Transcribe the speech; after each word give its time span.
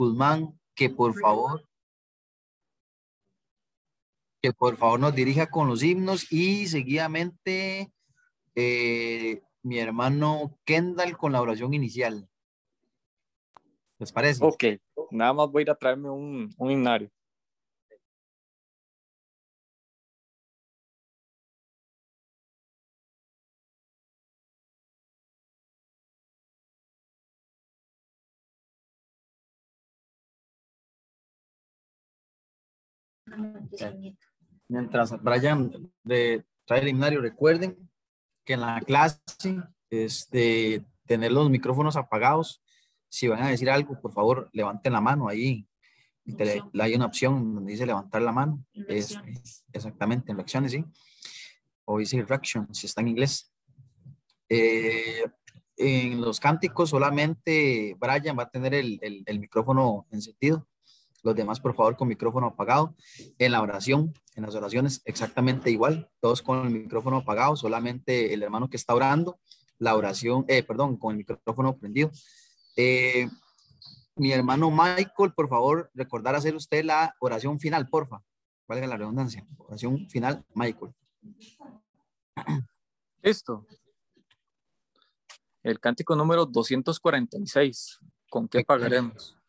Guzmán 0.00 0.58
que 0.74 0.88
por 0.88 1.14
favor 1.20 1.62
que 4.40 4.54
por 4.54 4.78
favor 4.78 4.98
nos 4.98 5.14
dirija 5.14 5.50
con 5.50 5.68
los 5.68 5.82
himnos 5.82 6.32
y 6.32 6.66
seguidamente 6.66 7.92
eh, 8.54 9.42
mi 9.62 9.78
hermano 9.78 10.58
Kendall 10.64 11.18
con 11.18 11.32
la 11.32 11.42
oración 11.42 11.74
inicial. 11.74 12.26
¿Les 13.98 14.10
parece? 14.10 14.42
Ok, 14.42 14.64
nada 15.10 15.34
más 15.34 15.50
voy 15.50 15.60
a 15.60 15.64
ir 15.64 15.70
a 15.70 15.74
traerme 15.74 16.08
un, 16.08 16.54
un 16.56 16.70
himnario. 16.70 17.10
Mientras 34.68 35.20
Brian 35.22 35.72
de, 36.04 36.44
trae 36.64 36.80
el 36.80 36.88
himnario, 36.88 37.20
recuerden 37.20 37.90
que 38.44 38.54
en 38.54 38.60
la 38.60 38.80
clase, 38.80 39.20
este, 39.90 40.84
tener 41.06 41.32
los 41.32 41.50
micrófonos 41.50 41.96
apagados. 41.96 42.62
Si 43.08 43.26
van 43.26 43.42
a 43.42 43.48
decir 43.48 43.68
algo, 43.68 44.00
por 44.00 44.12
favor, 44.12 44.48
levanten 44.52 44.92
la 44.92 45.00
mano 45.00 45.28
ahí. 45.28 45.66
hay 46.78 46.94
una 46.94 47.06
opción 47.06 47.54
donde 47.54 47.72
dice 47.72 47.84
levantar 47.84 48.22
la 48.22 48.30
mano. 48.30 48.64
Es, 48.86 49.18
exactamente, 49.72 50.30
en 50.30 50.36
reacciones, 50.38 50.70
sí. 50.70 50.84
O 51.84 51.98
dice 51.98 52.22
reaction, 52.22 52.72
si 52.72 52.86
está 52.86 53.00
en 53.00 53.08
inglés. 53.08 53.52
Eh, 54.48 55.24
en 55.76 56.20
los 56.20 56.38
cánticos 56.38 56.90
solamente 56.90 57.96
Brian 57.98 58.38
va 58.38 58.44
a 58.44 58.50
tener 58.50 58.74
el, 58.74 58.98
el, 59.00 59.22
el 59.26 59.40
micrófono 59.40 60.06
encendido 60.10 60.68
los 61.22 61.34
demás, 61.34 61.60
por 61.60 61.74
favor, 61.74 61.96
con 61.96 62.08
micrófono 62.08 62.46
apagado. 62.46 62.94
En 63.38 63.52
la 63.52 63.62
oración, 63.62 64.14
en 64.34 64.44
las 64.44 64.54
oraciones, 64.54 65.02
exactamente 65.04 65.70
igual. 65.70 66.08
Todos 66.20 66.42
con 66.42 66.66
el 66.66 66.72
micrófono 66.72 67.18
apagado, 67.18 67.56
solamente 67.56 68.32
el 68.32 68.42
hermano 68.42 68.68
que 68.68 68.76
está 68.76 68.94
orando, 68.94 69.38
la 69.78 69.96
oración, 69.96 70.44
eh, 70.48 70.62
perdón, 70.62 70.96
con 70.96 71.12
el 71.12 71.18
micrófono 71.18 71.76
prendido. 71.76 72.10
Eh, 72.76 73.28
mi 74.16 74.32
hermano 74.32 74.70
Michael, 74.70 75.32
por 75.34 75.48
favor, 75.48 75.90
recordar 75.94 76.34
hacer 76.34 76.54
usted 76.54 76.84
la 76.84 77.14
oración 77.20 77.58
final, 77.58 77.88
porfa. 77.88 78.22
Valga 78.68 78.86
la 78.86 78.96
redundancia. 78.96 79.46
Oración 79.58 80.08
final, 80.08 80.44
Michael. 80.54 80.92
Listo. 83.22 83.66
El 85.62 85.80
cántico 85.80 86.14
número 86.16 86.46
246. 86.46 87.98
¿Con 88.30 88.48
qué 88.48 88.64
pagaremos? 88.64 89.39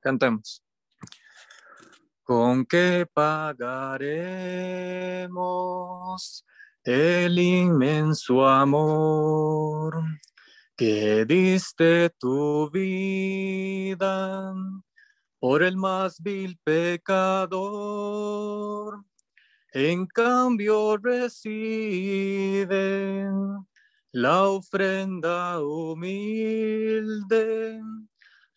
Cantemos. 0.00 0.62
¿Con 2.22 2.64
qué 2.66 3.06
pagaremos 3.12 3.64
el 6.84 7.38
inmenso 7.38 8.46
amor 8.46 10.02
que 10.76 11.24
diste 11.24 12.10
tu 12.10 12.70
vida 12.70 14.52
por 15.40 15.62
el 15.62 15.76
más 15.76 16.20
vil 16.20 16.58
pecador? 16.62 18.18
En 19.72 20.06
cambio 20.06 20.96
recibe 20.98 22.68
la 24.12 24.44
ofrenda 24.44 25.60
humilde 25.62 26.58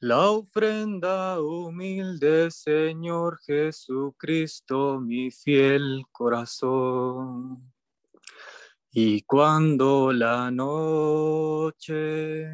la 0.02 0.32
ofrenda 0.32 1.40
humilde, 1.40 2.50
Señor 2.50 3.40
Jesucristo, 3.46 5.00
mi 5.00 5.30
fiel 5.30 6.04
corazón. 6.12 7.72
Y 8.92 9.22
cuando 9.22 10.12
la 10.12 10.50
noche 10.50 12.48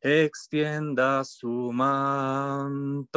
extienda 0.00 1.24
su 1.24 1.72
manto, 1.72 3.10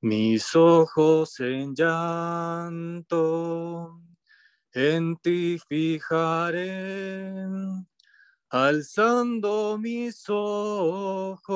mis 0.00 0.56
ojos 0.56 1.38
en 1.38 1.76
llanto, 1.76 3.20
en 4.72 5.16
ti 5.18 5.60
fijaré 5.68 7.32
Alzando 8.54 9.78
mis 9.78 10.28
ojos, 10.28 11.54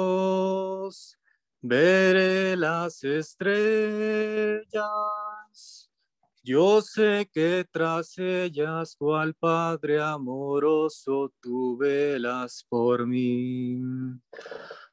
veré 1.60 2.56
las 2.56 3.04
estrellas. 3.04 4.64
Yo 6.42 6.80
sé 6.80 7.28
que 7.30 7.66
tras 7.70 8.16
ellas, 8.16 8.96
cual 8.96 9.34
Padre 9.34 10.00
amoroso, 10.00 11.34
tú 11.42 11.76
velas 11.76 12.64
por 12.66 13.06
mí. 13.06 13.78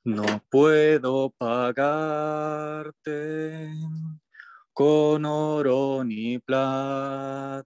No 0.04 0.26
puedo 0.50 1.30
pagarte 1.38 2.92
con 4.74 5.24
oro 5.24 6.04
ni 6.04 6.38
plata 6.38 7.64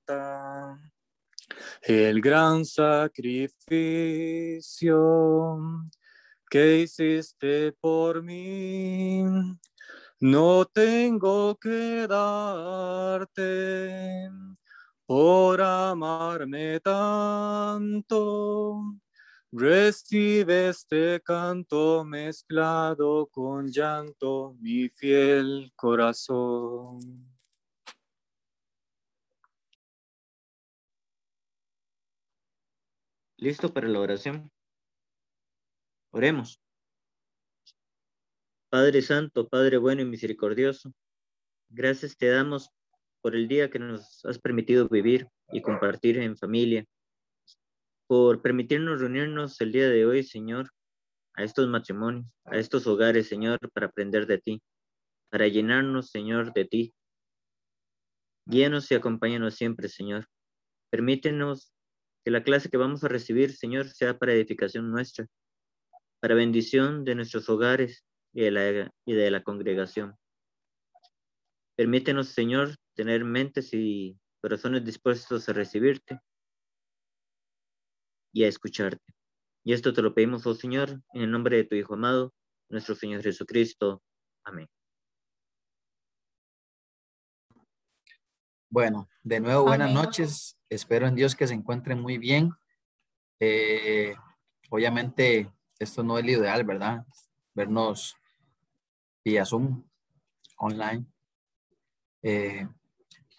el 1.81 2.21
gran 2.21 2.65
sacrificio 2.65 5.57
que 6.49 6.79
hiciste 6.79 7.73
por 7.73 8.23
mí. 8.23 9.23
No 10.19 10.65
tengo 10.65 11.55
que 11.55 12.07
darte 12.07 13.31
por 15.05 15.61
amarme 15.61 16.79
tanto. 16.79 18.81
Recibe 19.51 20.69
este 20.69 21.21
canto 21.21 22.03
mezclado 22.03 23.27
con 23.27 23.67
llanto, 23.67 24.55
mi 24.59 24.89
fiel 24.89 25.71
corazón. 25.75 27.36
¿Listo 33.39 33.71
para 33.71 33.87
la 33.87 33.99
oración? 33.99 34.51
Oremos. 36.11 36.59
Padre 38.69 39.03
Santo, 39.03 39.47
Padre 39.47 39.77
bueno 39.77 40.01
y 40.01 40.05
misericordioso, 40.05 40.91
gracias 41.69 42.17
te 42.17 42.29
damos 42.29 42.71
por 43.21 43.35
el 43.35 43.47
día 43.47 43.69
que 43.69 43.77
nos 43.77 44.25
has 44.25 44.39
permitido 44.39 44.89
vivir 44.89 45.27
y 45.51 45.61
compartir 45.61 46.17
en 46.17 46.35
familia, 46.35 46.83
por 48.07 48.41
permitirnos 48.41 49.01
reunirnos 49.01 49.61
el 49.61 49.71
día 49.71 49.87
de 49.87 50.07
hoy, 50.07 50.23
Señor, 50.23 50.71
a 51.35 51.43
estos 51.43 51.67
matrimonios, 51.67 52.25
a 52.45 52.57
estos 52.57 52.87
hogares, 52.87 53.27
Señor, 53.27 53.59
para 53.71 53.85
aprender 53.85 54.25
de 54.25 54.39
ti, 54.39 54.61
para 55.29 55.47
llenarnos, 55.47 56.09
Señor, 56.09 56.53
de 56.53 56.65
ti. 56.65 56.93
Guíanos 58.47 58.89
y 58.89 58.95
acompáñanos 58.95 59.53
siempre, 59.53 59.89
Señor. 59.89 60.25
Permítenos 60.89 61.71
que 62.27 62.31
la 62.31 62.43
clase 62.43 62.69
que 62.69 62.75
vamos 62.75 63.05
a 63.05 63.07
recibir, 63.07 63.55
Señor, 63.55 63.87
sea 63.87 64.19
para 64.19 64.33
edificación 64.33 64.91
nuestra, 64.91 65.25
para 66.19 66.35
bendición 66.35 67.05
de 67.05 67.15
nuestros 67.15 67.47
hogares 67.47 68.03
y 68.33 68.41
de 68.41 68.51
la, 68.51 68.93
y 69.05 69.13
de 69.13 69.31
la 69.31 69.43
congregación. 69.43 70.13
Permítenos, 71.77 72.27
Señor, 72.27 72.75
tener 72.95 73.23
mentes 73.23 73.73
y 73.73 74.19
corazones 74.41 74.83
dispuestos 74.83 75.47
a 75.47 75.53
recibirte 75.53 76.19
y 78.33 78.43
a 78.43 78.49
escucharte. 78.49 79.13
Y 79.63 79.71
esto 79.71 79.93
te 79.93 80.01
lo 80.01 80.13
pedimos, 80.13 80.45
oh 80.47 80.53
Señor, 80.53 81.01
en 81.13 81.21
el 81.21 81.31
nombre 81.31 81.55
de 81.55 81.63
tu 81.63 81.75
Hijo 81.75 81.93
amado, 81.93 82.33
nuestro 82.67 82.93
Señor 82.93 83.23
Jesucristo. 83.23 84.03
Amén. 84.43 84.67
Bueno, 88.69 89.07
de 89.23 89.39
nuevo, 89.39 89.63
buenas 89.63 89.93
noches. 89.93 90.57
Espero 90.69 91.07
en 91.07 91.15
Dios 91.15 91.35
que 91.35 91.47
se 91.47 91.53
encuentren 91.53 92.01
muy 92.01 92.17
bien. 92.17 92.51
Eh, 93.39 94.13
obviamente, 94.69 95.49
esto 95.79 96.03
no 96.03 96.17
es 96.17 96.25
lo 96.25 96.31
ideal, 96.31 96.65
¿verdad? 96.65 97.05
Vernos 97.53 98.17
vía 99.23 99.45
Zoom, 99.45 99.85
online. 100.57 101.05
Eh, 102.21 102.67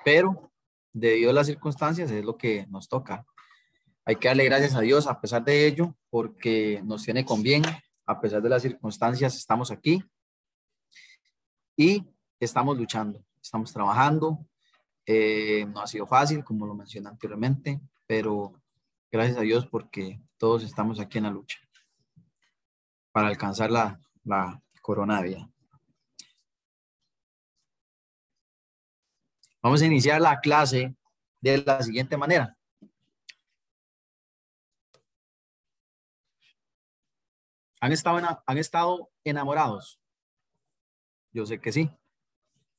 pero 0.03 0.51
debido 0.95 1.29
a 1.29 1.35
las 1.35 1.47
circunstancias 1.47 2.11
es 2.11 2.25
lo 2.25 2.39
que 2.39 2.67
nos 2.71 2.89
toca. 2.89 3.27
Hay 4.07 4.17
que 4.17 4.29
darle 4.29 4.47
gracias 4.47 4.75
a 4.75 4.81
Dios 4.81 5.07
a 5.07 5.21
pesar 5.21 5.45
de 5.45 5.67
ello, 5.67 5.95
porque 6.09 6.81
nos 6.85 7.05
tiene 7.05 7.27
con 7.27 7.43
bien, 7.43 7.63
a 8.07 8.19
pesar 8.19 8.41
de 8.41 8.49
las 8.49 8.63
circunstancias, 8.63 9.37
estamos 9.37 9.71
aquí. 9.71 10.03
Y 11.77 12.03
estamos 12.41 12.79
luchando, 12.79 13.23
estamos 13.43 13.71
trabajando. 13.75 14.48
Eh, 15.11 15.65
no 15.65 15.81
ha 15.81 15.87
sido 15.87 16.07
fácil, 16.07 16.45
como 16.45 16.67
lo 16.67 16.75
mencioné 16.75 17.09
anteriormente, 17.09 17.81
pero 18.07 18.61
gracias 19.11 19.39
a 19.39 19.41
Dios 19.41 19.67
porque 19.67 20.21
todos 20.37 20.63
estamos 20.63 21.01
aquí 21.01 21.17
en 21.17 21.25
la 21.25 21.31
lucha 21.31 21.59
para 23.11 23.29
alcanzar 23.29 23.71
la, 23.71 23.99
la 24.25 24.63
corona. 24.83 25.23
Vamos 29.63 29.81
a 29.81 29.87
iniciar 29.87 30.21
la 30.21 30.41
clase 30.41 30.95
de 31.41 31.57
la 31.65 31.83
siguiente 31.83 32.19
manera. 32.19 32.55
¿Han 37.81 37.93
estado, 37.93 38.43
¿Han 38.45 38.59
estado 38.59 39.11
enamorados? 39.25 40.03
Yo 41.33 41.47
sé 41.47 41.59
que 41.59 41.73
sí, 41.73 41.91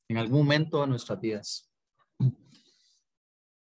en 0.08 0.18
algún 0.18 0.42
momento 0.42 0.82
de 0.82 0.88
nuestras 0.88 1.20
vidas. 1.20 1.69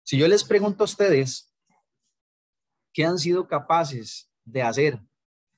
Si 0.04 0.18
yo 0.18 0.28
les 0.28 0.44
pregunto 0.44 0.84
a 0.84 0.86
ustedes, 0.86 1.54
¿qué 2.94 3.06
han 3.06 3.20
sido 3.20 3.48
capaces 3.48 4.32
de 4.44 4.64
hacer 4.64 5.00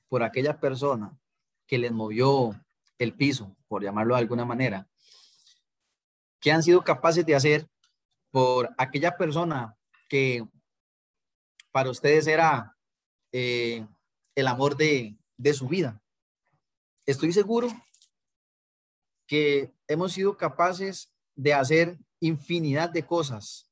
por 0.08 0.22
aquella 0.22 0.60
persona 0.60 1.18
que 1.66 1.78
les 1.78 1.90
movió 1.90 2.50
el 2.98 3.14
piso, 3.14 3.56
por 3.66 3.82
llamarlo 3.82 4.14
de 4.14 4.20
alguna 4.20 4.44
manera? 4.44 4.88
¿Qué 6.40 6.52
han 6.52 6.62
sido 6.62 6.84
capaces 6.84 7.24
de 7.24 7.34
hacer 7.34 7.68
por 8.30 8.68
aquella 8.76 9.16
persona 9.16 9.76
que 10.08 10.46
para 11.70 11.90
ustedes 11.90 12.26
era 12.26 12.76
eh, 13.32 13.86
el 14.34 14.46
amor 14.46 14.76
de, 14.76 15.16
de 15.36 15.54
su 15.54 15.68
vida? 15.68 16.02
Estoy 17.06 17.32
seguro 17.32 17.68
que 19.26 19.72
hemos 19.88 20.12
sido 20.12 20.36
capaces 20.36 21.11
de 21.34 21.54
hacer 21.54 21.98
infinidad 22.20 22.90
de 22.90 23.04
cosas, 23.04 23.70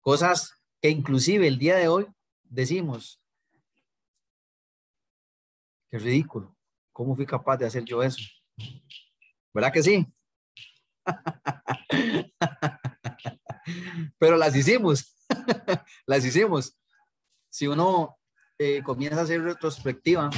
cosas 0.00 0.54
que 0.80 0.88
inclusive 0.88 1.46
el 1.46 1.58
día 1.58 1.76
de 1.76 1.88
hoy 1.88 2.06
decimos, 2.44 3.20
qué 5.90 5.98
ridículo, 5.98 6.56
¿cómo 6.92 7.14
fui 7.14 7.26
capaz 7.26 7.56
de 7.58 7.66
hacer 7.66 7.84
yo 7.84 8.02
eso? 8.02 8.22
¿Verdad 9.52 9.72
que 9.72 9.82
sí? 9.82 10.06
Pero 14.18 14.36
las 14.36 14.56
hicimos, 14.56 15.16
las 16.06 16.24
hicimos. 16.24 16.76
Si 17.50 17.66
uno 17.66 18.18
eh, 18.58 18.82
comienza 18.82 19.20
a 19.20 19.24
hacer 19.24 19.42
retrospectiva, 19.42 20.30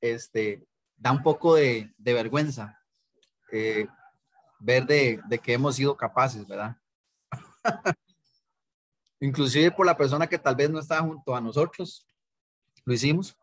este, 0.00 0.64
da 0.96 1.12
un 1.12 1.22
poco 1.22 1.56
de, 1.56 1.92
vergüenza 1.98 2.78
eh, 3.50 3.88
ver 4.62 4.86
de, 4.86 5.20
de, 5.28 5.38
que 5.38 5.52
hemos 5.52 5.76
sido 5.76 5.96
capaces, 5.96 6.46
¿verdad? 6.46 6.76
Inclusive 9.20 9.70
por 9.72 9.86
la 9.86 9.96
persona 9.96 10.26
que 10.26 10.38
tal 10.38 10.54
vez 10.54 10.70
no 10.70 10.78
estaba 10.78 11.06
junto 11.06 11.34
a 11.34 11.40
nosotros, 11.40 12.06
lo 12.84 12.94
hicimos, 12.94 13.36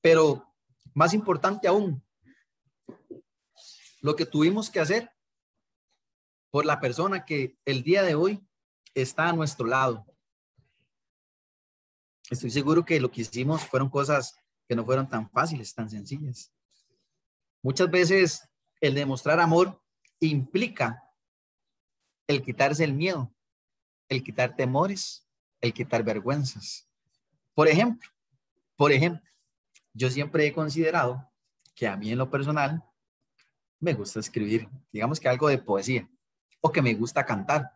pero 0.00 0.46
más 0.92 1.14
importante 1.14 1.68
aún, 1.68 2.02
lo 4.00 4.14
que 4.16 4.26
tuvimos 4.26 4.68
que 4.70 4.80
hacer 4.80 5.10
por 6.50 6.66
la 6.66 6.80
persona 6.80 7.24
que 7.24 7.56
el 7.64 7.82
día 7.82 8.02
de 8.02 8.14
hoy 8.14 8.46
está 8.94 9.28
a 9.28 9.32
nuestro 9.32 9.66
lado. 9.66 10.06
Estoy 12.30 12.50
seguro 12.50 12.84
que 12.84 13.00
lo 13.00 13.10
que 13.10 13.22
hicimos 13.22 13.64
fueron 13.64 13.88
cosas 13.88 14.36
que 14.68 14.74
no 14.74 14.84
fueron 14.84 15.08
tan 15.08 15.30
fáciles, 15.30 15.74
tan 15.74 15.90
sencillas. 15.90 16.52
Muchas 17.62 17.90
veces 17.90 18.48
el 18.80 18.94
demostrar 18.94 19.40
amor 19.40 19.80
implica 20.20 21.02
el 22.26 22.42
quitarse 22.42 22.84
el 22.84 22.94
miedo, 22.94 23.34
el 24.08 24.22
quitar 24.22 24.56
temores, 24.56 25.26
el 25.60 25.72
quitar 25.72 26.02
vergüenzas. 26.02 26.88
Por 27.54 27.68
ejemplo, 27.68 28.10
por 28.76 28.92
ejemplo, 28.92 29.28
yo 29.92 30.10
siempre 30.10 30.46
he 30.46 30.52
considerado 30.52 31.30
que 31.74 31.86
a 31.86 31.96
mí 31.96 32.10
en 32.10 32.18
lo 32.18 32.30
personal 32.30 32.82
me 33.80 33.94
gusta 33.94 34.20
escribir, 34.20 34.68
digamos 34.92 35.20
que 35.20 35.28
algo 35.28 35.48
de 35.48 35.58
poesía, 35.58 36.08
o 36.60 36.72
que 36.72 36.82
me 36.82 36.94
gusta 36.94 37.24
cantar. 37.24 37.70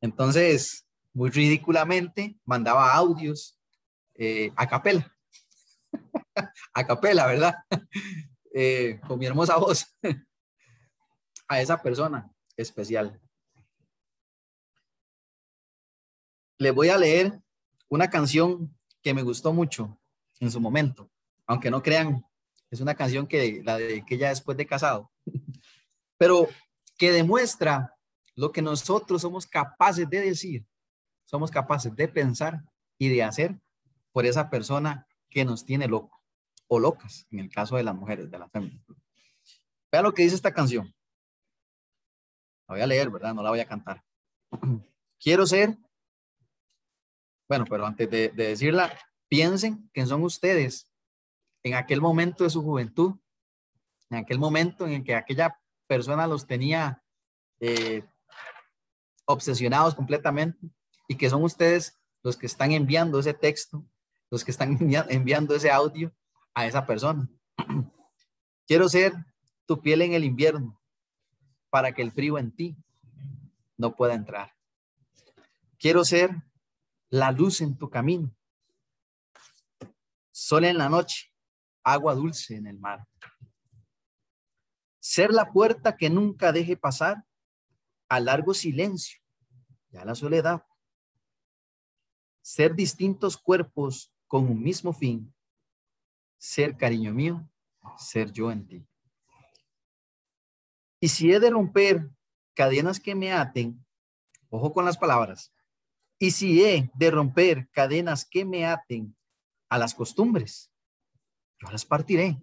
Entonces, 0.00 0.86
muy 1.12 1.30
ridículamente, 1.30 2.36
mandaba 2.44 2.94
audios 2.94 3.58
eh, 4.14 4.52
a 4.56 4.68
capela. 4.68 5.16
a 6.74 6.86
capela, 6.86 7.26
¿verdad? 7.26 7.56
Eh, 8.56 9.00
con 9.08 9.18
mi 9.18 9.26
hermosa 9.26 9.56
voz 9.56 9.84
a 11.48 11.60
esa 11.60 11.82
persona 11.82 12.30
especial. 12.56 13.20
Le 16.58 16.70
voy 16.70 16.88
a 16.88 16.98
leer 16.98 17.40
una 17.88 18.08
canción 18.08 18.74
que 19.02 19.14
me 19.14 19.22
gustó 19.22 19.52
mucho 19.52 19.98
en 20.40 20.50
su 20.50 20.60
momento, 20.60 21.10
aunque 21.46 21.70
no 21.70 21.82
crean, 21.82 22.24
es 22.70 22.80
una 22.80 22.94
canción 22.94 23.26
que 23.26 23.62
la 23.64 23.78
que 23.78 24.18
ya 24.18 24.30
después 24.30 24.56
de 24.56 24.66
casado, 24.66 25.10
pero 26.16 26.48
que 26.96 27.12
demuestra 27.12 27.94
lo 28.34 28.50
que 28.50 28.62
nosotros 28.62 29.22
somos 29.22 29.46
capaces 29.46 30.08
de 30.08 30.20
decir, 30.20 30.66
somos 31.24 31.50
capaces 31.50 31.94
de 31.94 32.08
pensar 32.08 32.62
y 32.98 33.08
de 33.08 33.22
hacer 33.22 33.58
por 34.12 34.26
esa 34.26 34.48
persona 34.50 35.06
que 35.28 35.44
nos 35.44 35.64
tiene 35.64 35.88
loco 35.88 36.22
o 36.68 36.78
locas, 36.78 37.26
en 37.30 37.40
el 37.40 37.50
caso 37.50 37.76
de 37.76 37.84
las 37.84 37.94
mujeres, 37.94 38.30
de 38.30 38.38
la 38.38 38.48
familia. 38.48 38.80
Vea 39.92 40.02
lo 40.02 40.12
que 40.12 40.22
dice 40.22 40.34
esta 40.34 40.52
canción. 40.52 40.92
La 42.66 42.74
voy 42.74 42.82
a 42.82 42.86
leer, 42.86 43.10
¿verdad? 43.10 43.34
No 43.34 43.42
la 43.42 43.50
voy 43.50 43.60
a 43.60 43.66
cantar. 43.66 44.02
Quiero 45.20 45.46
ser, 45.46 45.76
bueno, 47.48 47.64
pero 47.68 47.86
antes 47.86 48.10
de, 48.10 48.30
decirla, 48.30 48.98
piensen 49.28 49.90
que 49.92 50.06
son 50.06 50.22
ustedes 50.22 50.90
en 51.62 51.74
aquel 51.74 52.00
momento 52.00 52.44
de 52.44 52.50
su 52.50 52.62
juventud, 52.62 53.14
en 54.10 54.18
aquel 54.18 54.38
momento 54.38 54.86
en 54.86 54.94
el 54.94 55.04
que 55.04 55.14
aquella 55.14 55.58
persona 55.86 56.26
los 56.26 56.46
tenía 56.46 57.02
eh, 57.60 58.04
obsesionados 59.26 59.94
completamente 59.94 60.58
y 61.08 61.16
que 61.16 61.28
son 61.28 61.42
ustedes 61.42 61.98
los 62.22 62.36
que 62.36 62.46
están 62.46 62.72
enviando 62.72 63.18
ese 63.18 63.34
texto, 63.34 63.84
los 64.30 64.44
que 64.44 64.50
están 64.50 64.78
enviando 65.08 65.54
ese 65.54 65.70
audio 65.70 66.14
a 66.54 66.66
esa 66.66 66.86
persona. 66.86 67.28
Quiero 68.66 68.88
ser 68.88 69.12
tu 69.66 69.80
piel 69.80 70.02
en 70.02 70.14
el 70.14 70.24
invierno 70.24 70.80
para 71.74 71.92
que 71.92 72.02
el 72.02 72.12
frío 72.12 72.38
en 72.38 72.54
ti 72.54 72.76
no 73.76 73.96
pueda 73.96 74.14
entrar. 74.14 74.54
Quiero 75.76 76.04
ser 76.04 76.30
la 77.10 77.32
luz 77.32 77.60
en 77.62 77.76
tu 77.76 77.90
camino, 77.90 78.32
sol 80.30 80.66
en 80.66 80.78
la 80.78 80.88
noche, 80.88 81.32
agua 81.82 82.14
dulce 82.14 82.54
en 82.54 82.68
el 82.68 82.78
mar. 82.78 83.04
Ser 85.00 85.32
la 85.32 85.50
puerta 85.50 85.96
que 85.96 86.08
nunca 86.08 86.52
deje 86.52 86.76
pasar 86.76 87.24
a 88.08 88.20
largo 88.20 88.54
silencio 88.54 89.20
y 89.90 89.96
a 89.96 90.04
la 90.04 90.14
soledad. 90.14 90.64
Ser 92.40 92.76
distintos 92.76 93.36
cuerpos 93.36 94.14
con 94.28 94.48
un 94.48 94.62
mismo 94.62 94.92
fin 94.92 95.34
ser 96.38 96.76
cariño 96.76 97.12
mío, 97.12 97.50
ser 97.98 98.30
yo 98.30 98.52
en 98.52 98.64
ti. 98.64 98.86
Y 101.04 101.08
si 101.08 101.30
he 101.30 101.38
de 101.38 101.50
romper 101.50 102.10
cadenas 102.54 102.98
que 102.98 103.14
me 103.14 103.30
aten, 103.30 103.84
ojo 104.48 104.72
con 104.72 104.86
las 104.86 104.96
palabras, 104.96 105.52
y 106.18 106.30
si 106.30 106.64
he 106.64 106.90
de 106.94 107.10
romper 107.10 107.68
cadenas 107.72 108.24
que 108.24 108.46
me 108.46 108.64
aten 108.64 109.14
a 109.68 109.76
las 109.76 109.94
costumbres, 109.94 110.72
yo 111.58 111.70
las 111.70 111.84
partiré. 111.84 112.42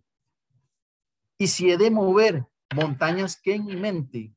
Y 1.39 1.47
si 1.47 1.71
he 1.71 1.77
de 1.79 1.89
mover 1.89 2.45
montañas 2.75 3.35
que 3.35 3.55
en 3.55 3.65
mi 3.65 3.75
mente 3.75 4.35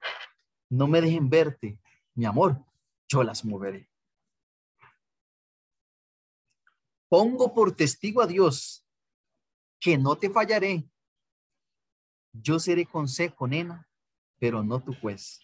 no 0.71 0.87
me 0.87 1.03
dejen 1.03 1.29
verte, 1.29 1.79
mi 2.15 2.25
amor, 2.25 2.65
yo 3.07 3.23
las 3.23 3.45
moveré. 3.45 3.91
Pongo 7.11 7.53
por 7.53 7.77
testigo 7.77 8.23
a 8.23 8.27
Dios 8.27 8.87
que 9.79 9.99
no 9.99 10.17
te 10.17 10.31
fallaré. 10.31 10.89
Yo 12.33 12.59
seré 12.59 12.87
consejo, 12.87 13.47
nena, 13.47 13.87
pero 14.39 14.63
no 14.63 14.83
tu 14.83 14.95
juez. 14.95 15.41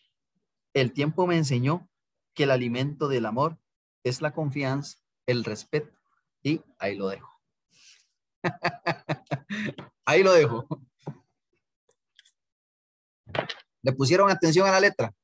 El 0.75 0.92
tiempo 0.92 1.26
me 1.26 1.37
enseñó 1.37 1.88
que 2.35 2.44
el 2.44 2.50
alimento 2.50 3.09
del 3.09 3.26
amor 3.26 3.59
es 4.04 4.20
la 4.20 4.32
confianza, 4.32 4.99
el 5.26 5.44
respeto, 5.44 5.99
y 6.42 6.62
ahí 6.78 6.97
lo 6.97 7.09
dejo. 7.09 7.40
ahí 10.04 10.23
lo 10.23 10.32
dejo. 10.32 10.66
¿Le 13.82 13.92
pusieron 13.92 14.30
atención 14.30 14.66
a 14.66 14.73
la 14.73 14.80
letra? 14.80 15.14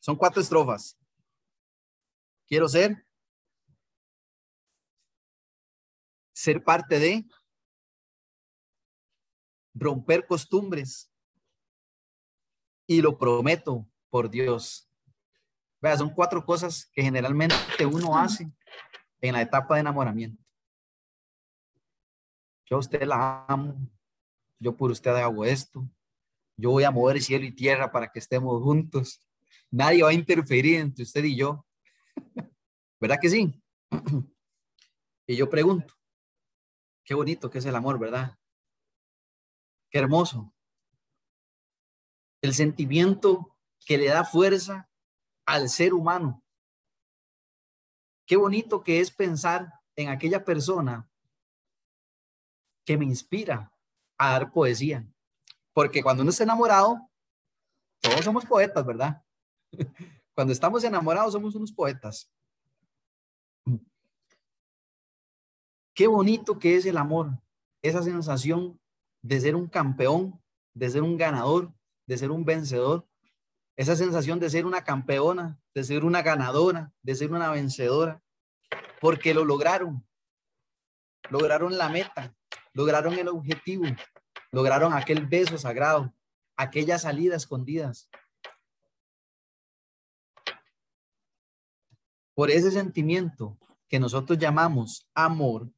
Son 0.00 0.16
cuatro 0.16 0.40
estrofas. 0.40 0.96
Quiero 2.46 2.68
ser 2.68 3.04
ser 6.38 6.62
parte 6.62 7.00
de, 7.00 7.24
romper 9.78 10.26
costumbres. 10.26 11.10
Y 12.86 13.02
lo 13.02 13.18
prometo 13.18 13.86
por 14.10 14.30
Dios. 14.30 14.90
Vea, 15.80 15.96
son 15.96 16.10
cuatro 16.10 16.44
cosas 16.44 16.90
que 16.92 17.02
generalmente 17.02 17.54
uno 17.86 18.18
hace 18.18 18.50
en 19.20 19.34
la 19.34 19.42
etapa 19.42 19.74
de 19.74 19.80
enamoramiento. 19.80 20.42
Yo 22.66 22.78
usted 22.78 23.02
la 23.04 23.44
amo, 23.46 23.76
yo 24.58 24.76
por 24.76 24.90
usted 24.90 25.10
hago 25.10 25.44
esto, 25.44 25.88
yo 26.56 26.70
voy 26.70 26.84
a 26.84 26.90
mover 26.90 27.22
cielo 27.22 27.44
y 27.44 27.52
tierra 27.52 27.90
para 27.90 28.10
que 28.10 28.18
estemos 28.18 28.62
juntos. 28.62 29.20
Nadie 29.70 30.02
va 30.02 30.10
a 30.10 30.14
interferir 30.14 30.80
entre 30.80 31.04
usted 31.04 31.24
y 31.24 31.36
yo. 31.36 31.64
¿Verdad 33.00 33.18
que 33.20 33.30
sí? 33.30 33.62
Y 35.30 35.36
yo 35.36 35.50
pregunto, 35.50 35.92
qué 37.04 37.12
bonito 37.12 37.50
que 37.50 37.58
es 37.58 37.66
el 37.66 37.76
amor, 37.76 37.98
¿verdad? 37.98 38.37
Qué 39.90 39.98
hermoso. 39.98 40.52
El 42.42 42.54
sentimiento 42.54 43.56
que 43.84 43.98
le 43.98 44.06
da 44.06 44.24
fuerza 44.24 44.88
al 45.46 45.68
ser 45.68 45.94
humano. 45.94 46.42
Qué 48.26 48.36
bonito 48.36 48.82
que 48.82 49.00
es 49.00 49.10
pensar 49.10 49.72
en 49.96 50.10
aquella 50.10 50.44
persona 50.44 51.08
que 52.84 52.98
me 52.98 53.06
inspira 53.06 53.72
a 54.18 54.32
dar 54.32 54.52
poesía. 54.52 55.06
Porque 55.72 56.02
cuando 56.02 56.22
uno 56.22 56.30
está 56.30 56.44
enamorado, 56.44 57.08
todos 58.00 58.24
somos 58.24 58.44
poetas, 58.44 58.84
¿verdad? 58.84 59.22
Cuando 60.34 60.52
estamos 60.52 60.84
enamorados 60.84 61.32
somos 61.32 61.54
unos 61.56 61.72
poetas. 61.72 62.30
Qué 65.94 66.06
bonito 66.06 66.58
que 66.58 66.76
es 66.76 66.86
el 66.86 66.96
amor, 66.96 67.42
esa 67.82 68.02
sensación 68.04 68.80
de 69.22 69.40
ser 69.40 69.56
un 69.56 69.68
campeón, 69.68 70.40
de 70.74 70.90
ser 70.90 71.02
un 71.02 71.16
ganador, 71.16 71.72
de 72.06 72.18
ser 72.18 72.30
un 72.30 72.44
vencedor, 72.44 73.06
esa 73.76 73.94
sensación 73.94 74.40
de 74.40 74.50
ser 74.50 74.66
una 74.66 74.82
campeona, 74.82 75.60
de 75.74 75.84
ser 75.84 76.04
una 76.04 76.22
ganadora, 76.22 76.92
de 77.02 77.14
ser 77.14 77.30
una 77.30 77.50
vencedora, 77.50 78.22
porque 79.00 79.34
lo 79.34 79.44
lograron, 79.44 80.04
lograron 81.30 81.78
la 81.78 81.88
meta, 81.88 82.34
lograron 82.72 83.14
el 83.14 83.28
objetivo, 83.28 83.84
lograron 84.50 84.92
aquel 84.92 85.26
beso 85.26 85.58
sagrado, 85.58 86.12
aquella 86.56 86.98
salida 86.98 87.36
escondidas. 87.36 88.10
Por 92.34 92.50
ese 92.50 92.70
sentimiento 92.70 93.58
que 93.88 94.00
nosotros 94.00 94.38
llamamos 94.38 95.08
amor, 95.14 95.70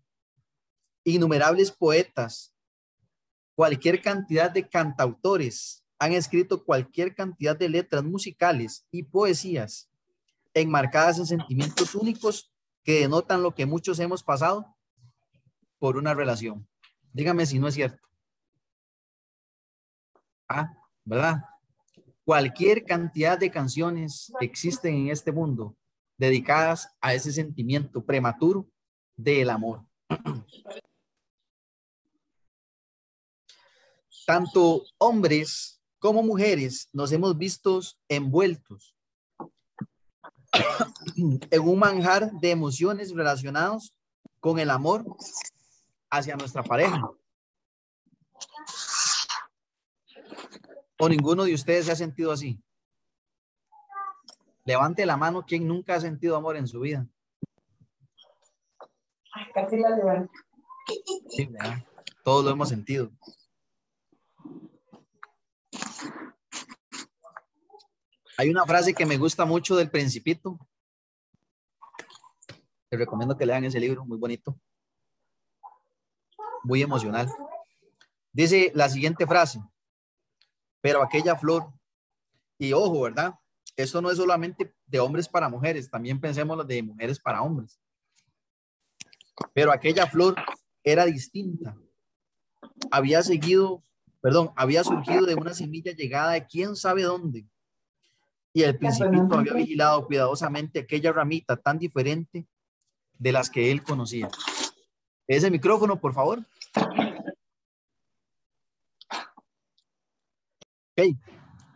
innumerables 1.04 1.70
poetas, 1.70 2.54
cualquier 3.61 4.00
cantidad 4.00 4.50
de 4.50 4.67
cantautores 4.67 5.85
han 5.99 6.14
escrito 6.14 6.64
cualquier 6.64 7.14
cantidad 7.14 7.55
de 7.55 7.69
letras 7.69 8.02
musicales 8.02 8.87
y 8.90 9.02
poesías 9.02 9.90
enmarcadas 10.55 11.19
en 11.19 11.26
sentimientos 11.26 11.95
únicos 11.95 12.50
que 12.83 13.00
denotan 13.00 13.43
lo 13.43 13.55
que 13.55 13.67
muchos 13.67 13.99
hemos 13.99 14.23
pasado 14.23 14.75
por 15.79 15.99
una 15.99 16.14
relación. 16.14 16.67
Dígame 17.12 17.45
si 17.45 17.59
no 17.59 17.69
es 17.69 17.75
cierto. 17.75 18.02
Ah, 20.49 20.73
¿verdad? 21.05 21.45
Cualquier 22.25 22.87
cantidad 22.87 23.38
de 23.38 23.50
canciones 23.50 24.33
existen 24.40 24.95
en 24.95 25.09
este 25.11 25.33
mundo 25.33 25.76
dedicadas 26.17 26.97
a 26.99 27.12
ese 27.12 27.31
sentimiento 27.31 28.02
prematuro 28.07 28.67
del 29.19 29.50
amor. 29.50 29.85
Tanto 34.30 34.84
hombres 34.99 35.82
como 35.99 36.22
mujeres 36.22 36.88
nos 36.92 37.10
hemos 37.10 37.37
visto 37.37 37.80
envueltos 38.08 38.94
en 41.50 41.60
un 41.62 41.76
manjar 41.76 42.30
de 42.34 42.52
emociones 42.52 43.12
relacionados 43.12 43.92
con 44.38 44.60
el 44.60 44.70
amor 44.70 45.04
hacia 46.10 46.37
nuestra 46.37 46.62
pareja. 46.62 47.10
¿O 51.00 51.08
ninguno 51.08 51.42
de 51.42 51.54
ustedes 51.54 51.87
se 51.87 51.90
ha 51.90 51.96
sentido 51.96 52.30
así? 52.30 52.62
Levante 54.64 55.06
la 55.06 55.16
mano 55.16 55.44
quien 55.44 55.66
nunca 55.66 55.96
ha 55.96 56.00
sentido 56.00 56.37
amor 56.37 56.56
en 56.56 56.68
su 56.68 56.78
vida. 56.78 57.04
casi 59.52 59.76
la 59.76 59.90
levanto. 59.90 60.32
Sí, 61.30 61.50
Todos 62.22 62.44
lo 62.44 62.52
hemos 62.52 62.68
sentido. 62.68 63.10
Hay 68.40 68.49
una 68.49 68.64
frase 68.64 68.94
que 68.94 69.04
me 69.04 69.18
gusta 69.18 69.44
mucho 69.44 69.76
del 69.76 69.90
Principito. 69.90 70.59
Les 72.90 72.99
recomiendo 72.99 73.37
que 73.37 73.44
lean 73.44 73.64
ese 73.66 73.78
libro, 73.78 74.06
muy 74.06 74.16
bonito 74.16 74.59
muy 76.62 76.82
emocional. 76.82 77.28
Dice 78.32 78.73
la 78.75 78.88
siguiente 78.88 79.26
frase, 79.26 79.61
pero 80.80 81.02
aquella 81.02 81.37
flor, 81.37 81.73
y 82.59 82.73
ojo, 82.73 83.02
¿verdad? 83.02 83.35
Esto 83.76 84.00
no 84.00 84.11
es 84.11 84.16
solamente 84.16 84.75
de 84.87 85.00
hombres 85.00 85.28
para 85.28 85.49
mujeres, 85.49 85.90
también 85.90 86.20
pensemos 86.20 86.66
de 86.66 86.82
mujeres 86.82 87.18
para 87.18 87.42
hombres. 87.42 87.78
Pero 89.52 89.70
aquella 89.70 90.06
flor 90.06 90.37
era 90.82 91.04
distinta. 91.04 91.76
Había 92.90 93.23
seguido, 93.23 93.82
perdón, 94.23 94.52
había 94.56 94.85
surgido 94.85 95.26
de 95.26 95.35
una 95.35 95.52
semilla 95.52 95.92
llegada 95.92 96.32
de 96.32 96.47
quién 96.47 96.76
sabe 96.76 97.02
dónde. 97.02 97.47
Y 98.52 98.62
el 98.62 98.76
principito 98.76 99.38
había 99.38 99.52
vigilado 99.52 100.07
cuidadosamente 100.07 100.80
aquella 100.80 101.12
ramita 101.12 101.57
tan 101.57 101.78
diferente 101.78 102.47
de 103.19 103.33
las 103.33 103.49
que 103.49 103.71
él 103.71 103.83
conocía. 103.83 104.28
Ese 105.26 105.50
micrófono, 105.50 106.00
por 106.00 106.12
favor. 106.12 106.45
Okay. 110.92 111.16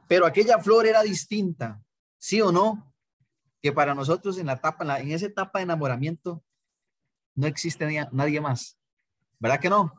Pero 0.09 0.27
aquella 0.27 0.59
flor 0.59 0.87
era 0.87 1.03
distinta, 1.03 1.83
¿sí 2.19 2.41
o 2.41 2.51
no? 2.51 2.93
Que 3.63 3.73
para 3.73 3.95
nosotros 3.95 4.39
en 4.39 4.47
la 4.47 4.55
etapa, 4.55 5.01
en, 5.01 5.13
esa 5.13 5.27
etapa 5.27 5.59
de 5.59 5.65
enamoramiento, 5.65 6.43
no 7.35 7.47
existe 7.47 8.09
nadie, 8.13 8.41
más. 8.41 8.79
¿Verdad 9.39 9.61
que 9.61 9.71
no? 9.71 9.93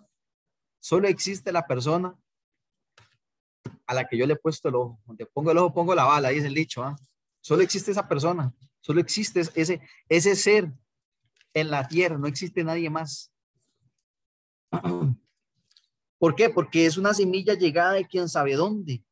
Solo 0.80 1.08
existe 1.08 1.52
la 1.52 1.66
persona 1.66 2.16
a 3.86 3.94
la 3.94 4.08
que 4.08 4.18
yo 4.18 4.26
le 4.26 4.34
he 4.34 4.38
puesto 4.38 4.70
el 4.70 4.76
ojo. 4.76 5.00
Donde 5.06 5.26
pongo 5.26 5.52
el 5.52 5.58
ojo, 5.58 5.74
pongo 5.74 5.96
la 5.96 6.06
bala, 6.06 6.32
es 6.32 6.44
el 6.44 6.54
dicho. 6.54 6.84
¿ah? 6.84 6.96
Solo 7.42 7.64
existe 7.64 7.92
esa 7.92 8.08
persona. 8.08 8.54
Solo 8.82 9.02
existe 9.02 9.42
ese, 9.56 9.82
ese 10.10 10.36
ser 10.36 10.72
en 11.54 11.72
la 11.72 11.88
tierra. 11.88 12.18
No 12.18 12.28
existe 12.28 12.64
nadie 12.64 12.90
más. 12.90 13.32
¿Por 16.18 16.36
qué? 16.36 16.50
Porque 16.50 16.86
es 16.86 16.98
una 16.98 17.14
semilla 17.14 17.54
llegada 17.54 17.94
de 17.94 18.06
quién 18.06 18.30
sabe 18.30 18.56
dónde. 18.56 19.04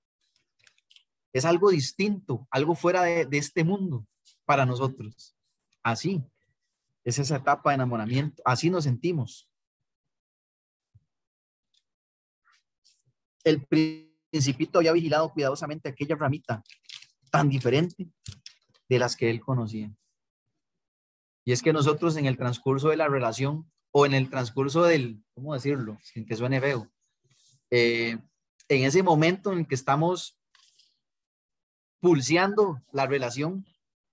Es 1.34 1.46
algo 1.46 1.72
distinto, 1.72 2.48
algo 2.52 2.76
fuera 2.76 3.04
de, 3.04 3.28
este 3.32 3.64
mundo 3.64 4.06
para 4.46 4.66
nosotros. 4.66 5.36
Así 5.82 6.24
es 7.04 7.20
esa 7.20 7.38
etapa 7.38 7.72
de 7.72 7.76
enamoramiento. 7.76 8.42
Así 8.46 8.70
nos 8.70 8.84
sentimos. 8.84 9.50
El 13.44 13.66
principito 14.34 14.80
había 14.80 14.94
vigilado 14.94 15.32
cuidadosamente 15.32 15.90
aquella 15.90 16.16
ramita 16.16 16.64
tan 17.30 17.50
diferente 17.50 18.10
de 18.90 18.98
las 18.98 19.16
que 19.16 19.30
él 19.30 19.40
conocía. 19.40 19.94
Y 21.46 21.52
es 21.52 21.62
que 21.62 21.72
nosotros 21.72 22.18
en 22.18 22.26
el 22.26 22.36
transcurso 22.36 22.90
de 22.90 22.98
la 22.98 23.08
relación 23.08 23.72
o 23.92 24.08
en 24.08 24.16
el 24.16 24.32
transcurso 24.32 24.82
del, 24.86 25.24
¿cómo 25.36 25.54
decirlo? 25.54 26.00
Sin 26.02 26.26
que 26.26 26.36
suene 26.36 26.60
feo. 26.60 26.92
Eh, 27.70 28.18
en 28.70 28.84
ese 28.84 29.04
momento 29.04 29.52
en 29.52 29.60
el 29.60 29.68
que 29.68 29.76
estamos 29.76 30.40
pulseando 32.00 32.82
la 32.92 33.06
relación, 33.06 33.68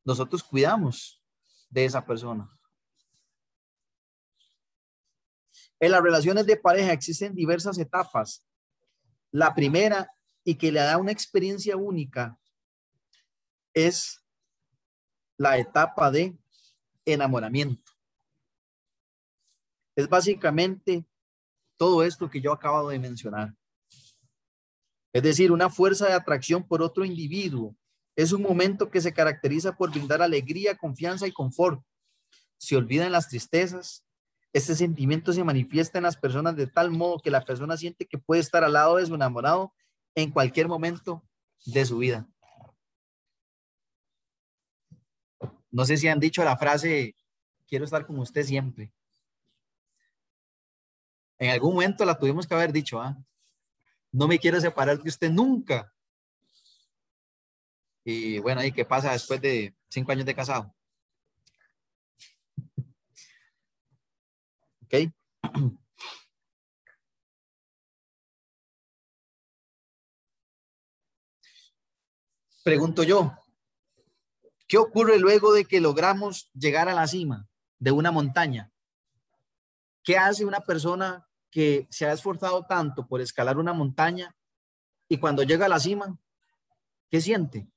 nosotros 0.05 0.43
cuidamos 0.43 1.25
de 1.71 1.87
esa 1.87 2.05
persona. 2.05 2.47
En 5.79 5.93
las 5.93 6.03
relaciones 6.03 6.45
de 6.45 6.59
pareja 6.59 6.93
existen 6.93 7.35
diversas 7.35 7.79
etapas. 7.79 8.47
La 9.33 9.55
primera, 9.55 10.13
y 10.45 10.57
que 10.57 10.73
le 10.73 10.81
da 10.81 10.99
una 10.99 11.13
experiencia 11.13 11.77
única, 11.77 12.39
es 13.75 14.25
la 15.37 15.59
etapa 15.59 16.11
de 16.11 16.37
enamoramiento. 17.05 17.93
Es 19.97 20.09
básicamente 20.09 21.05
todo 21.77 22.03
esto 22.03 22.29
que 22.29 22.41
yo 22.41 22.53
acabo 22.53 22.89
de 22.89 22.99
mencionar. 22.99 23.55
Es 25.13 25.23
decir, 25.23 25.51
una 25.51 25.71
fuerza 25.71 26.07
de 26.07 26.13
atracción 26.13 26.67
por 26.67 26.83
otro 26.83 27.05
individuo. 27.05 27.77
Es 28.17 28.33
un 28.33 28.43
momento 28.43 28.91
que 28.91 29.01
se 29.01 29.13
caracteriza 29.13 29.77
por 29.77 29.91
brindar 29.91 30.23
alegría, 30.23 30.77
confianza 30.77 31.27
y 31.27 31.33
confort. 31.33 31.83
Se 32.59 32.77
olvidan 32.77 33.13
las 33.13 33.29
tristezas, 33.29 34.05
Este 34.53 34.75
sentimiento 34.75 35.33
se 35.33 35.45
manifiesta 35.45 35.99
en 35.99 36.05
las 36.05 36.17
personas 36.17 36.57
de 36.57 36.67
tal 36.67 36.91
modo 36.91 37.21
que 37.21 37.31
la 37.31 37.45
persona 37.45 37.77
siente 37.77 38.07
que 38.07 38.19
puede 38.19 38.41
estar 38.41 38.65
al 38.65 38.73
lado 38.73 38.97
de 38.97 39.07
su 39.07 39.15
enamorado 39.15 39.73
en 40.15 40.31
cualquier 40.31 40.67
momento 40.67 41.23
de 41.67 41.85
su 41.85 41.99
vida. 41.99 42.29
No 45.71 45.85
sé 45.85 45.97
si 45.97 46.09
han 46.09 46.19
dicho 46.19 46.43
la 46.43 46.57
frase, 46.57 47.15
quiero 47.69 47.85
estar 47.85 48.05
con 48.05 48.19
usted 48.19 48.45
siempre. 48.45 48.93
En 51.39 51.51
algún 51.51 51.75
momento 51.75 52.05
la 52.05 52.19
tuvimos 52.19 52.47
que 52.47 52.55
haber 52.55 52.73
dicho, 52.73 53.01
¿ah? 53.01 53.17
No 54.11 54.27
me 54.27 54.39
quiero 54.39 54.61
separar 54.61 55.01
de 55.01 55.09
usted 55.09 55.31
nunca. 55.31 55.93
Y 58.05 58.41
bueno, 58.41 58.65
¿y 58.65 58.73
qué 58.73 58.85
pasa 58.85 59.13
después 59.13 59.41
de 59.41 59.75
cinco 59.89 60.11
años 60.11 60.27
de 60.27 60.35
casado? 60.35 60.75
¿Ok? 64.93 65.13
Pregunto 72.65 73.05
yo, 73.05 73.33
¿qué 74.67 74.79
ocurre 74.79 75.19
luego 75.19 75.53
de 75.53 75.65
que 75.65 75.81
logramos 75.81 76.51
llegar 76.53 76.89
a 76.89 76.95
la 76.95 77.07
cima 77.07 77.49
de 77.79 77.93
una 77.93 78.11
montaña? 78.11 78.73
¿Qué 80.03 80.19
hace 80.19 80.45
una 80.45 80.61
persona 80.61 81.27
que 81.51 81.87
se 81.91 82.07
ha 82.07 82.13
esforzado 82.13 82.67
tanto 82.67 83.07
por 83.07 83.21
escalar 83.21 83.59
una 83.59 83.73
montaña 83.73 84.35
y 85.09 85.19
cuando 85.19 85.45
llega 85.45 85.67
a 85.67 85.71
la 85.71 85.79
cima, 85.81 86.19
¿qué 87.11 87.21
siente? 87.21 87.69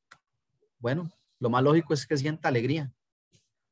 Bueno, 0.80 1.12
lo 1.40 1.50
más 1.50 1.64
lógico 1.64 1.94
es 1.94 2.08
que 2.08 2.18
sienta 2.18 2.50
alegría, 2.50 2.92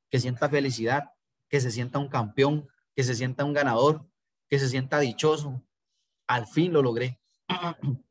que 0.09 0.19
sienta 0.19 0.47
felicidad, 0.47 1.11
que 1.49 1.59
se 1.59 1.71
sienta 1.71 1.99
un 1.99 2.07
campeón, 2.07 2.69
que 2.95 3.03
se 3.03 3.15
sienta 3.15 3.45
un 3.45 3.53
ganador, 3.53 4.05
que 4.49 4.59
se 4.59 4.69
sienta 4.69 4.99
dichoso. 4.99 5.63
Al 6.27 6.47
fin 6.47 6.73
lo 6.73 6.81
logré. 6.81 7.19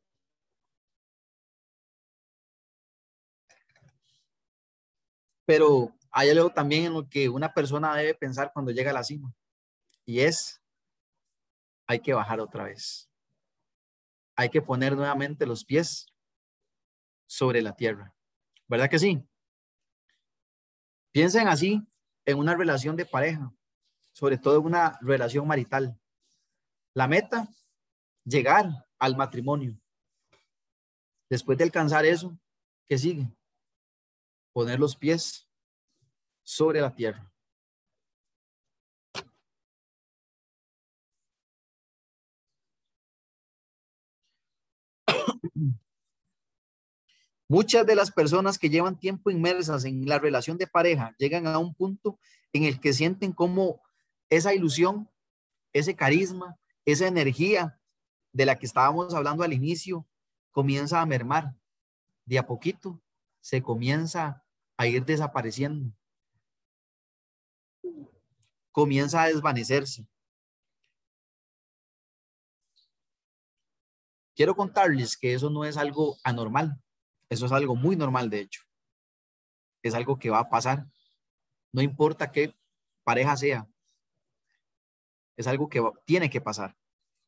Pero 5.46 5.94
hay 6.10 6.30
algo 6.30 6.50
también 6.50 6.84
en 6.86 6.94
lo 6.94 7.08
que 7.08 7.28
una 7.28 7.52
persona 7.52 7.94
debe 7.94 8.14
pensar 8.14 8.52
cuando 8.52 8.70
llega 8.70 8.90
a 8.90 8.94
la 8.94 9.04
cima. 9.04 9.34
Y 10.04 10.20
es, 10.20 10.62
hay 11.86 12.00
que 12.00 12.14
bajar 12.14 12.40
otra 12.40 12.64
vez. 12.64 13.10
Hay 14.36 14.48
que 14.48 14.62
poner 14.62 14.96
nuevamente 14.96 15.46
los 15.46 15.64
pies 15.64 16.06
sobre 17.26 17.62
la 17.62 17.74
tierra. 17.74 18.14
¿Verdad 18.66 18.88
que 18.88 18.98
sí? 18.98 19.22
Piensen 21.12 21.48
así 21.48 21.86
en 22.24 22.38
una 22.38 22.54
relación 22.54 22.96
de 22.96 23.06
pareja 23.06 23.52
sobre 24.12 24.38
todo 24.38 24.60
una 24.60 24.98
relación 25.00 25.46
marital. 25.46 25.98
La 26.94 27.06
meta, 27.06 27.48
llegar 28.24 28.66
al 28.98 29.16
matrimonio. 29.16 29.78
Después 31.28 31.56
de 31.56 31.64
alcanzar 31.64 32.04
eso, 32.04 32.36
¿qué 32.86 32.98
sigue? 32.98 33.26
Poner 34.52 34.80
los 34.80 34.96
pies 34.96 35.48
sobre 36.42 36.80
la 36.80 36.94
tierra. 36.94 37.30
Muchas 47.48 47.84
de 47.84 47.96
las 47.96 48.12
personas 48.12 48.58
que 48.58 48.70
llevan 48.70 48.98
tiempo 48.98 49.30
inmersas 49.30 49.84
en 49.84 50.06
la 50.06 50.20
relación 50.20 50.56
de 50.56 50.68
pareja 50.68 51.14
llegan 51.18 51.48
a 51.48 51.58
un 51.58 51.74
punto 51.74 52.20
en 52.52 52.62
el 52.62 52.80
que 52.80 52.92
sienten 52.92 53.32
como 53.32 53.80
esa 54.30 54.54
ilusión, 54.54 55.10
ese 55.72 55.94
carisma, 55.94 56.58
esa 56.84 57.06
energía 57.06 57.78
de 58.32 58.46
la 58.46 58.56
que 58.56 58.66
estábamos 58.66 59.12
hablando 59.12 59.42
al 59.42 59.52
inicio, 59.52 60.06
comienza 60.52 61.00
a 61.00 61.06
mermar. 61.06 61.54
De 62.24 62.38
a 62.38 62.46
poquito 62.46 63.02
se 63.40 63.60
comienza 63.60 64.44
a 64.76 64.86
ir 64.86 65.04
desapareciendo. 65.04 65.92
Comienza 68.70 69.22
a 69.22 69.26
desvanecerse. 69.26 70.06
Quiero 74.36 74.54
contarles 74.54 75.16
que 75.16 75.34
eso 75.34 75.50
no 75.50 75.64
es 75.64 75.76
algo 75.76 76.16
anormal. 76.22 76.80
Eso 77.28 77.46
es 77.46 77.52
algo 77.52 77.74
muy 77.74 77.96
normal, 77.96 78.30
de 78.30 78.40
hecho. 78.40 78.62
Es 79.82 79.94
algo 79.94 80.18
que 80.18 80.30
va 80.30 80.38
a 80.38 80.48
pasar. 80.48 80.86
No 81.72 81.82
importa 81.82 82.30
qué 82.30 82.54
pareja 83.04 83.36
sea, 83.36 83.68
es 85.40 85.46
algo 85.46 85.68
que 85.68 85.82
tiene 86.04 86.30
que 86.30 86.40
pasar. 86.40 86.76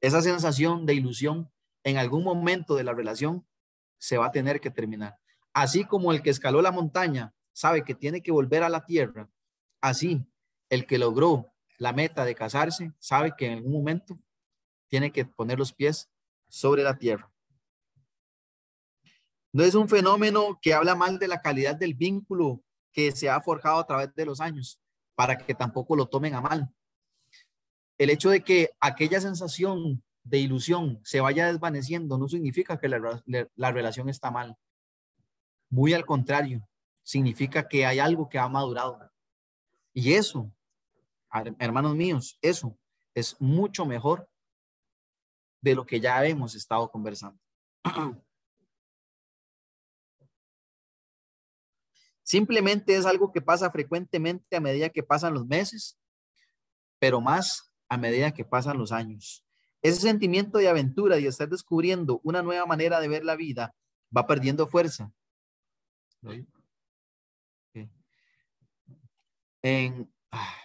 Esa 0.01 0.21
sensación 0.21 0.87
de 0.87 0.95
ilusión 0.95 1.51
en 1.83 1.97
algún 1.97 2.25
momento 2.25 2.75
de 2.75 2.85
la 2.85 2.93
relación 2.93 3.47
se 3.99 4.19
va 4.19 4.27
a 4.27 4.33
tener 4.33 4.61
que 4.61 4.71
terminar. 4.71 5.19
Así 5.53 5.85
como 5.85 6.13
el 6.13 6.23
que 6.23 6.31
escaló 6.31 6.61
la 6.63 6.73
montaña 6.73 7.35
sabe 7.53 7.85
que 7.85 7.95
tiene 7.95 8.23
que 8.23 8.33
volver 8.33 8.63
a 8.63 8.69
la 8.69 8.85
tierra, 8.85 9.31
así 9.81 10.27
el 10.69 10.87
que 10.87 10.99
logró 10.99 11.53
la 11.79 11.93
meta 11.93 12.25
de 12.25 12.35
casarse 12.35 12.93
sabe 12.99 13.35
que 13.37 13.47
en 13.47 13.59
algún 13.59 13.73
momento 13.73 14.19
tiene 14.89 15.11
que 15.11 15.25
poner 15.25 15.59
los 15.59 15.73
pies 15.73 16.11
sobre 16.49 16.83
la 16.83 16.99
tierra. 16.99 17.31
No 19.53 19.65
es 19.65 19.75
un 19.75 19.89
fenómeno 19.89 20.59
que 20.61 20.75
habla 20.75 20.95
mal 20.95 21.19
de 21.19 21.29
la 21.29 21.41
calidad 21.41 21.77
del 21.77 21.95
vínculo 21.95 22.63
que 22.93 23.13
se 23.13 23.31
ha 23.31 23.41
forjado 23.41 23.79
a 23.79 23.87
través 23.87 24.15
de 24.15 24.27
los 24.27 24.41
años, 24.41 24.81
para 25.15 25.39
que 25.39 25.55
tampoco 25.55 25.97
lo 25.97 26.07
tomen 26.07 26.35
a 26.35 26.41
mal 26.41 26.75
el 27.99 28.11
hecho 28.11 28.31
de 28.31 28.43
que 28.43 28.71
aquella 28.81 29.21
sensación 29.21 30.03
de 30.25 30.39
ilusión 30.39 31.01
se 31.05 31.21
vaya 31.21 31.47
desvaneciendo 31.47 32.17
no 32.19 32.29
significa 32.29 32.79
que 32.79 32.89
la, 32.89 33.71
relación 33.73 34.09
está 34.09 34.31
mal. 34.31 34.57
Muy 35.69 35.95
al 35.95 36.07
contrario, 36.07 36.69
significa 37.03 37.67
que 37.67 37.87
hay 37.87 37.99
algo 37.99 38.29
que 38.29 38.39
ha 38.39 38.49
madurado. 38.49 39.11
Y 39.93 40.13
eso, 40.13 40.53
hermanos 41.59 41.97
míos, 41.97 42.39
eso 42.41 42.79
es 43.15 43.37
mucho 43.41 43.85
mejor 43.85 44.29
de 45.61 45.75
lo 45.75 45.85
que 45.85 46.01
ya 46.01 46.25
hemos 46.25 46.55
estado 46.55 46.91
conversando. 46.91 47.39
Simplemente 52.23 52.97
es 52.97 53.05
algo 53.05 53.33
que 53.33 53.43
pasa 53.43 53.71
frecuentemente 53.71 54.57
a 54.57 54.61
medida 54.61 54.89
que 54.89 55.03
pasan 55.03 55.35
los 55.35 55.47
meses, 55.47 55.99
pero 56.99 57.21
más 57.21 57.72
a 57.93 57.99
medida 57.99 58.33
que 58.33 58.47
pasan 58.47 58.79
los 58.79 58.91
años. 58.91 59.45
Ese 59.83 60.01
sentimiento 60.01 60.57
de 60.57 60.67
aventura 60.67 61.19
y 61.19 61.27
estar 61.27 61.47
descubriendo 61.47 62.23
una 62.25 62.41
nueva 62.41 62.65
manera 62.65 63.01
de 63.01 63.09
ver 63.09 63.23
la 63.23 63.37
vida 63.37 63.75
va 64.17 64.27
perdiendo 64.27 64.67
fuerza. 64.67 65.13
En, 69.61 70.11
ah, 70.31 70.57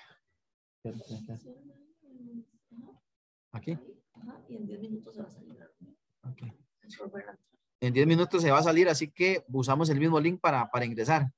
aquí. 3.52 3.78
En 4.48 4.66
10 4.66 4.80
minutos 4.80 5.14
se 5.14 5.22
va 5.22 5.28
a 5.28 5.32
salir. 5.32 5.58
En 7.82 7.94
10 7.94 8.08
minutos 8.08 8.42
se 8.42 8.52
va 8.52 8.60
a 8.60 8.64
salir, 8.64 8.88
así 8.88 9.12
que 9.12 9.44
usamos 9.52 9.90
el 9.90 10.00
mismo 10.00 10.18
link 10.18 10.40
para, 10.40 10.72
para 10.72 10.86
ingresar. 10.86 11.30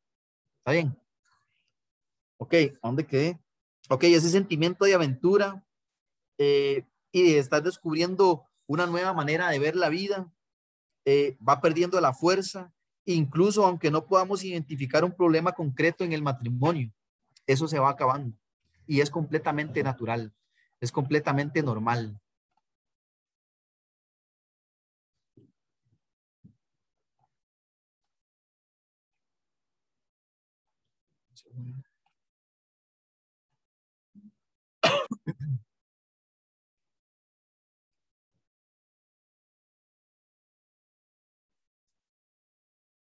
¿Está 0.60 0.72
bien? 0.72 0.96
Ok, 2.38 2.54
dónde 2.84 3.08
quedé? 3.08 3.40
Ok, 3.90 4.04
ese 4.04 4.30
sentimiento 4.30 4.86
de 4.86 4.94
aventura 4.94 5.66
eh, 6.40 6.86
y 7.12 7.36
estás 7.36 7.64
descubriendo 7.64 8.46
una 8.66 8.88
nueva 8.88 9.14
manera 9.14 9.50
de 9.50 9.60
ver 9.60 9.76
la 9.76 9.90
vida, 9.90 10.32
eh, 11.06 11.38
va 11.48 11.62
perdiendo 11.62 12.00
la 12.02 12.14
fuerza, 12.14 12.74
incluso 13.06 13.66
aunque 13.66 13.92
no 13.92 14.08
podamos 14.08 14.44
identificar 14.44 15.04
un 15.04 15.16
problema 15.16 15.52
concreto 15.52 16.04
en 16.04 16.14
el 16.14 16.24
matrimonio, 16.24 16.92
eso 17.46 17.68
se 17.68 17.80
va 17.80 17.90
acabando 17.90 18.38
y 18.88 19.02
es 19.02 19.10
completamente 19.12 19.84
natural, 19.84 20.34
es 20.80 20.92
completamente 20.92 21.62
normal. 21.62 22.20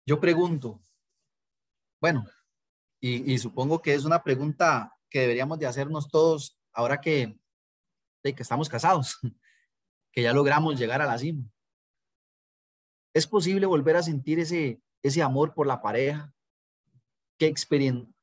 Yo 0.06 0.20
pregunto, 0.20 0.82
bueno, 2.02 2.26
y, 3.00 3.38
supongo 3.38 3.82
que 3.82 3.94
es 3.94 4.06
una 4.06 4.24
pregunta 4.24 4.94
que 5.10 5.22
deberíamos 5.22 5.60
de 5.60 5.68
hacernos 5.68 6.10
todos 6.10 6.58
ahora 6.74 7.00
que, 7.02 7.38
que 8.24 8.36
estamos 8.38 8.70
casados, 8.70 9.20
que 10.12 10.22
ya 10.22 10.34
logramos 10.34 10.80
llegar 10.80 11.02
a 11.02 11.06
la 11.06 11.18
cima. 11.18 11.44
¿Es 13.14 13.28
posible 13.28 13.66
volver 13.66 13.96
a 13.96 14.04
sentir 14.04 14.40
ese, 14.40 14.82
ese 15.02 15.22
amor 15.22 15.54
por 15.54 15.68
la 15.68 15.82
pareja 15.82 16.34
que, 17.38 17.54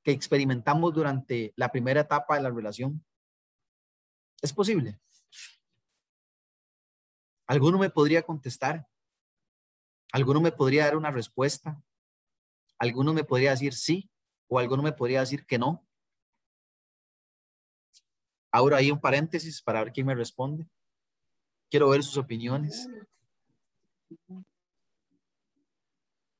que 0.02 0.10
experimentamos 0.10 0.94
durante 0.94 1.52
la 1.56 1.70
primera 1.70 2.00
etapa 2.00 2.36
de 2.36 2.42
la 2.42 2.50
relación? 2.50 3.04
Es 4.42 4.52
posible. 4.52 4.98
¿Alguno 7.46 7.78
me 7.78 7.90
podría 7.90 8.22
contestar? 8.22 8.89
¿Alguno 10.12 10.40
me 10.40 10.52
podría 10.52 10.84
dar 10.84 10.96
una 10.96 11.10
respuesta? 11.10 11.82
¿Alguno 12.78 13.12
me 13.12 13.24
podría 13.24 13.50
decir 13.50 13.74
sí 13.74 14.10
o 14.48 14.58
alguno 14.58 14.82
me 14.82 14.92
podría 14.92 15.20
decir 15.20 15.46
que 15.46 15.58
no? 15.58 15.86
Ahora 18.52 18.78
hay 18.78 18.90
un 18.90 19.00
paréntesis 19.00 19.62
para 19.62 19.84
ver 19.84 19.92
quién 19.92 20.06
me 20.06 20.14
responde. 20.14 20.66
Quiero 21.70 21.90
ver 21.90 22.02
sus 22.02 22.16
opiniones. 22.16 22.88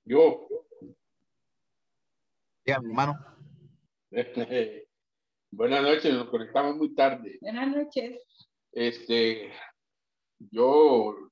Yo. 0.04 0.48
Ya, 2.66 2.80
mi 2.80 2.88
hermano. 2.88 3.16
Buenas 5.52 5.82
noches, 5.82 6.14
nos 6.14 6.28
conectamos 6.30 6.76
muy 6.76 6.94
tarde. 6.94 7.38
Buenas 7.40 7.68
noches. 7.68 8.22
Este, 8.72 9.52
yo 10.38 11.30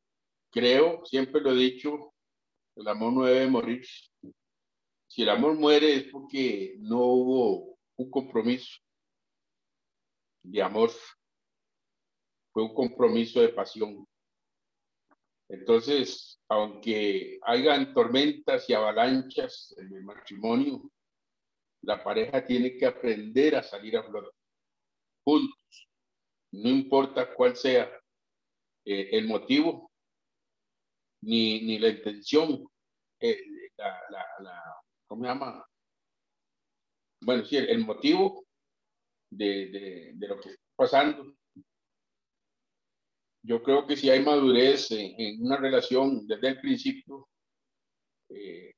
creo, 0.50 1.04
siempre 1.04 1.40
lo 1.40 1.52
he 1.52 1.56
dicho, 1.56 2.07
el 2.78 2.88
amor 2.88 3.12
no 3.12 3.24
debe 3.24 3.48
morir. 3.48 3.84
Si 5.08 5.22
el 5.22 5.28
amor 5.30 5.54
muere 5.56 5.94
es 5.94 6.04
porque 6.12 6.76
no 6.78 7.00
hubo 7.00 7.78
un 7.96 8.10
compromiso 8.10 8.78
de 10.44 10.62
amor, 10.62 10.90
fue 12.52 12.62
un 12.62 12.74
compromiso 12.74 13.40
de 13.40 13.48
pasión. 13.48 14.06
Entonces, 15.48 16.40
aunque 16.48 17.38
hayan 17.42 17.92
tormentas 17.92 18.68
y 18.70 18.74
avalanchas 18.74 19.74
en 19.78 19.92
el 19.94 20.04
matrimonio, 20.04 20.90
la 21.82 22.02
pareja 22.02 22.44
tiene 22.44 22.76
que 22.76 22.86
aprender 22.86 23.56
a 23.56 23.62
salir 23.62 23.96
a 23.96 24.02
flote 24.04 24.30
juntos, 25.24 25.88
no 26.52 26.70
importa 26.70 27.34
cuál 27.34 27.54
sea 27.56 27.90
eh, 28.84 29.10
el 29.12 29.26
motivo 29.26 29.87
ni, 31.22 31.62
ni 31.62 31.78
la 31.78 31.88
intención, 31.88 32.66
eh, 33.20 33.40
la, 33.76 34.00
la, 34.10 34.26
la, 34.40 34.76
¿cómo 35.06 35.22
se 35.22 35.28
llama? 35.28 35.66
Bueno, 37.20 37.44
sí, 37.44 37.56
el, 37.56 37.68
el 37.68 37.84
motivo 37.84 38.46
de, 39.30 39.70
de, 39.70 40.12
de, 40.14 40.28
lo 40.28 40.40
que 40.40 40.50
está 40.50 40.62
pasando. 40.76 41.34
Yo 43.42 43.62
creo 43.62 43.86
que 43.86 43.96
si 43.96 44.10
hay 44.10 44.22
madurez 44.22 44.90
en, 44.90 45.14
en 45.18 45.44
una 45.44 45.56
relación 45.56 46.26
desde 46.26 46.48
el 46.48 46.60
principio, 46.60 47.28
eh, 48.30 48.74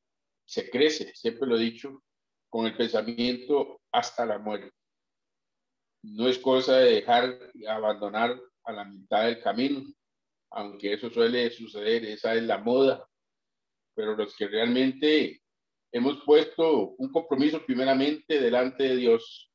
se 0.47 0.71
crece, 0.71 1.15
siempre 1.15 1.49
lo 1.49 1.57
he 1.57 1.61
dicho, 1.61 2.03
con 2.49 2.67
el 2.67 2.77
pensamiento 2.77 3.81
hasta 3.93 4.27
la 4.27 4.39
muerte. 4.39 4.71
No 6.03 6.29
es 6.29 6.39
cosa 6.39 6.79
de 6.79 6.95
dejar 6.95 7.39
abandonar 7.69 8.41
a 8.65 8.73
la 8.73 8.85
mitad 8.85 9.25
del 9.25 9.41
camino, 9.43 9.83
aunque 10.51 10.95
eso 10.95 11.11
suele 11.11 11.51
suceder, 11.51 12.05
esa 12.05 12.35
es 12.35 12.43
la 12.43 12.59
moda, 12.59 13.07
pero 13.95 14.17
los 14.17 14.37
que 14.37 14.49
realmente 14.49 15.43
hemos 15.93 16.23
puesto 16.25 16.91
un 16.99 17.11
compromiso 17.13 17.65
primeramente 17.65 18.41
delante 18.41 18.85
de 18.85 18.97
Dios, 18.97 19.51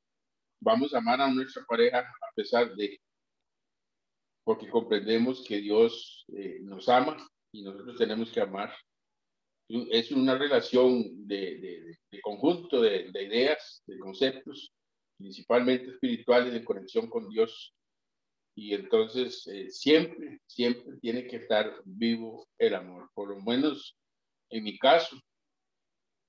vamos 0.61 0.93
a 0.93 0.99
amar 0.99 1.21
a 1.21 1.31
nuestra 1.31 1.63
pareja 1.65 1.99
a 1.99 2.33
pesar 2.35 2.75
de, 2.75 2.99
porque 4.43 4.69
comprendemos 4.69 5.43
que 5.47 5.57
Dios 5.57 6.25
eh, 6.35 6.59
nos 6.61 6.87
ama 6.89 7.17
y 7.51 7.63
nosotros 7.63 7.97
tenemos 7.97 8.31
que 8.31 8.41
amar 8.41 8.73
es 9.67 10.11
una 10.11 10.37
relación 10.37 11.27
de, 11.27 11.97
conjunto 12.21 12.81
de, 12.81 13.09
de, 13.11 13.23
ideas, 13.23 13.83
de 13.87 13.97
conceptos, 13.97 14.71
principalmente 15.17 15.91
espirituales, 15.91 16.53
de 16.53 16.63
conexión 16.63 17.09
con 17.09 17.27
Dios. 17.29 17.73
Y 18.55 18.73
entonces 18.73 19.45
eh, 19.47 19.69
siempre, 19.69 20.39
siempre 20.47 20.97
tiene 21.01 21.27
que 21.27 21.37
estar 21.37 21.81
vivo 21.83 22.47
el 22.57 22.73
amor, 22.75 23.11
por 23.13 23.29
lo 23.29 23.41
menos 23.41 23.97
en 24.49 24.63
mi 24.63 24.77
caso. 24.77 25.17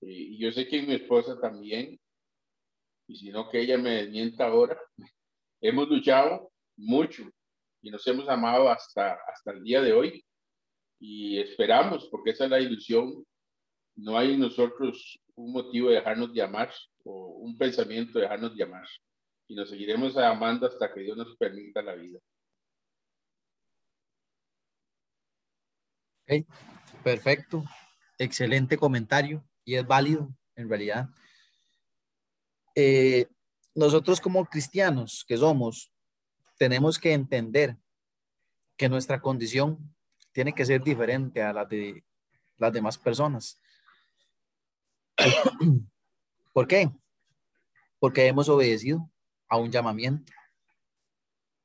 Eh, 0.01 0.11
y 0.11 0.39
yo 0.39 0.51
sé 0.51 0.67
que 0.67 0.83
mi 0.83 0.95
esposa 0.95 1.39
también, 1.41 1.99
y 3.09 3.17
si 3.17 3.31
no 3.31 3.49
que 3.49 3.61
ella 3.61 3.79
me 3.79 4.03
desmienta 4.03 4.47
ahora, 4.47 4.77
hemos 5.61 5.89
luchado 5.89 6.51
mucho 6.77 7.31
y 7.81 7.91
nos 7.91 8.05
hemos 8.09 8.29
amado 8.29 8.69
hasta, 8.69 9.17
hasta 9.29 9.53
el 9.53 9.63
día 9.63 9.81
de 9.81 9.93
hoy 9.93 10.25
y 10.99 11.39
esperamos, 11.39 12.09
porque 12.11 12.31
esa 12.31 12.45
es 12.45 12.51
la 12.51 12.61
ilusión, 12.61 13.25
no 13.97 14.19
hay 14.19 14.35
en 14.35 14.41
nosotros 14.41 15.19
un 15.37 15.53
motivo 15.53 15.89
de 15.89 15.97
dejarnos 15.97 16.33
llamar 16.33 16.73
o 17.05 17.39
un 17.39 17.57
pensamiento 17.57 18.19
de 18.19 18.25
dejarnos 18.25 18.55
llamar 18.57 18.87
y 19.49 19.55
nos 19.55 19.71
seguiremos 19.71 20.17
amando 20.17 20.67
hasta 20.67 20.93
que 20.93 21.01
Dios 21.01 21.17
nos 21.17 21.37
permita 21.37 21.83
la 21.83 21.95
vida. 21.95 22.19
Okay. 26.25 26.47
Perfecto, 27.05 27.65
excelente 28.19 28.77
comentario 28.77 29.45
y 29.65 29.77
es 29.77 29.87
válido 29.87 30.35
en 30.57 30.69
realidad. 30.69 31.09
Eh, 32.75 33.29
nosotros 33.75 34.21
como 34.21 34.45
cristianos 34.47 35.25
que 35.27 35.37
somos, 35.37 35.93
tenemos 36.59 36.99
que 36.99 37.13
entender 37.13 37.77
que 38.77 38.89
nuestra 38.89 39.21
condición 39.21 39.95
tiene 40.33 40.53
que 40.53 40.67
ser 40.67 40.83
diferente 40.83 41.43
a 41.43 41.53
la 41.53 41.65
de 41.65 42.05
las 42.57 42.73
demás 42.73 42.99
personas. 42.99 43.61
¿Por 46.53 46.67
qué? 46.67 46.91
Porque 47.99 48.27
hemos 48.27 48.49
obedecido 48.49 49.09
a 49.49 49.57
un 49.57 49.71
llamamiento. 49.71 50.33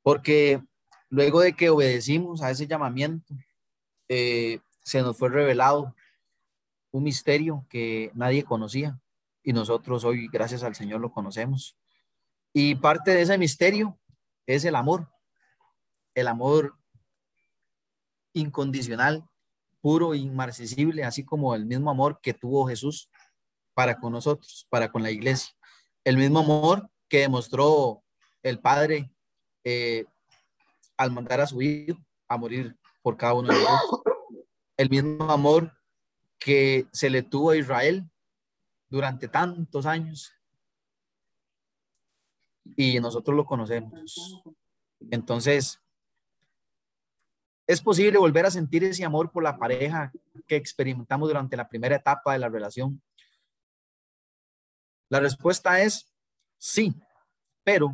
Porque 0.02 0.62
luego 1.08 1.40
de 1.40 1.54
que 1.54 1.70
obedecimos 1.70 2.42
a 2.42 2.50
ese 2.50 2.66
llamamiento, 2.66 3.34
eh, 4.08 4.60
se 4.82 5.00
nos 5.02 5.16
fue 5.16 5.28
revelado 5.28 5.94
un 6.90 7.04
misterio 7.04 7.66
que 7.68 8.10
nadie 8.14 8.44
conocía 8.44 9.00
y 9.42 9.52
nosotros 9.52 10.04
hoy, 10.04 10.28
gracias 10.28 10.62
al 10.62 10.74
Señor, 10.74 11.00
lo 11.00 11.12
conocemos. 11.12 11.76
Y 12.52 12.74
parte 12.74 13.12
de 13.12 13.22
ese 13.22 13.38
misterio 13.38 13.98
es 14.46 14.64
el 14.64 14.76
amor, 14.76 15.08
el 16.14 16.28
amor 16.28 16.76
incondicional, 18.34 19.24
puro, 19.80 20.14
inmarcesible, 20.14 21.04
así 21.04 21.24
como 21.24 21.54
el 21.54 21.66
mismo 21.66 21.90
amor 21.90 22.20
que 22.22 22.34
tuvo 22.34 22.68
Jesús 22.68 23.10
para 23.74 23.98
con 23.98 24.12
nosotros, 24.12 24.66
para 24.70 24.92
con 24.92 25.02
la 25.02 25.10
iglesia. 25.10 25.54
El 26.04 26.16
mismo 26.16 26.40
amor 26.40 26.90
que 27.12 27.18
demostró 27.18 28.02
el 28.42 28.58
Padre 28.58 29.12
eh, 29.64 30.06
al 30.96 31.12
mandar 31.12 31.42
a 31.42 31.46
su 31.46 31.60
Hijo 31.60 31.98
a 32.26 32.38
morir 32.38 32.74
por 33.02 33.18
cada 33.18 33.34
uno 33.34 33.52
de 33.52 33.62
nosotros. 33.62 34.16
El 34.78 34.88
mismo 34.88 35.30
amor 35.30 35.76
que 36.38 36.86
se 36.90 37.10
le 37.10 37.22
tuvo 37.22 37.50
a 37.50 37.56
Israel 37.58 38.10
durante 38.88 39.28
tantos 39.28 39.84
años. 39.84 40.32
Y 42.76 42.98
nosotros 42.98 43.36
lo 43.36 43.44
conocemos. 43.44 44.42
Entonces, 45.10 45.78
¿Es 47.66 47.80
posible 47.80 48.18
volver 48.18 48.44
a 48.44 48.50
sentir 48.50 48.84
ese 48.84 49.04
amor 49.04 49.30
por 49.30 49.42
la 49.42 49.56
pareja 49.56 50.10
que 50.46 50.56
experimentamos 50.56 51.28
durante 51.28 51.56
la 51.56 51.68
primera 51.68 51.96
etapa 51.96 52.32
de 52.32 52.38
la 52.38 52.48
relación? 52.48 53.00
La 55.08 55.20
respuesta 55.20 55.80
es 55.80 56.11
sí, 56.62 56.94
pero 57.64 57.92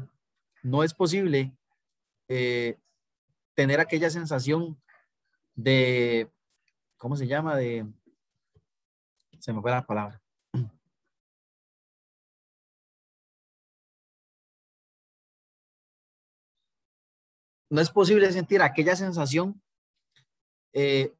no 0.62 0.84
es 0.84 0.92
posible 0.92 1.56
eh, 2.28 2.78
tener 3.54 3.80
aquella 3.80 4.10
sensación 4.10 4.78
de, 5.54 6.30
¿cómo 6.98 7.16
se 7.16 7.26
llama? 7.26 7.56
De, 7.56 7.86
se 9.38 9.54
me 9.54 9.62
fue 9.62 9.70
la 9.70 9.86
palabra. 9.86 10.20
no 17.70 17.82
es 17.82 17.90
posible 17.90 18.32
sentir 18.32 18.62
aquella 18.62 18.96
sensación 18.96 19.60
eh, 20.72 21.14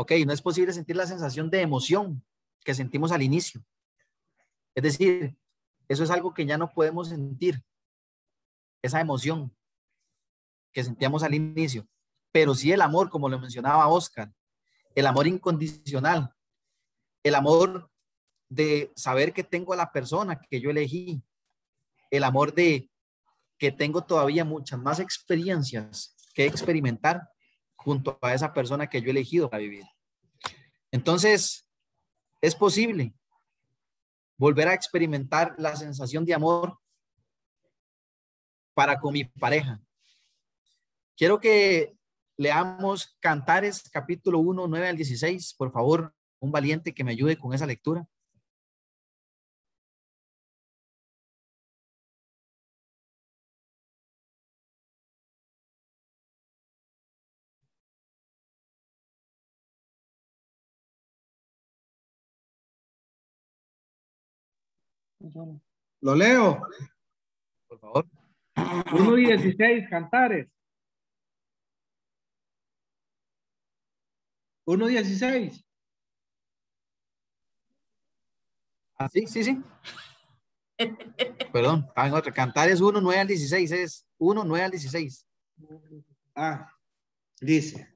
ok, 0.00 0.12
no 0.24 0.32
es 0.32 0.40
posible 0.40 0.72
sentir 0.72 0.96
la 0.96 1.06
sensación 1.06 1.50
de 1.50 1.60
emoción 1.60 2.24
que 2.64 2.74
sentimos 2.74 3.12
al 3.12 3.20
inicio. 3.20 3.62
Es 4.74 4.82
decir, 4.82 5.36
eso 5.88 6.04
es 6.04 6.10
algo 6.10 6.32
que 6.32 6.46
ya 6.46 6.56
no 6.56 6.72
podemos 6.72 7.10
sentir, 7.10 7.62
esa 8.80 8.98
emoción 8.98 9.54
que 10.72 10.84
sentíamos 10.84 11.22
al 11.22 11.34
inicio. 11.34 11.86
Pero 12.32 12.54
sí 12.54 12.72
el 12.72 12.80
amor, 12.80 13.10
como 13.10 13.28
lo 13.28 13.38
mencionaba 13.38 13.88
Oscar, 13.88 14.32
el 14.94 15.06
amor 15.06 15.26
incondicional, 15.26 16.34
el 17.22 17.34
amor 17.34 17.90
de 18.48 18.90
saber 18.96 19.34
que 19.34 19.44
tengo 19.44 19.74
a 19.74 19.76
la 19.76 19.92
persona 19.92 20.40
que 20.40 20.62
yo 20.62 20.70
elegí, 20.70 21.22
el 22.10 22.24
amor 22.24 22.54
de 22.54 22.90
que 23.58 23.70
tengo 23.70 24.02
todavía 24.02 24.46
muchas 24.46 24.78
más 24.78 24.98
experiencias 24.98 26.16
que 26.32 26.46
experimentar 26.46 27.29
junto 27.82 28.18
a 28.20 28.34
esa 28.34 28.52
persona 28.52 28.88
que 28.88 29.00
yo 29.00 29.08
he 29.08 29.10
elegido 29.10 29.48
para 29.48 29.62
vivir. 29.62 29.86
Entonces, 30.90 31.66
es 32.40 32.54
posible 32.54 33.14
volver 34.36 34.68
a 34.68 34.74
experimentar 34.74 35.54
la 35.58 35.76
sensación 35.76 36.24
de 36.24 36.34
amor 36.34 36.78
para 38.74 38.98
con 38.98 39.12
mi 39.12 39.24
pareja. 39.24 39.80
Quiero 41.16 41.40
que 41.40 41.94
leamos 42.36 43.16
Cantares 43.20 43.88
capítulo 43.90 44.38
1, 44.40 44.66
9 44.66 44.88
al 44.88 44.96
16. 44.96 45.54
Por 45.54 45.72
favor, 45.72 46.14
un 46.38 46.52
valiente 46.52 46.94
que 46.94 47.04
me 47.04 47.12
ayude 47.12 47.38
con 47.38 47.52
esa 47.54 47.66
lectura. 47.66 48.06
Lo 66.00 66.14
leo. 66.14 66.62
Por 67.68 67.78
favor. 67.78 68.06
1.16, 68.56 69.88
Cantares. 69.88 70.48
1.16. 74.66 75.64
Ah, 78.98 79.08
sí, 79.08 79.26
sí, 79.26 79.44
sí. 79.44 79.62
Perdón, 81.52 81.88
ah, 81.96 82.06
en 82.06 82.14
otra. 82.14 82.32
Cantares 82.32 82.80
1, 82.80 83.00
9 83.00 83.20
al 83.20 83.26
16. 83.26 83.72
Es 83.72 84.06
1, 84.18 84.44
9 84.44 84.64
al 84.64 84.70
16. 84.70 85.26
Ah, 86.34 86.70
dice. 87.40 87.88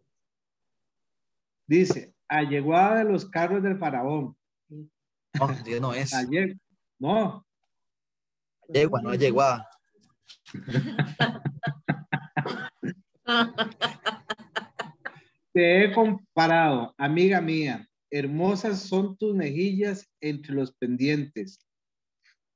Dice, 1.67 2.15
alleguada 2.29 2.99
de 2.99 3.05
los 3.05 3.29
carros 3.29 3.63
del 3.63 3.79
faraón. 3.79 4.37
No, 4.69 5.49
Dios 5.65 5.81
no 5.81 5.95
es. 5.95 6.13
Ayer, 6.15 6.57
no, 6.99 7.45
Yegua, 8.69 9.03
no 9.03 9.15
yeguada. 9.15 9.69
te 15.53 15.85
he 15.85 15.93
comparado, 15.93 16.95
amiga 16.99 17.41
mía. 17.41 17.87
Hermosas 18.11 18.81
son 18.81 19.17
tus 19.17 19.35
mejillas 19.35 20.09
entre 20.21 20.55
los 20.55 20.73
pendientes, 20.73 21.59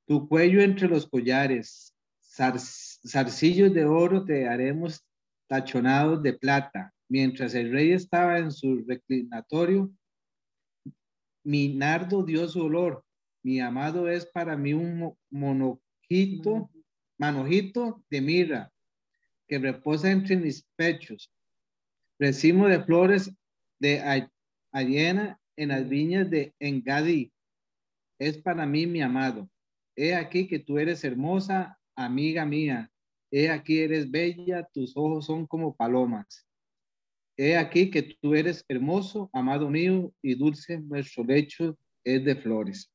tu 0.07 0.27
cuello 0.27 0.61
entre 0.61 0.87
los 0.87 1.07
collares. 1.07 1.93
Zar- 2.21 2.59
zarcillos 2.59 3.73
de 3.73 3.85
oro 3.85 4.23
te 4.23 4.47
haremos 4.47 5.03
tachonados 5.47 6.21
de 6.23 6.33
plata. 6.33 6.93
Mientras 7.09 7.55
el 7.55 7.71
rey 7.71 7.91
estaba 7.91 8.37
en 8.37 8.51
su 8.51 8.83
reclinatorio, 8.87 9.91
mi 11.43 11.75
nardo 11.75 12.23
dio 12.23 12.47
su 12.47 12.63
olor. 12.63 13.03
Mi 13.43 13.59
amado 13.59 14.07
es 14.09 14.25
para 14.25 14.57
mí 14.57 14.73
un 14.73 14.99
mo- 14.99 15.17
monojito, 15.29 16.69
manojito 17.17 18.03
de 18.09 18.21
mirra 18.21 18.71
que 19.47 19.57
reposa 19.59 20.11
entre 20.11 20.35
mis 20.37 20.65
pechos. 20.75 21.31
Racimo 22.19 22.67
de 22.67 22.83
flores 22.83 23.31
de 23.79 23.99
a- 23.99 24.31
Ayena 24.71 25.39
en 25.57 25.69
las 25.69 25.87
viñas 25.89 26.29
de 26.29 26.53
Engadí. 26.59 27.31
Es 28.19 28.37
para 28.37 28.65
mí 28.65 28.85
mi 28.85 29.01
amado. 29.01 29.49
He 29.95 30.13
aquí 30.13 30.47
que 30.47 30.59
tú 30.59 30.77
eres 30.77 31.03
hermosa, 31.03 31.79
amiga 31.95 32.45
mía. 32.45 32.91
He 33.31 33.49
aquí 33.49 33.79
eres 33.79 34.09
bella, 34.11 34.67
tus 34.73 34.95
ojos 34.95 35.25
son 35.25 35.47
como 35.47 35.75
palomas. 35.75 36.45
He 37.37 37.55
aquí 37.57 37.89
que 37.89 38.03
tú 38.21 38.35
eres 38.35 38.63
hermoso, 38.67 39.29
amado 39.33 39.69
mío, 39.69 40.13
y 40.21 40.35
dulce 40.35 40.79
nuestro 40.81 41.23
lecho 41.23 41.77
es 42.03 42.23
de 42.25 42.35
flores. 42.35 42.91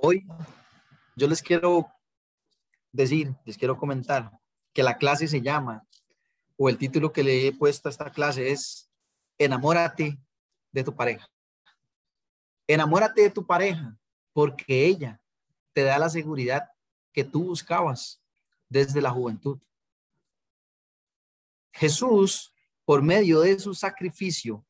Hoy 0.00 0.24
yo 1.16 1.26
les 1.26 1.42
quiero 1.42 1.92
decir, 2.92 3.34
les 3.44 3.58
quiero 3.58 3.76
comentar 3.76 4.30
que 4.72 4.84
la 4.84 4.96
clase 4.96 5.26
se 5.26 5.42
llama, 5.42 5.84
o 6.56 6.68
el 6.68 6.78
título 6.78 7.12
que 7.12 7.24
le 7.24 7.48
he 7.48 7.52
puesto 7.52 7.88
a 7.88 7.90
esta 7.90 8.10
clase 8.12 8.52
es 8.52 8.88
Enamórate 9.38 10.16
de 10.70 10.84
tu 10.84 10.94
pareja. 10.94 11.28
Enamórate 12.68 13.22
de 13.22 13.30
tu 13.30 13.44
pareja 13.44 13.98
porque 14.32 14.86
ella 14.86 15.20
te 15.72 15.82
da 15.82 15.98
la 15.98 16.08
seguridad 16.08 16.68
que 17.12 17.24
tú 17.24 17.46
buscabas 17.46 18.22
desde 18.68 19.00
la 19.00 19.10
juventud. 19.10 19.58
Jesús, 21.72 22.54
por 22.84 23.02
medio 23.02 23.40
de 23.40 23.58
su 23.58 23.74
sacrificio, 23.74 24.64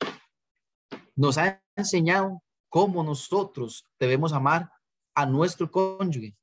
nos 1.14 1.36
ha 1.36 1.62
enseñado 1.76 2.42
cómo 2.70 3.04
nosotros 3.04 3.86
debemos 3.98 4.32
amar 4.32 4.72
a 5.18 5.26
nuestro 5.26 5.68
cónyuge. 5.68 6.36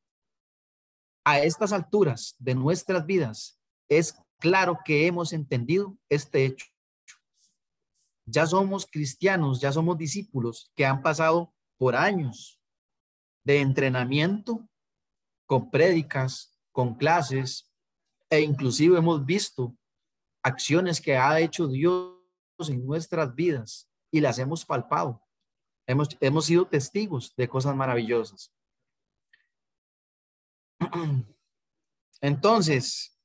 A 1.23 1.39
estas 1.39 1.71
alturas 1.71 2.35
de 2.39 2.55
nuestras 2.55 3.05
vidas, 3.05 3.57
es 3.87 4.21
claro 4.37 4.79
que 4.83 5.07
hemos 5.07 5.31
entendido 5.31 5.97
este 6.09 6.45
hecho. 6.45 6.65
Ya 8.25 8.45
somos 8.45 8.85
cristianos, 8.85 9.61
ya 9.61 9.71
somos 9.71 9.97
discípulos 9.97 10.73
que 10.75 10.85
han 10.85 11.01
pasado 11.01 11.53
por 11.77 11.95
años 11.95 12.59
de 13.45 13.61
entrenamiento 13.61 14.67
con 15.47 15.71
prédicas, 15.71 16.59
con 16.73 16.95
clases, 16.95 17.71
e 18.29 18.41
inclusive 18.41 18.97
hemos 18.97 19.25
visto 19.25 19.73
acciones 20.43 20.99
que 20.99 21.15
ha 21.15 21.39
hecho 21.39 21.69
Dios 21.69 22.19
en 22.67 22.85
nuestras 22.85 23.33
vidas 23.33 23.89
y 24.11 24.19
las 24.19 24.37
hemos 24.37 24.65
palpado. 24.65 25.21
Hemos, 25.87 26.09
hemos 26.19 26.45
sido 26.45 26.67
testigos 26.67 27.33
de 27.37 27.47
cosas 27.47 27.73
maravillosas. 27.73 28.51
Entonces, 32.21 33.17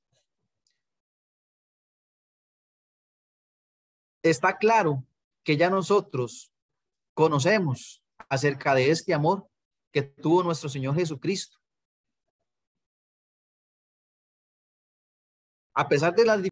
está 4.23 4.57
claro 4.57 5.05
que 5.43 5.57
ya 5.57 5.71
nosotros 5.71 6.53
conocemos 7.15 8.03
acerca 8.29 8.75
de 8.75 8.91
este 8.91 9.15
amor 9.15 9.49
que 9.93 10.03
tuvo 10.03 10.43
nuestro 10.43 10.69
Señor 10.69 10.95
Jesucristo. 10.95 11.59
A 15.75 15.89
pesar 15.89 16.15
de 16.15 16.25
las 16.25 16.43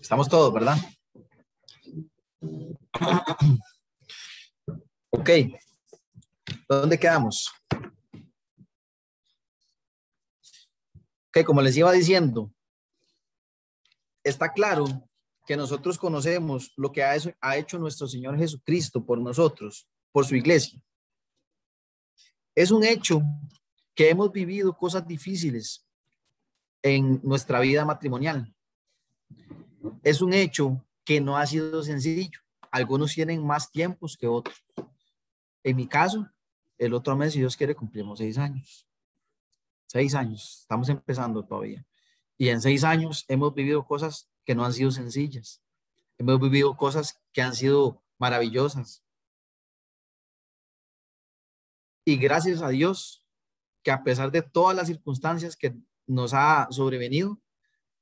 Estamos 0.00 0.28
todos, 0.28 0.52
¿verdad? 0.52 0.76
Ok. 5.10 5.30
¿Dónde 6.68 6.98
quedamos? 6.98 7.50
Ok, 11.28 11.44
como 11.44 11.62
les 11.62 11.76
iba 11.76 11.90
diciendo, 11.92 12.52
está 14.22 14.52
claro 14.52 14.86
que 15.46 15.56
nosotros 15.56 15.98
conocemos 15.98 16.72
lo 16.76 16.92
que 16.92 17.02
ha 17.02 17.56
hecho 17.56 17.78
nuestro 17.78 18.06
Señor 18.06 18.38
Jesucristo 18.38 19.04
por 19.04 19.20
nosotros, 19.20 19.88
por 20.12 20.26
su 20.26 20.36
iglesia. 20.36 20.80
Es 22.54 22.70
un 22.70 22.84
hecho 22.84 23.22
que 23.94 24.10
hemos 24.10 24.30
vivido 24.32 24.76
cosas 24.76 25.06
difíciles 25.06 25.86
en 26.82 27.20
nuestra 27.22 27.60
vida 27.60 27.84
matrimonial. 27.84 28.54
Es 30.02 30.20
un 30.20 30.32
hecho 30.32 30.84
que 31.04 31.20
no 31.20 31.36
ha 31.36 31.46
sido 31.46 31.82
sencillo. 31.82 32.40
Algunos 32.70 33.14
tienen 33.14 33.46
más 33.46 33.70
tiempos 33.70 34.16
que 34.16 34.26
otros. 34.26 34.64
En 35.62 35.76
mi 35.76 35.86
caso, 35.86 36.28
el 36.78 36.94
otro 36.94 37.16
mes, 37.16 37.32
si 37.32 37.38
Dios 37.38 37.56
quiere, 37.56 37.74
cumplimos 37.74 38.18
seis 38.18 38.38
años. 38.38 38.86
Seis 39.86 40.14
años. 40.14 40.60
Estamos 40.62 40.88
empezando 40.88 41.44
todavía. 41.44 41.86
Y 42.36 42.48
en 42.48 42.60
seis 42.60 42.84
años 42.84 43.24
hemos 43.28 43.54
vivido 43.54 43.86
cosas 43.86 44.28
que 44.44 44.54
no 44.54 44.64
han 44.64 44.72
sido 44.72 44.90
sencillas. 44.90 45.62
Hemos 46.18 46.40
vivido 46.40 46.76
cosas 46.76 47.20
que 47.32 47.42
han 47.42 47.54
sido 47.54 48.02
maravillosas. 48.18 49.04
Y 52.04 52.16
gracias 52.16 52.60
a 52.60 52.68
Dios 52.68 53.24
que 53.82 53.90
a 53.90 54.02
pesar 54.02 54.30
de 54.30 54.42
todas 54.42 54.76
las 54.76 54.88
circunstancias 54.88 55.56
que 55.56 55.74
nos 56.06 56.34
ha 56.34 56.68
sobrevenido, 56.70 57.40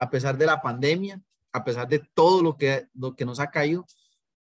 a 0.02 0.10
pesar 0.10 0.36
de 0.36 0.46
la 0.46 0.60
pandemia, 0.60 1.22
a 1.52 1.62
pesar 1.62 1.86
de 1.86 2.00
todo 2.00 2.42
lo 2.42 2.56
que, 2.56 2.88
lo 2.92 3.14
que 3.14 3.24
nos 3.24 3.38
ha 3.38 3.52
caído, 3.52 3.86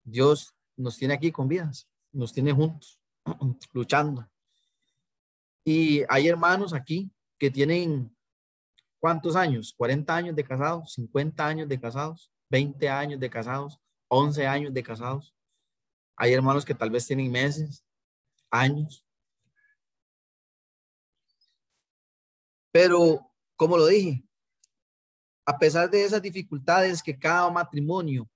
Dios 0.04 0.54
nos 0.76 0.96
tiene 0.96 1.14
aquí 1.14 1.32
con 1.32 1.48
vidas, 1.48 1.88
nos 2.12 2.32
tiene 2.32 2.52
juntos, 2.52 3.00
luchando. 3.72 4.30
Y 5.64 6.04
hay 6.08 6.28
hermanos 6.28 6.72
aquí 6.72 7.10
que 7.38 7.50
tienen, 7.50 8.16
¿cuántos 9.00 9.34
años? 9.34 9.74
40 9.76 10.14
años 10.14 10.36
de 10.36 10.44
casados, 10.44 10.92
50 10.92 11.44
años 11.44 11.68
de 11.68 11.80
casados, 11.80 12.30
20 12.50 12.88
años 12.88 13.18
de 13.18 13.28
casados, 13.28 13.80
11 14.06 14.46
años 14.46 14.72
de 14.72 14.82
casados. 14.84 15.34
Hay 16.14 16.34
hermanos 16.34 16.64
que 16.64 16.74
tal 16.74 16.90
vez 16.90 17.04
tienen 17.04 17.32
meses, 17.32 17.84
años. 18.48 19.04
Pero, 22.70 23.28
como 23.56 23.76
lo 23.76 23.88
dije, 23.88 24.27
a 25.48 25.58
pesar 25.58 25.88
de 25.88 26.04
esas 26.04 26.20
dificultades 26.20 27.02
que 27.02 27.18
cada 27.18 27.50
matrimonio, 27.50 28.28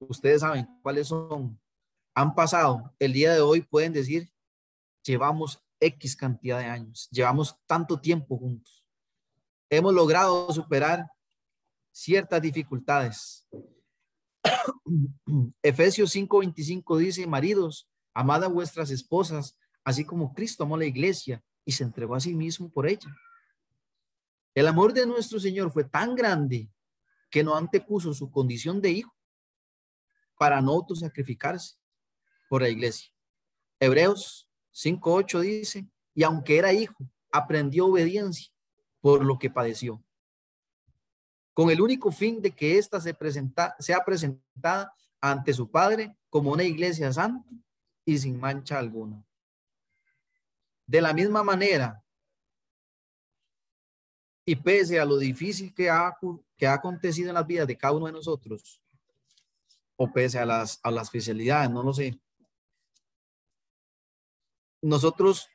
ustedes 0.00 0.40
saben 0.40 0.66
cuáles 0.82 1.06
son, 1.06 1.60
han 2.12 2.34
pasado, 2.34 2.92
el 2.98 3.12
día 3.12 3.32
de 3.32 3.40
hoy 3.40 3.60
pueden 3.60 3.92
decir, 3.92 4.28
llevamos 5.04 5.62
X 5.78 6.16
cantidad 6.16 6.58
de 6.58 6.64
años, 6.64 7.08
llevamos 7.12 7.56
tanto 7.68 8.00
tiempo 8.00 8.36
juntos. 8.36 8.84
Hemos 9.70 9.94
logrado 9.94 10.52
superar 10.52 11.06
ciertas 11.92 12.42
dificultades. 12.42 13.46
Efesios 15.62 16.16
5:25 16.16 16.98
dice, 16.98 17.28
maridos, 17.28 17.88
amad 18.12 18.42
a 18.42 18.48
vuestras 18.48 18.90
esposas, 18.90 19.56
así 19.84 20.04
como 20.04 20.34
Cristo 20.34 20.64
amó 20.64 20.76
la 20.76 20.84
iglesia 20.84 21.44
y 21.64 21.70
se 21.70 21.84
entregó 21.84 22.16
a 22.16 22.20
sí 22.20 22.34
mismo 22.34 22.72
por 22.72 22.88
ella. 22.88 23.08
El 24.54 24.66
amor 24.66 24.92
de 24.92 25.06
nuestro 25.06 25.40
Señor 25.40 25.70
fue 25.70 25.84
tan 25.84 26.14
grande 26.14 26.70
que 27.30 27.42
no 27.42 27.56
antepuso 27.56 28.12
su 28.12 28.30
condición 28.30 28.80
de 28.80 28.90
hijo 28.90 29.14
para 30.36 30.60
no 30.60 30.72
autosacrificarse 30.72 31.76
por 32.48 32.62
la 32.62 32.68
iglesia. 32.68 33.10
Hebreos 33.80 34.50
5.8 34.74 35.40
dice, 35.40 35.86
y 36.14 36.22
aunque 36.22 36.58
era 36.58 36.72
hijo, 36.72 36.96
aprendió 37.30 37.86
obediencia 37.86 38.52
por 39.00 39.24
lo 39.24 39.38
que 39.38 39.50
padeció. 39.50 40.04
Con 41.54 41.70
el 41.70 41.80
único 41.80 42.10
fin 42.12 42.40
de 42.40 42.50
que 42.50 42.78
ésta 42.78 43.00
se 43.00 43.14
presenta, 43.14 43.74
sea 43.78 44.04
presentada 44.04 44.94
ante 45.20 45.52
su 45.52 45.70
Padre 45.70 46.16
como 46.28 46.52
una 46.52 46.64
iglesia 46.64 47.12
santa 47.12 47.48
y 48.04 48.18
sin 48.18 48.38
mancha 48.38 48.78
alguna. 48.78 49.24
De 50.86 51.00
la 51.00 51.12
misma 51.12 51.42
manera, 51.42 52.01
y 54.52 54.56
pese 54.56 55.00
a 55.00 55.06
lo 55.06 55.16
difícil 55.16 55.72
que 55.72 55.88
ha, 55.88 56.14
que 56.58 56.66
ha 56.66 56.74
acontecido 56.74 57.30
en 57.30 57.34
las 57.36 57.46
vidas 57.46 57.66
de 57.66 57.78
cada 57.78 57.94
uno 57.94 58.04
de 58.04 58.12
nosotros, 58.12 58.82
o 59.96 60.12
pese 60.12 60.38
a 60.38 60.44
las, 60.44 60.78
a 60.82 60.90
las 60.90 61.04
especialidades, 61.04 61.70
no 61.70 61.82
lo 61.82 61.94
sé, 61.94 62.20
nosotros 64.82 65.48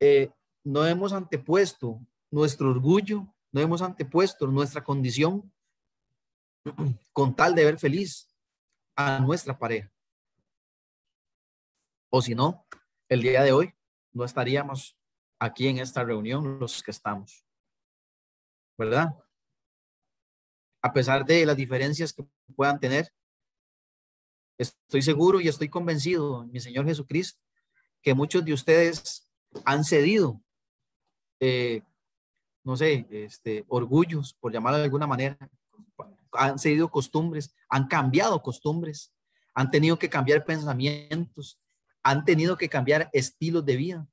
eh, 0.00 0.32
no 0.64 0.84
hemos 0.88 1.12
antepuesto 1.12 2.00
nuestro 2.32 2.68
orgullo, 2.68 3.32
no 3.52 3.60
hemos 3.60 3.80
antepuesto 3.80 4.48
nuestra 4.48 4.82
condición 4.82 5.52
con 7.12 7.36
tal 7.36 7.54
de 7.54 7.64
ver 7.64 7.78
feliz 7.78 8.28
a 8.96 9.20
nuestra 9.20 9.56
pareja. 9.56 9.88
O 12.10 12.20
si 12.20 12.34
no, 12.34 12.66
el 13.08 13.22
día 13.22 13.44
de 13.44 13.52
hoy 13.52 13.72
no 14.12 14.24
estaríamos 14.24 14.98
aquí 15.38 15.68
en 15.68 15.78
esta 15.78 16.04
reunión 16.04 16.58
los 16.58 16.82
que 16.82 16.90
estamos. 16.90 17.44
¿Verdad? 18.78 19.14
A 20.82 20.92
pesar 20.92 21.24
de 21.24 21.46
las 21.46 21.56
diferencias 21.56 22.12
que 22.12 22.24
puedan 22.54 22.78
tener, 22.78 23.12
estoy 24.58 25.02
seguro 25.02 25.40
y 25.40 25.48
estoy 25.48 25.68
convencido, 25.68 26.44
mi 26.46 26.60
Señor 26.60 26.86
Jesucristo, 26.86 27.40
que 28.02 28.14
muchos 28.14 28.44
de 28.44 28.52
ustedes 28.52 29.28
han 29.64 29.84
cedido, 29.84 30.40
eh, 31.40 31.82
no 32.62 32.76
sé, 32.76 33.06
este, 33.10 33.64
orgullos, 33.68 34.34
por 34.34 34.52
llamarlo 34.52 34.78
de 34.78 34.84
alguna 34.84 35.06
manera, 35.06 35.38
han 36.32 36.58
cedido 36.58 36.90
costumbres, 36.90 37.54
han 37.68 37.88
cambiado 37.88 38.42
costumbres, 38.42 39.12
han 39.54 39.70
tenido 39.70 39.98
que 39.98 40.10
cambiar 40.10 40.44
pensamientos, 40.44 41.58
han 42.02 42.24
tenido 42.24 42.56
que 42.56 42.68
cambiar 42.68 43.08
estilos 43.12 43.64
de 43.64 43.76
vida 43.76 44.08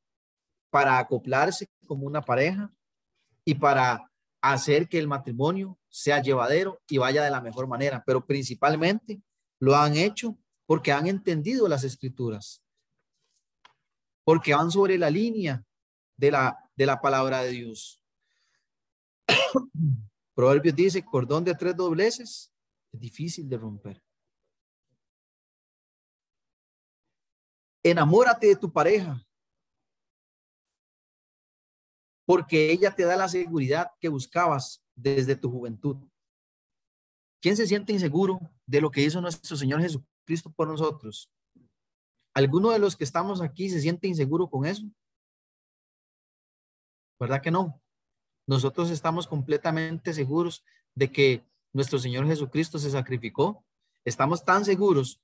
para 0.74 0.98
acoplarse 0.98 1.70
como 1.86 2.08
una 2.08 2.24
pareja 2.24 2.74
y 3.46 3.54
para 3.54 4.10
hacer 4.42 4.90
que 4.90 4.98
el 4.98 5.08
matrimonio 5.08 5.78
sea 5.88 6.20
llevadero 6.20 6.82
y 6.90 6.98
vaya 6.98 7.24
de 7.24 7.30
la 7.30 7.42
mejor 7.42 7.68
manera, 7.68 8.04
pero 8.04 8.26
principalmente 8.26 9.22
lo 9.60 9.76
han 9.76 9.96
hecho 9.96 10.36
porque 10.66 10.92
han 10.92 11.06
entendido 11.06 11.68
las 11.68 11.84
escrituras, 11.84 12.64
porque 14.24 14.56
van 14.56 14.72
sobre 14.72 14.98
la 14.98 15.12
línea 15.12 15.64
de 16.18 16.32
la, 16.32 16.58
de 16.76 16.88
la 16.88 17.00
palabra 17.00 17.44
de 17.44 17.52
Dios. 17.52 18.02
Proverbios 20.34 20.76
dice, 20.76 21.06
cordón 21.06 21.44
de 21.44 21.54
tres 21.54 21.76
dobleces 21.76 22.52
es 22.92 23.00
difícil 23.00 23.48
de 23.48 23.58
romper. 23.60 24.04
Enamórate 27.84 28.48
de 28.48 28.56
tu 28.56 28.74
pareja. 28.74 29.24
Porque 32.26 32.72
ella 32.72 32.96
te 32.96 33.04
da 33.04 33.16
la 33.16 33.28
seguridad 33.28 33.92
que 34.00 34.10
buscabas 34.10 34.84
desde 34.96 35.36
tu 35.36 35.52
juventud. 35.52 35.98
¿Quién 37.42 37.58
se 37.58 37.68
siente 37.68 37.92
inseguro 37.92 38.40
de 38.66 38.80
lo 38.80 38.90
que 38.90 39.02
hizo 39.02 39.20
nuestro 39.20 39.58
Señor 39.58 39.82
Jesucristo 39.82 40.52
por 40.52 40.68
nosotros? 40.68 41.30
¿Alguno 42.34 42.72
de 42.72 42.80
los 42.80 42.96
que 42.96 43.04
estamos 43.04 43.42
aquí 43.42 43.70
se 43.70 43.82
siente 43.82 44.08
inseguro 44.08 44.50
con 44.50 44.66
eso? 44.66 44.84
¿Verdad 47.20 47.42
que 47.42 47.52
no? 47.52 47.82
Nosotros 48.48 48.90
estamos 48.90 49.28
completamente 49.28 50.14
seguros 50.14 50.64
de 50.96 51.12
que 51.12 51.46
nuestro 51.74 52.00
Señor 52.00 52.26
Jesucristo 52.28 52.80
se 52.80 52.92
sacrificó. 52.92 53.66
Estamos 54.06 54.44
tan 54.44 54.66
seguros 54.66 55.22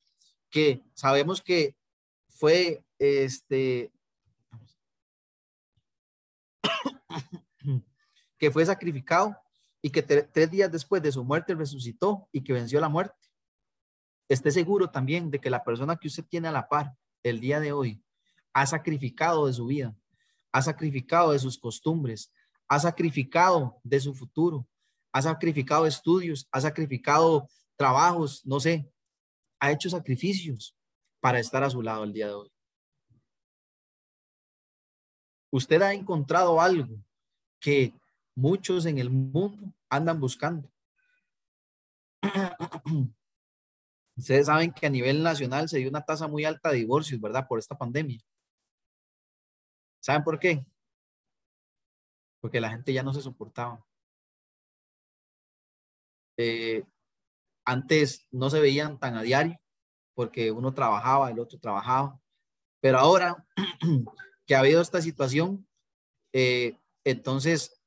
que 0.49 0.83
sabemos 0.93 1.41
que 1.41 1.75
fue 2.27 2.83
este 2.97 3.91
que 8.39 8.49
fue 8.49 8.65
sacrificado 8.65 9.35
y 9.81 9.91
que 9.91 10.01
tres 10.01 10.49
días 10.49 10.71
después 10.71 11.01
de 11.03 11.11
su 11.11 11.23
muerte 11.23 11.53
resucitó 11.53 12.27
y 12.31 12.43
que 12.43 12.53
venció 12.53 12.79
la 12.79 12.89
muerte. 12.89 13.15
Esté 14.27 14.51
seguro 14.51 14.89
también 14.89 15.29
de 15.29 15.39
que 15.39 15.49
la 15.49 15.63
persona 15.63 15.97
que 15.97 16.07
usted 16.07 16.25
tiene 16.25 16.47
a 16.47 16.51
la 16.51 16.67
par 16.67 16.95
el 17.23 17.39
día 17.39 17.59
de 17.59 17.71
hoy 17.71 18.01
ha 18.53 18.65
sacrificado 18.65 19.47
de 19.47 19.53
su 19.53 19.65
vida, 19.65 19.95
ha 20.51 20.61
sacrificado 20.61 21.31
de 21.31 21.39
sus 21.39 21.57
costumbres, 21.57 22.31
ha 22.67 22.79
sacrificado 22.79 23.79
de 23.83 23.99
su 23.99 24.13
futuro, 24.13 24.67
ha 25.11 25.21
sacrificado 25.21 25.85
estudios, 25.85 26.47
ha 26.51 26.61
sacrificado 26.61 27.47
trabajos, 27.75 28.45
no 28.45 28.59
sé, 28.59 28.91
ha 29.59 29.71
hecho 29.71 29.89
sacrificios 29.89 30.75
para 31.19 31.39
estar 31.39 31.63
a 31.63 31.69
su 31.69 31.81
lado 31.81 32.03
el 32.03 32.13
día 32.13 32.27
de 32.27 32.33
hoy. 32.33 32.51
Usted 35.51 35.81
ha 35.81 35.93
encontrado 35.93 36.61
algo 36.61 36.95
que 37.59 37.93
muchos 38.39 38.85
en 38.85 38.97
el 38.97 39.09
mundo 39.09 39.73
andan 39.89 40.19
buscando. 40.19 40.71
Ustedes 44.17 44.47
saben 44.47 44.73
que 44.73 44.87
a 44.87 44.89
nivel 44.89 45.23
nacional 45.23 45.69
se 45.69 45.77
dio 45.77 45.89
una 45.89 46.03
tasa 46.05 46.27
muy 46.27 46.45
alta 46.45 46.69
de 46.69 46.77
divorcios, 46.77 47.21
¿verdad? 47.21 47.47
Por 47.47 47.59
esta 47.59 47.77
pandemia. 47.77 48.19
¿Saben 50.01 50.23
por 50.23 50.39
qué? 50.39 50.65
Porque 52.41 52.61
la 52.61 52.69
gente 52.69 52.93
ya 52.93 53.03
no 53.03 53.13
se 53.13 53.21
soportaba. 53.21 53.85
Eh, 56.37 56.83
antes 57.65 58.27
no 58.31 58.49
se 58.49 58.59
veían 58.61 58.97
tan 58.97 59.15
a 59.15 59.21
diario 59.21 59.59
porque 60.13 60.51
uno 60.51 60.73
trabajaba, 60.73 61.31
el 61.31 61.39
otro 61.39 61.59
trabajaba. 61.59 62.19
Pero 62.81 62.99
ahora 62.99 63.45
que 64.45 64.55
ha 64.55 64.59
habido 64.59 64.81
esta 64.81 65.01
situación, 65.01 65.65
eh, 66.33 66.77
entonces, 67.05 67.78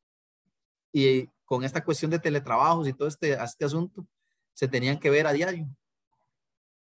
y 0.92 1.28
con 1.44 1.64
esta 1.64 1.84
cuestión 1.84 2.10
de 2.10 2.18
teletrabajos 2.18 2.86
y 2.86 2.92
todo 2.92 3.08
este, 3.08 3.32
este 3.32 3.64
asunto, 3.64 4.06
se 4.52 4.68
tenían 4.68 4.98
que 4.98 5.10
ver 5.10 5.26
a 5.26 5.32
diario. 5.32 5.66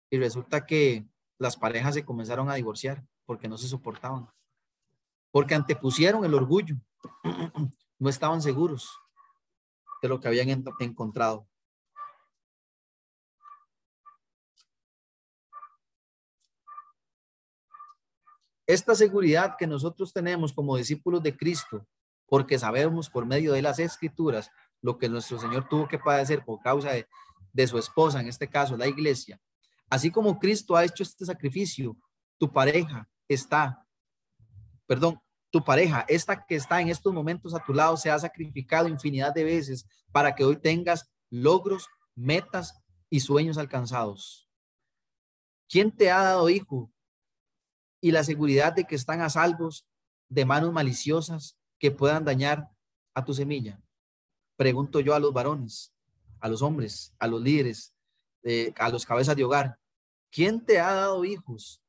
Y 0.09 0.17
resulta 0.17 0.65
que 0.65 1.05
las 1.37 1.57
parejas 1.57 1.93
se 1.93 2.05
comenzaron 2.05 2.49
a 2.49 2.55
divorciar 2.55 3.05
porque 3.25 3.47
no 3.47 3.57
se 3.57 3.67
soportaban. 3.67 4.27
Porque 5.31 5.55
antepusieron 5.55 6.25
el 6.25 6.33
orgullo. 6.33 6.75
No 8.01 8.07
estaban 8.07 8.41
seguros 8.41 8.97
de 10.01 10.07
lo 10.07 10.21
que 10.21 10.29
habían 10.29 10.63
encontrado. 10.79 11.45
Esta 18.65 18.95
seguridad 18.95 19.57
que 19.57 19.67
nosotros 19.67 20.13
tenemos 20.13 20.53
como 20.53 20.77
discípulos 20.77 21.21
de 21.21 21.35
Cristo 21.35 21.85
porque 22.30 22.59
sabemos 22.59 23.09
por 23.09 23.25
medio 23.25 23.53
de 23.53 23.61
las 23.61 23.80
escrituras 23.80 24.51
lo 24.82 24.97
que 24.97 25.09
nuestro 25.09 25.39
Señor 25.39 25.67
tuvo 25.67 25.88
que 25.88 25.99
padecer 25.99 26.45
por 26.45 26.61
causa 26.61 26.91
de, 26.91 27.07
de 27.51 27.67
su 27.67 27.77
esposa, 27.77 28.21
en 28.21 28.27
este 28.27 28.47
caso 28.47 28.77
la 28.77 28.88
iglesia. 28.88 29.41
Así 29.89 30.11
como 30.11 30.39
Cristo 30.39 30.75
ha 30.75 30.86
hecho 30.86 31.03
este 31.03 31.25
sacrificio, 31.25 31.97
tu 32.38 32.51
pareja 32.51 33.09
está, 33.27 33.86
perdón, 34.86 35.19
tu 35.51 35.63
pareja, 35.63 36.05
esta 36.07 36.45
que 36.45 36.55
está 36.55 36.80
en 36.80 36.89
estos 36.89 37.13
momentos 37.13 37.55
a 37.55 37.63
tu 37.63 37.73
lado, 37.73 37.97
se 37.97 38.11
ha 38.11 38.19
sacrificado 38.19 38.88
infinidad 38.88 39.34
de 39.34 39.43
veces 39.43 39.86
para 40.11 40.36
que 40.36 40.43
hoy 40.43 40.57
tengas 40.57 41.09
logros, 41.30 41.88
metas 42.15 42.80
y 43.09 43.19
sueños 43.19 43.57
alcanzados. 43.57 44.47
¿Quién 45.67 45.91
te 45.91 46.11
ha 46.11 46.21
dado 46.21 46.49
hijo 46.49 46.91
y 48.01 48.11
la 48.11 48.23
seguridad 48.23 48.73
de 48.73 48.86
que 48.86 48.95
están 48.95 49.21
a 49.21 49.30
salvos 49.30 49.88
de 50.30 50.45
manos 50.45 50.71
maliciosas 50.71 51.59
que 51.80 51.91
puedan 51.91 52.25
dañar 52.25 52.69
a 53.13 53.23
tu 53.23 53.34
semilla? 53.34 53.82
Pregunto 54.55 54.99
yo 54.99 55.15
a 55.15 55.19
los 55.19 55.34
varones, 55.34 55.93
a 56.39 56.49
los 56.49 56.61
hombres, 56.61 57.13
a 57.17 57.27
los 57.27 57.41
líderes, 57.41 57.93
eh, 58.43 58.73
a 58.77 58.89
los 58.89 59.05
cabezas 59.05 59.36
de 59.36 59.43
hogar. 59.43 59.80
¿Quién 60.32 60.63
te 60.63 60.80
ha 60.80 60.93
dado 60.93 61.25
hijos 61.25 61.82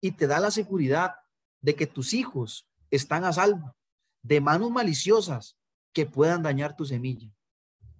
y 0.00 0.12
te 0.12 0.26
da 0.26 0.40
la 0.40 0.50
seguridad 0.50 1.14
de 1.60 1.74
que 1.74 1.86
tus 1.86 2.12
hijos 2.12 2.68
están 2.90 3.24
a 3.24 3.32
salvo 3.32 3.74
de 4.22 4.40
manos 4.40 4.70
maliciosas 4.70 5.56
que 5.92 6.06
puedan 6.06 6.42
dañar 6.42 6.76
tu 6.76 6.84
semilla? 6.84 7.30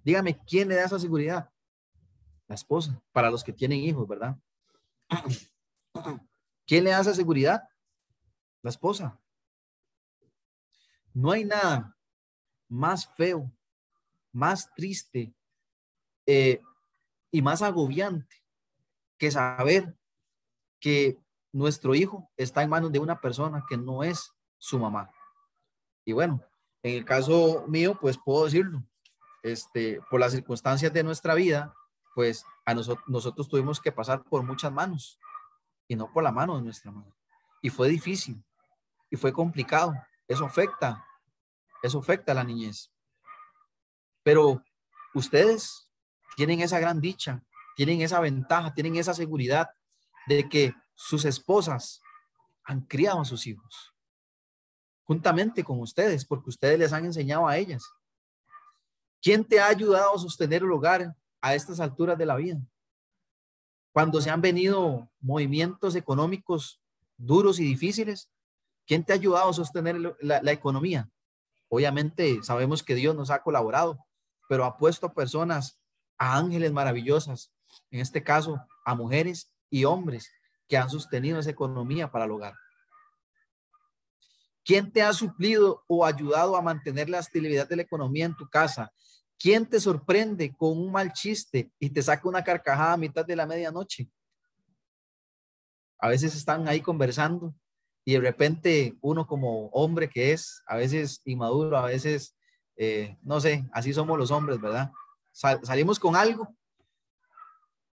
Dígame, 0.03 0.37
¿quién 0.45 0.67
le 0.67 0.75
da 0.75 0.85
esa 0.85 0.99
seguridad? 0.99 1.49
La 2.47 2.55
esposa, 2.55 3.01
para 3.13 3.31
los 3.31 3.43
que 3.43 3.53
tienen 3.53 3.79
hijos, 3.79 4.07
¿verdad? 4.07 4.37
¿Quién 6.67 6.83
le 6.83 6.91
da 6.91 7.01
esa 7.01 7.13
seguridad? 7.13 7.63
La 8.61 8.69
esposa. 8.69 9.19
No 11.13 11.31
hay 11.31 11.45
nada 11.45 11.95
más 12.67 13.07
feo, 13.15 13.51
más 14.31 14.73
triste 14.73 15.33
eh, 16.25 16.61
y 17.31 17.41
más 17.41 17.61
agobiante 17.61 18.43
que 19.17 19.31
saber 19.31 19.95
que 20.79 21.17
nuestro 21.51 21.95
hijo 21.95 22.29
está 22.35 22.63
en 22.63 22.69
manos 22.69 22.91
de 22.91 22.99
una 22.99 23.21
persona 23.21 23.63
que 23.69 23.77
no 23.77 24.03
es 24.03 24.33
su 24.57 24.79
mamá. 24.79 25.11
Y 26.03 26.13
bueno, 26.13 26.43
en 26.81 26.95
el 26.95 27.05
caso 27.05 27.65
mío, 27.67 27.97
pues 27.99 28.17
puedo 28.17 28.45
decirlo, 28.45 28.83
este, 29.43 30.01
por 30.09 30.19
las 30.19 30.33
circunstancias 30.33 30.91
de 30.91 31.03
nuestra 31.03 31.35
vida, 31.35 31.73
pues 32.15 32.45
a 32.65 32.73
nosotros, 32.73 33.07
nosotros 33.07 33.47
tuvimos 33.47 33.79
que 33.79 33.91
pasar 33.91 34.23
por 34.23 34.43
muchas 34.43 34.71
manos 34.71 35.19
y 35.87 35.95
no 35.95 36.11
por 36.11 36.23
la 36.23 36.31
mano 36.31 36.57
de 36.57 36.63
nuestra 36.63 36.91
madre. 36.91 37.13
Y 37.61 37.69
fue 37.69 37.87
difícil 37.87 38.43
y 39.09 39.15
fue 39.15 39.31
complicado. 39.31 39.93
Eso 40.33 40.45
afecta, 40.45 41.05
eso 41.83 41.99
afecta 41.99 42.31
a 42.31 42.35
la 42.35 42.43
niñez. 42.43 42.91
Pero 44.23 44.63
ustedes 45.13 45.87
tienen 46.35 46.61
esa 46.61 46.79
gran 46.79 46.99
dicha, 46.99 47.43
tienen 47.75 48.01
esa 48.01 48.19
ventaja, 48.19 48.73
tienen 48.73 48.95
esa 48.95 49.13
seguridad 49.13 49.69
de 50.25 50.49
que 50.49 50.73
sus 50.95 51.25
esposas 51.25 52.01
han 52.63 52.81
criado 52.81 53.21
a 53.21 53.25
sus 53.25 53.45
hijos 53.45 53.93
juntamente 55.03 55.63
con 55.63 55.79
ustedes, 55.81 56.25
porque 56.25 56.49
ustedes 56.49 56.79
les 56.79 56.93
han 56.93 57.05
enseñado 57.05 57.47
a 57.47 57.57
ellas. 57.57 57.83
¿Quién 59.21 59.45
te 59.45 59.59
ha 59.59 59.67
ayudado 59.67 60.15
a 60.15 60.17
sostener 60.17 60.63
el 60.63 60.71
hogar 60.71 61.15
a 61.41 61.53
estas 61.53 61.79
alturas 61.79 62.17
de 62.17 62.25
la 62.25 62.37
vida? 62.37 62.59
Cuando 63.91 64.19
se 64.19 64.31
han 64.31 64.41
venido 64.41 65.11
movimientos 65.19 65.95
económicos 65.95 66.81
duros 67.17 67.59
y 67.59 67.65
difíciles, 67.65 68.31
¿quién 68.85 69.03
te 69.03 69.13
ha 69.13 69.15
ayudado 69.15 69.49
a 69.49 69.53
sostener 69.53 69.97
la, 70.19 70.51
economía? 70.51 71.09
Obviamente 71.69 72.39
sabemos 72.43 72.83
que 72.83 72.95
Dios 72.95 73.15
nos 73.15 73.31
ha 73.31 73.41
colaborado, 73.41 73.97
pero 74.47 74.65
ha 74.65 74.77
puesto 74.77 75.13
personas, 75.13 75.79
a 76.17 76.37
ángeles 76.37 76.71
maravillosas, 76.71 77.51
en 77.89 77.99
este 77.99 78.23
caso 78.23 78.63
a 78.85 78.95
mujeres 78.95 79.51
y 79.69 79.85
hombres 79.85 80.29
que 80.67 80.77
han 80.77 80.89
sostenido 80.89 81.39
esa 81.39 81.49
economía 81.49 82.11
para 82.11 82.25
el 82.25 82.31
hogar. 82.31 82.53
¿Quién 84.63 84.91
te 84.91 85.01
ha 85.01 85.11
suplido 85.11 85.83
o 85.87 86.05
ayudado 86.05 86.55
a 86.55 86.61
mantener 86.61 87.09
la 87.09 87.19
estabilidad 87.19 87.67
de 87.67 87.77
la 87.77 87.81
economía 87.81 88.25
en 88.25 88.35
tu 88.35 88.47
casa? 88.47 88.93
¿Quién 89.37 89.65
te 89.65 89.79
sorprende 89.79 90.55
con 90.55 90.77
un 90.77 90.91
mal 90.91 91.11
chiste 91.11 91.71
y 91.79 91.89
te 91.89 92.01
saca 92.01 92.29
una 92.29 92.43
carcajada 92.43 92.93
a 92.93 92.97
mitad 92.97 93.25
de 93.25 93.35
la 93.35 93.45
medianoche? 93.45 94.07
A 95.99 96.07
veces 96.07 96.35
están 96.35 96.67
ahí 96.67 96.79
conversando 96.79 97.53
y 98.05 98.13
de 98.13 98.19
repente 98.19 98.97
uno 99.01 99.25
como 99.25 99.67
hombre 99.67 100.09
que 100.09 100.33
es, 100.33 100.61
a 100.67 100.75
veces 100.75 101.21
inmaduro, 101.25 101.77
a 101.77 101.85
veces, 101.85 102.35
eh, 102.75 103.17
no 103.21 103.39
sé, 103.39 103.65
así 103.71 103.93
somos 103.93 104.17
los 104.17 104.31
hombres, 104.31 104.59
¿verdad? 104.59 104.91
salimos 105.33 105.99
con 105.99 106.15
algo. 106.15 106.55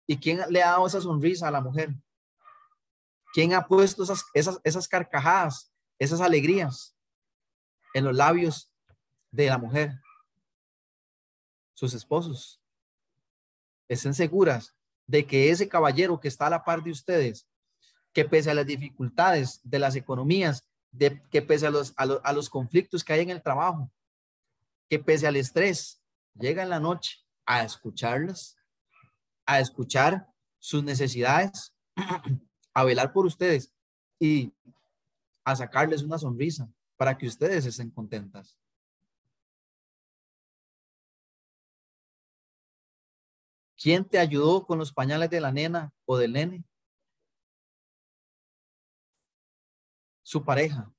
¿Y 0.05 0.17
quién 0.17 0.41
le 0.49 0.63
ha 0.63 0.71
dado 0.71 0.87
esa 0.87 0.99
sonrisa 0.99 1.47
a 1.47 1.51
la 1.51 1.61
mujer? 1.61 1.93
¿Quién 3.33 3.53
ha 3.53 3.67
puesto 3.67 4.03
esas, 4.03 4.25
esas, 4.33 4.59
esas 4.63 4.87
carcajadas, 4.87 5.71
esas 5.99 6.19
alegrías 6.19 6.95
en 7.93 8.05
los 8.05 8.15
labios 8.15 8.73
de 9.31 9.47
la 9.47 9.57
mujer? 9.57 10.01
Sus 11.75 11.93
esposos. 11.93 12.59
Estén 13.87 14.13
seguras 14.13 14.75
de 15.05 15.25
que 15.25 15.51
ese 15.51 15.69
caballero 15.69 16.19
que 16.19 16.27
está 16.27 16.47
a 16.47 16.49
la 16.49 16.63
par 16.63 16.83
de 16.83 16.91
ustedes, 16.91 17.47
que 18.13 18.25
pese 18.25 18.51
a 18.51 18.53
las 18.53 18.65
dificultades 18.65 19.61
de 19.63 19.79
las 19.79 19.95
economías, 19.95 20.65
que 21.29 21.41
pese 21.41 21.67
a 21.67 21.69
los, 21.69 21.93
a 21.97 22.33
los 22.33 22.49
conflictos 22.49 23.03
que 23.03 23.13
hay 23.13 23.21
en 23.21 23.29
el 23.29 23.43
trabajo, 23.43 23.91
que 24.89 24.99
pese 24.99 25.27
al 25.27 25.35
estrés, 25.35 26.01
llega 26.33 26.63
en 26.63 26.69
la 26.69 26.79
noche 26.79 27.17
a 27.45 27.63
escucharlas, 27.63 28.57
a 29.45 29.59
escuchar 29.59 30.27
sus 30.57 30.83
necesidades, 30.83 31.73
a 32.73 32.83
velar 32.83 33.13
por 33.13 33.25
ustedes 33.25 33.73
y 34.19 34.53
a 35.43 35.55
sacarles 35.55 36.03
una 36.03 36.17
sonrisa 36.17 36.69
para 36.97 37.17
que 37.17 37.27
ustedes 37.27 37.65
estén 37.65 37.89
contentas. 37.89 38.57
¿Quién 43.81 44.03
te 44.03 44.19
ayudó 44.19 44.65
con 44.65 44.77
los 44.77 44.91
pañales 44.91 45.29
de 45.29 45.39
la 45.39 45.53
nena 45.53 45.93
o 46.05 46.17
del 46.17 46.33
nene? 46.33 46.65
Su 50.29 50.45
pareja. 50.45 50.93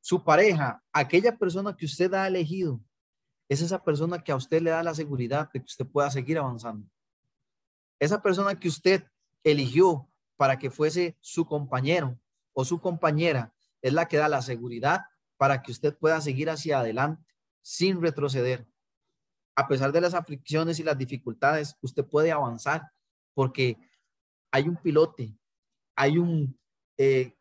Su 0.00 0.22
pareja, 0.22 0.80
aquella 0.92 1.36
persona 1.36 1.76
que 1.76 1.86
usted 1.86 2.14
ha 2.14 2.28
elegido, 2.28 2.80
es 3.48 3.62
esa 3.62 3.82
persona 3.82 4.22
que 4.22 4.30
a 4.30 4.36
usted 4.36 4.62
le 4.62 4.70
da 4.70 4.84
la 4.84 4.94
seguridad 4.94 5.50
de 5.52 5.58
que 5.58 5.64
usted 5.64 5.84
pueda 5.88 6.08
seguir 6.08 6.38
avanzando. 6.38 6.88
Esa 7.98 8.22
persona 8.22 8.56
que 8.60 8.68
usted 8.68 9.02
eligió 9.42 10.08
para 10.36 10.56
que 10.56 10.70
fuese 10.70 11.18
su 11.20 11.46
compañero 11.46 12.16
o 12.52 12.64
su 12.64 12.80
compañera 12.80 13.52
es 13.82 13.92
la 13.92 14.06
que 14.06 14.18
da 14.18 14.28
la 14.28 14.40
seguridad 14.40 15.00
para 15.36 15.60
que 15.62 15.72
usted 15.72 15.98
pueda 15.98 16.20
seguir 16.20 16.48
hacia 16.48 16.78
adelante 16.78 17.34
sin 17.60 18.00
retroceder. 18.00 18.68
A 19.56 19.66
pesar 19.66 19.90
de 19.90 20.00
las 20.00 20.14
aflicciones 20.14 20.78
y 20.78 20.84
las 20.84 20.96
dificultades, 20.96 21.76
usted 21.80 22.04
puede 22.04 22.30
avanzar 22.30 22.92
porque 23.34 23.76
hay 24.52 24.68
un 24.68 24.76
pilote, 24.76 25.36
hay 25.96 26.18
un, 26.18 26.56
eh, 26.98 27.34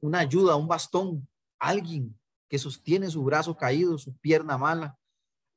una 0.00 0.20
ayuda, 0.20 0.56
un 0.56 0.66
bastón, 0.66 1.28
alguien 1.58 2.18
que 2.48 2.58
sostiene 2.58 3.08
su 3.08 3.22
brazo 3.22 3.56
caído, 3.56 3.96
su 3.98 4.16
pierna 4.16 4.58
mala, 4.58 4.98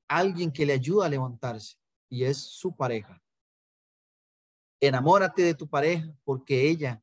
alguien 0.08 0.52
que 0.52 0.66
le 0.66 0.74
ayuda 0.74 1.08
a 1.08 1.10
levantarse 1.10 1.78
y 2.10 2.24
es 2.24 2.38
su 2.38 2.76
pareja. 2.76 3.22
Enamórate 4.80 5.42
de 5.42 5.56
tu 5.56 5.68
pareja 5.68 6.16
porque 6.24 6.70
ella, 6.70 7.02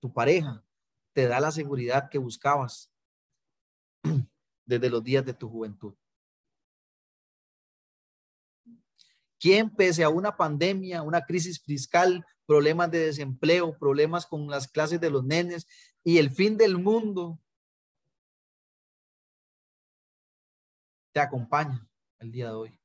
tu 0.00 0.12
pareja, 0.12 0.64
te 1.12 1.28
da 1.28 1.38
la 1.38 1.52
seguridad 1.52 2.08
que 2.10 2.18
buscabas 2.18 2.90
desde 4.66 4.90
los 4.90 5.04
días 5.04 5.24
de 5.24 5.34
tu 5.34 5.48
juventud. 5.48 5.94
¿Quién 9.38 9.68
pese 9.68 10.02
a 10.02 10.08
una 10.08 10.36
pandemia, 10.36 11.02
una 11.02 11.20
crisis 11.24 11.60
fiscal, 11.60 12.24
problemas 12.46 12.90
de 12.90 13.06
desempleo, 13.06 13.76
problemas 13.78 14.26
con 14.26 14.48
las 14.48 14.68
clases 14.68 15.00
de 15.00 15.10
los 15.10 15.24
nenes 15.24 15.66
y 16.02 16.18
el 16.18 16.30
fin 16.30 16.56
del 16.56 16.78
mundo, 16.78 17.38
te 21.12 21.20
acompaña? 21.20 21.88
el 22.24 22.32
día 22.32 22.48
de 22.48 22.54
hoy. 22.54 22.80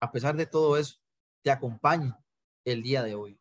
A 0.00 0.10
pesar 0.10 0.36
de 0.36 0.46
todo 0.46 0.76
eso, 0.76 0.96
te 1.42 1.50
acompaña 1.50 2.18
el 2.64 2.82
día 2.82 3.02
de 3.02 3.14
hoy. 3.14 3.40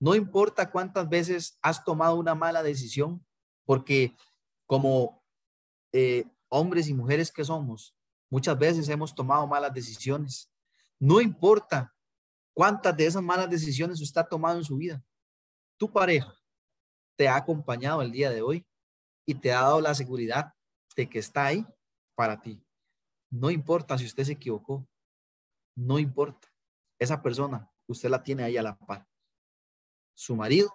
No 0.00 0.14
importa 0.14 0.70
cuántas 0.70 1.08
veces 1.08 1.58
has 1.62 1.84
tomado 1.84 2.16
una 2.16 2.34
mala 2.34 2.62
decisión, 2.62 3.24
porque 3.64 4.16
como 4.66 5.24
eh, 5.92 6.24
hombres 6.48 6.88
y 6.88 6.94
mujeres 6.94 7.30
que 7.30 7.44
somos, 7.44 7.96
muchas 8.28 8.58
veces 8.58 8.88
hemos 8.88 9.14
tomado 9.14 9.46
malas 9.46 9.72
decisiones. 9.72 10.52
No 10.98 11.20
importa 11.20 11.93
cuántas 12.54 12.96
de 12.96 13.06
esas 13.06 13.22
malas 13.22 13.50
decisiones 13.50 14.00
usted 14.00 14.20
ha 14.20 14.28
tomado 14.28 14.56
en 14.58 14.64
su 14.64 14.76
vida. 14.76 15.04
Tu 15.76 15.92
pareja 15.92 16.34
te 17.16 17.28
ha 17.28 17.36
acompañado 17.36 18.00
el 18.00 18.12
día 18.12 18.30
de 18.30 18.40
hoy 18.40 18.64
y 19.26 19.34
te 19.34 19.52
ha 19.52 19.60
dado 19.62 19.80
la 19.80 19.94
seguridad 19.94 20.54
de 20.96 21.08
que 21.08 21.18
está 21.18 21.46
ahí 21.46 21.66
para 22.14 22.40
ti. 22.40 22.62
No 23.30 23.50
importa 23.50 23.98
si 23.98 24.06
usted 24.06 24.24
se 24.24 24.32
equivocó, 24.32 24.86
no 25.76 25.98
importa. 25.98 26.48
Esa 26.98 27.20
persona, 27.20 27.70
usted 27.88 28.08
la 28.08 28.22
tiene 28.22 28.44
ahí 28.44 28.56
a 28.56 28.62
la 28.62 28.78
par. 28.78 29.08
Su 30.14 30.36
marido 30.36 30.72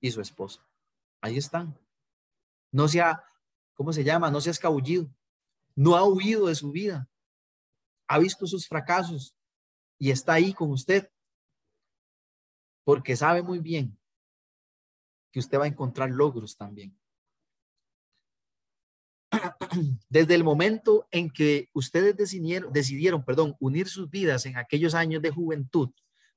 y 0.00 0.10
su 0.10 0.20
esposa. 0.20 0.64
Ahí 1.20 1.36
están. 1.36 1.76
No 2.70 2.86
se 2.86 3.00
ha, 3.00 3.24
¿cómo 3.74 3.92
se 3.92 4.04
llama? 4.04 4.30
No 4.30 4.40
se 4.40 4.50
ha 4.50 4.52
escabullido. 4.52 5.12
No 5.74 5.96
ha 5.96 6.04
huido 6.04 6.46
de 6.46 6.54
su 6.54 6.70
vida. 6.70 7.08
Ha 8.06 8.18
visto 8.18 8.46
sus 8.46 8.68
fracasos 8.68 9.37
y 9.98 10.10
está 10.10 10.34
ahí 10.34 10.52
con 10.52 10.70
usted. 10.70 11.10
Porque 12.84 13.16
sabe 13.16 13.42
muy 13.42 13.58
bien 13.58 13.98
que 15.30 15.40
usted 15.40 15.58
va 15.58 15.64
a 15.64 15.68
encontrar 15.68 16.10
logros 16.10 16.56
también. 16.56 16.98
Desde 20.08 20.34
el 20.34 20.44
momento 20.44 21.06
en 21.10 21.30
que 21.30 21.68
ustedes 21.74 22.16
decidieron, 22.16 22.72
decidieron 22.72 23.24
perdón, 23.24 23.56
unir 23.60 23.88
sus 23.88 24.08
vidas 24.08 24.46
en 24.46 24.56
aquellos 24.56 24.94
años 24.94 25.20
de 25.20 25.30
juventud, 25.30 25.90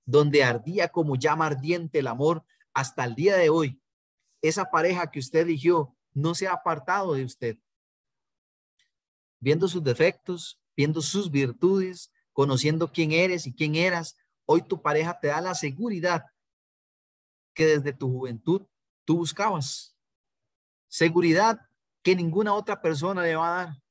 donde 0.05 0.43
ardía 0.43 0.89
como 0.89 1.15
llama 1.15 1.45
ardiente 1.47 1.99
el 1.99 2.07
amor, 2.07 2.43
hasta 2.73 3.05
el 3.05 3.15
día 3.15 3.35
de 3.35 3.49
hoy, 3.49 3.81
esa 4.41 4.65
pareja 4.71 5.11
que 5.11 5.19
usted 5.19 5.41
eligió 5.41 5.95
no 6.13 6.35
se 6.35 6.47
ha 6.47 6.53
apartado 6.53 7.13
de 7.13 7.23
usted. 7.23 7.57
Viendo 9.39 9.67
sus 9.67 9.83
defectos, 9.83 10.59
viendo 10.75 11.01
sus 11.01 11.29
virtudes, 11.31 12.11
conociendo 12.41 12.91
quién 12.91 13.11
eres 13.11 13.45
y 13.45 13.53
quién 13.53 13.75
eras, 13.75 14.17
hoy 14.47 14.63
tu 14.63 14.81
pareja 14.81 15.19
te 15.19 15.27
da 15.27 15.41
la 15.41 15.53
seguridad 15.53 16.25
que 17.53 17.67
desde 17.67 17.93
tu 17.93 18.11
juventud 18.11 18.65
tú 19.05 19.17
buscabas. 19.17 19.95
Seguridad 20.87 21.59
que 22.01 22.15
ninguna 22.15 22.55
otra 22.55 22.81
persona 22.81 23.21
le 23.21 23.35
va 23.35 23.47
a 23.47 23.65
dar. 23.65 23.83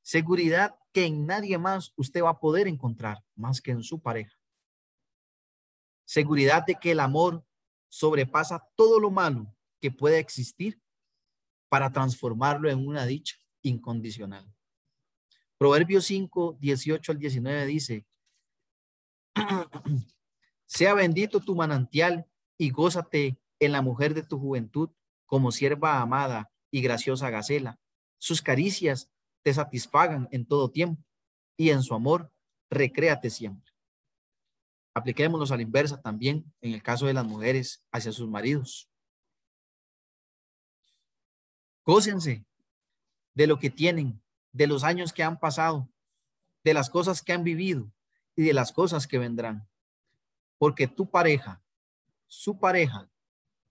Seguridad 0.00 0.78
que 0.94 1.04
en 1.04 1.26
nadie 1.26 1.58
más 1.58 1.92
usted 1.96 2.22
va 2.22 2.30
a 2.30 2.40
poder 2.40 2.68
encontrar 2.68 3.22
más 3.34 3.60
que 3.60 3.72
en 3.72 3.82
su 3.82 4.00
pareja. 4.00 4.34
Seguridad 6.06 6.64
de 6.64 6.76
que 6.76 6.92
el 6.92 7.00
amor 7.00 7.44
sobrepasa 7.90 8.66
todo 8.76 8.98
lo 8.98 9.10
malo 9.10 9.54
que 9.78 9.90
pueda 9.90 10.16
existir 10.16 10.80
para 11.68 11.92
transformarlo 11.92 12.70
en 12.70 12.88
una 12.88 13.04
dicha 13.04 13.36
incondicional. 13.60 14.53
Proverbios 15.64 16.04
5, 16.04 16.58
18 16.60 17.12
al 17.12 17.18
19 17.18 17.64
dice, 17.64 18.06
sea 20.66 20.92
bendito 20.92 21.40
tu 21.40 21.56
manantial 21.56 22.26
y 22.58 22.68
gózate 22.68 23.38
en 23.58 23.72
la 23.72 23.80
mujer 23.80 24.12
de 24.12 24.22
tu 24.24 24.38
juventud 24.38 24.90
como 25.24 25.50
sierva 25.52 26.02
amada 26.02 26.52
y 26.70 26.82
graciosa 26.82 27.30
gacela. 27.30 27.80
Sus 28.18 28.42
caricias 28.42 29.10
te 29.42 29.54
satisfagan 29.54 30.28
en 30.32 30.44
todo 30.44 30.70
tiempo 30.70 31.02
y 31.56 31.70
en 31.70 31.82
su 31.82 31.94
amor 31.94 32.30
recréate 32.68 33.30
siempre. 33.30 33.72
Apliquémonos 34.92 35.50
a 35.50 35.56
la 35.56 35.62
inversa 35.62 35.98
también 35.98 36.44
en 36.60 36.74
el 36.74 36.82
caso 36.82 37.06
de 37.06 37.14
las 37.14 37.24
mujeres 37.24 37.82
hacia 37.90 38.12
sus 38.12 38.28
maridos. 38.28 38.90
Gócense 41.86 42.44
de 43.32 43.46
lo 43.46 43.58
que 43.58 43.70
tienen, 43.70 44.22
de 44.54 44.68
los 44.68 44.84
años 44.84 45.12
que 45.12 45.22
han 45.22 45.38
pasado, 45.38 45.90
de 46.62 46.72
las 46.72 46.88
cosas 46.88 47.20
que 47.20 47.32
han 47.32 47.44
vivido 47.44 47.92
y 48.36 48.44
de 48.44 48.54
las 48.54 48.72
cosas 48.72 49.06
que 49.06 49.18
vendrán. 49.18 49.68
Porque 50.56 50.86
tu 50.86 51.10
pareja, 51.10 51.60
su 52.26 52.58
pareja, 52.58 53.10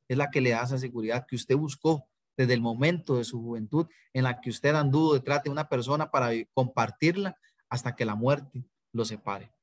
es 0.08 0.18
la 0.18 0.30
que 0.30 0.42
le 0.42 0.52
da 0.52 0.64
esa 0.64 0.78
seguridad 0.78 1.26
que 1.26 1.38
usted 1.38 1.56
buscó 1.56 2.08
desde 2.36 2.54
el 2.54 2.62
momento 2.62 3.18
de 3.18 3.24
su 3.24 3.42
juventud 3.42 3.88
en 4.12 4.26
la 4.26 4.42
que 4.42 4.50
usted 4.50 4.76
anduvo 4.76 5.14
detrás 5.14 5.42
de 5.44 5.50
una 5.50 5.70
persona 5.70 6.12
para 6.12 6.32
compartirla 6.54 7.38
hasta 7.70 7.96
que 7.96 8.06
la 8.06 8.16
muerte 8.16 8.66
lo 8.92 9.06
separe. 9.06 9.54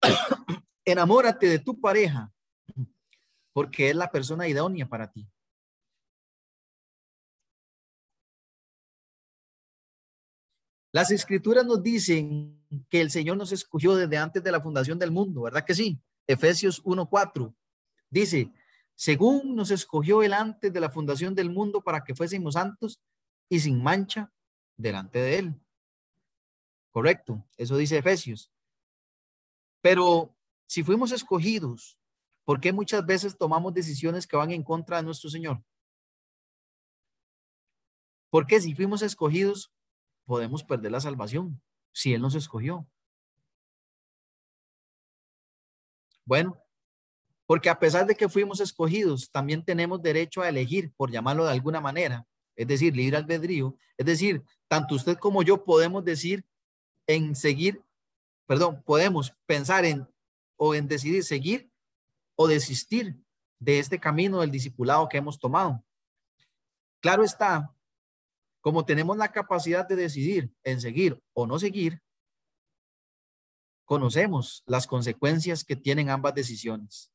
Enamórate 0.84 1.48
de 1.48 1.58
tu 1.58 1.80
pareja 1.80 2.32
porque 3.52 3.90
es 3.90 3.96
la 3.96 4.10
persona 4.10 4.46
idónea 4.46 4.88
para 4.88 5.10
ti. 5.10 5.28
Las 10.92 11.10
escrituras 11.10 11.64
nos 11.64 11.82
dicen 11.82 12.62
que 12.90 13.00
el 13.00 13.10
Señor 13.10 13.38
nos 13.38 13.50
escogió 13.50 13.96
desde 13.96 14.18
antes 14.18 14.42
de 14.42 14.52
la 14.52 14.60
fundación 14.60 14.98
del 14.98 15.10
mundo, 15.10 15.42
¿verdad 15.42 15.64
que 15.64 15.74
sí? 15.74 15.98
Efesios 16.26 16.84
1.4 16.84 17.54
dice, 18.10 18.52
según 18.94 19.56
nos 19.56 19.70
escogió 19.70 20.22
él 20.22 20.34
antes 20.34 20.70
de 20.70 20.80
la 20.80 20.90
fundación 20.90 21.34
del 21.34 21.50
mundo 21.50 21.82
para 21.82 22.04
que 22.04 22.14
fuésemos 22.14 22.54
santos 22.54 23.00
y 23.48 23.58
sin 23.58 23.82
mancha 23.82 24.30
delante 24.76 25.18
de 25.18 25.38
él. 25.38 25.54
Correcto, 26.90 27.42
eso 27.56 27.78
dice 27.78 27.96
Efesios. 27.96 28.52
Pero 29.80 30.36
si 30.66 30.82
fuimos 30.82 31.10
escogidos, 31.10 31.98
¿por 32.44 32.60
qué 32.60 32.70
muchas 32.70 33.04
veces 33.04 33.36
tomamos 33.36 33.72
decisiones 33.72 34.26
que 34.26 34.36
van 34.36 34.50
en 34.50 34.62
contra 34.62 34.98
de 34.98 35.04
nuestro 35.04 35.30
Señor? 35.30 35.64
Porque 38.28 38.60
si 38.60 38.74
fuimos 38.74 39.00
escogidos, 39.02 39.72
podemos 40.24 40.64
perder 40.64 40.92
la 40.92 41.00
salvación 41.00 41.60
si 41.92 42.14
Él 42.14 42.22
nos 42.22 42.34
escogió. 42.34 42.86
Bueno, 46.24 46.56
porque 47.46 47.68
a 47.68 47.78
pesar 47.78 48.06
de 48.06 48.14
que 48.14 48.28
fuimos 48.28 48.60
escogidos, 48.60 49.30
también 49.30 49.64
tenemos 49.64 50.00
derecho 50.00 50.40
a 50.40 50.48
elegir, 50.48 50.92
por 50.96 51.10
llamarlo 51.10 51.44
de 51.44 51.50
alguna 51.50 51.80
manera, 51.80 52.26
es 52.56 52.66
decir, 52.66 52.96
libre 52.96 53.16
albedrío. 53.16 53.76
Es 53.96 54.06
decir, 54.06 54.42
tanto 54.68 54.94
usted 54.94 55.16
como 55.18 55.42
yo 55.42 55.64
podemos 55.64 56.04
decir 56.04 56.44
en 57.06 57.34
seguir, 57.34 57.82
perdón, 58.46 58.82
podemos 58.84 59.34
pensar 59.46 59.84
en 59.84 60.08
o 60.56 60.74
en 60.74 60.86
decidir 60.86 61.24
seguir 61.24 61.70
o 62.36 62.46
desistir 62.46 63.16
de 63.58 63.78
este 63.78 63.98
camino 63.98 64.40
del 64.40 64.50
discipulado 64.50 65.08
que 65.08 65.18
hemos 65.18 65.38
tomado. 65.38 65.84
Claro 67.00 67.24
está, 67.24 67.74
como 68.62 68.86
tenemos 68.86 69.16
la 69.16 69.32
capacidad 69.32 69.86
de 69.86 69.96
decidir 69.96 70.54
en 70.62 70.80
seguir 70.80 71.20
o 71.34 71.46
no 71.46 71.58
seguir, 71.58 72.00
conocemos 73.84 74.62
las 74.66 74.86
consecuencias 74.86 75.64
que 75.64 75.76
tienen 75.76 76.08
ambas 76.08 76.34
decisiones. 76.34 77.12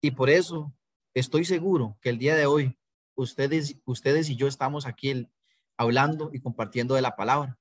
Y 0.00 0.10
por 0.12 0.30
eso 0.30 0.74
estoy 1.14 1.44
seguro 1.44 1.98
que 2.00 2.08
el 2.08 2.18
día 2.18 2.34
de 2.34 2.46
hoy 2.46 2.78
ustedes, 3.14 3.76
ustedes 3.84 4.30
y 4.30 4.36
yo 4.36 4.48
estamos 4.48 4.86
aquí 4.86 5.28
hablando 5.76 6.30
y 6.32 6.40
compartiendo 6.40 6.94
de 6.94 7.02
la 7.02 7.14
palabra, 7.14 7.58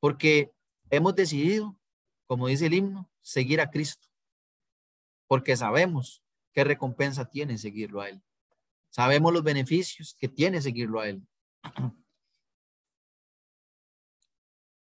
porque 0.00 0.52
hemos 0.88 1.14
decidido, 1.14 1.78
como 2.26 2.48
dice 2.48 2.66
el 2.66 2.74
himno, 2.74 3.10
seguir 3.20 3.60
a 3.60 3.70
Cristo, 3.70 4.08
porque 5.28 5.54
sabemos 5.54 6.24
qué 6.54 6.64
recompensa 6.64 7.28
tiene 7.28 7.58
seguirlo 7.58 8.00
a 8.00 8.08
Él. 8.08 8.22
Sabemos 8.90 9.32
los 9.32 9.42
beneficios 9.42 10.14
que 10.18 10.28
tiene 10.28 10.60
seguirlo 10.60 11.00
a 11.00 11.08
Él. 11.08 11.26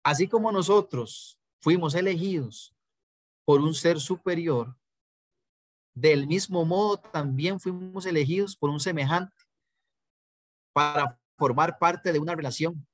Así 0.03 0.27
como 0.27 0.51
nosotros 0.51 1.37
fuimos 1.59 1.93
elegidos 1.93 2.73
por 3.43 3.61
un 3.61 3.73
ser 3.73 3.99
superior, 3.99 4.77
del 5.93 6.27
mismo 6.27 6.63
modo, 6.63 6.97
también 6.97 7.59
fuimos 7.59 8.05
elegidos 8.05 8.55
por 8.55 8.69
un 8.69 8.79
semejante 8.79 9.35
para 10.71 11.19
formar 11.37 11.79
parte 11.79 12.13
de 12.13 12.19
una 12.19 12.35
relación, 12.35 12.87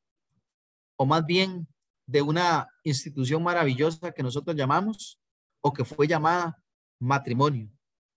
o 0.95 1.05
más 1.05 1.25
bien 1.25 1.67
de 2.05 2.21
una 2.21 2.69
institución 2.83 3.43
maravillosa 3.43 4.11
que 4.11 4.23
nosotros 4.23 4.55
llamamos, 4.55 5.19
o 5.61 5.73
que 5.73 5.83
fue 5.83 6.07
llamada 6.07 6.63
matrimonio, 6.99 7.69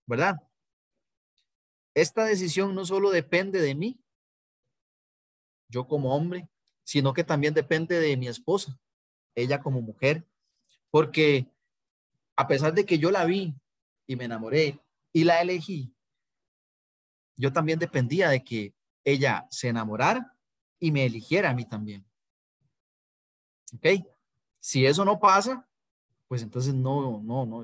¿verdad? 0.05 0.37
Esta 1.97 2.25
decisión 2.25 2.75
no 2.75 2.85
solo 2.85 3.09
depende 3.09 3.59
de 3.59 3.73
mí, 3.73 3.99
yo 5.67 5.87
como 5.87 6.15
hombre, 6.15 6.47
sino 6.83 7.11
que 7.11 7.23
también 7.23 7.55
depende 7.55 7.99
de 7.99 8.15
mi 8.15 8.27
esposa, 8.27 8.79
ella 9.33 9.63
como 9.63 9.81
mujer, 9.81 10.23
porque 10.91 11.51
a 12.35 12.47
pesar 12.47 12.75
de 12.75 12.85
que 12.85 12.99
yo 12.99 13.09
la 13.09 13.25
vi 13.25 13.55
y 14.05 14.15
me 14.15 14.25
enamoré 14.25 14.79
y 15.11 15.23
la 15.23 15.41
elegí, 15.41 15.91
yo 17.35 17.51
también 17.51 17.79
dependía 17.79 18.29
de 18.29 18.43
que 18.43 18.75
ella 19.03 19.47
se 19.49 19.69
enamorara 19.69 20.37
y 20.79 20.91
me 20.91 21.03
eligiera 21.03 21.49
a 21.49 21.55
mí 21.55 21.65
también. 21.65 22.05
¿Ok? 23.73 24.05
Si 24.59 24.85
eso 24.85 25.03
no 25.03 25.19
pasa, 25.19 25.67
pues 26.27 26.43
entonces 26.43 26.75
no, 26.75 27.23
no, 27.23 27.43
no, 27.47 27.63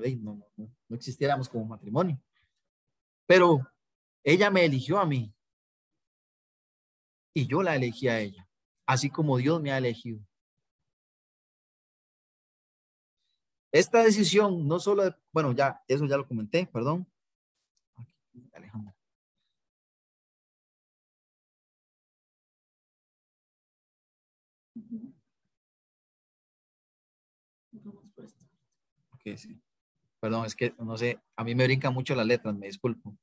no, 0.56 0.70
no 0.88 0.96
existiéramos 0.96 1.48
como 1.48 1.66
matrimonio. 1.66 2.20
Pero 3.26 3.64
ella 4.24 4.50
me 4.50 4.64
eligió 4.64 4.98
a 4.98 5.06
mí 5.06 5.34
y 7.34 7.46
yo 7.46 7.62
la 7.62 7.76
elegí 7.76 8.08
a 8.08 8.20
ella, 8.20 8.48
así 8.86 9.10
como 9.10 9.36
Dios 9.36 9.60
me 9.60 9.70
ha 9.70 9.78
elegido. 9.78 10.20
Esta 13.70 14.02
decisión 14.04 14.66
no 14.66 14.78
solo, 14.78 15.14
bueno, 15.32 15.52
ya, 15.52 15.82
eso 15.88 16.06
ya 16.06 16.16
lo 16.16 16.26
comenté, 16.26 16.66
perdón. 16.66 17.06
Alejandra. 18.52 18.94
Okay, 29.10 29.36
sí. 29.36 29.60
Perdón, 30.20 30.46
es 30.46 30.54
que 30.54 30.72
no 30.78 30.96
sé, 30.96 31.20
a 31.36 31.44
mí 31.44 31.54
me 31.54 31.64
brincan 31.64 31.92
mucho 31.92 32.14
las 32.14 32.26
letras, 32.26 32.54
me 32.54 32.68
disculpo. 32.68 33.18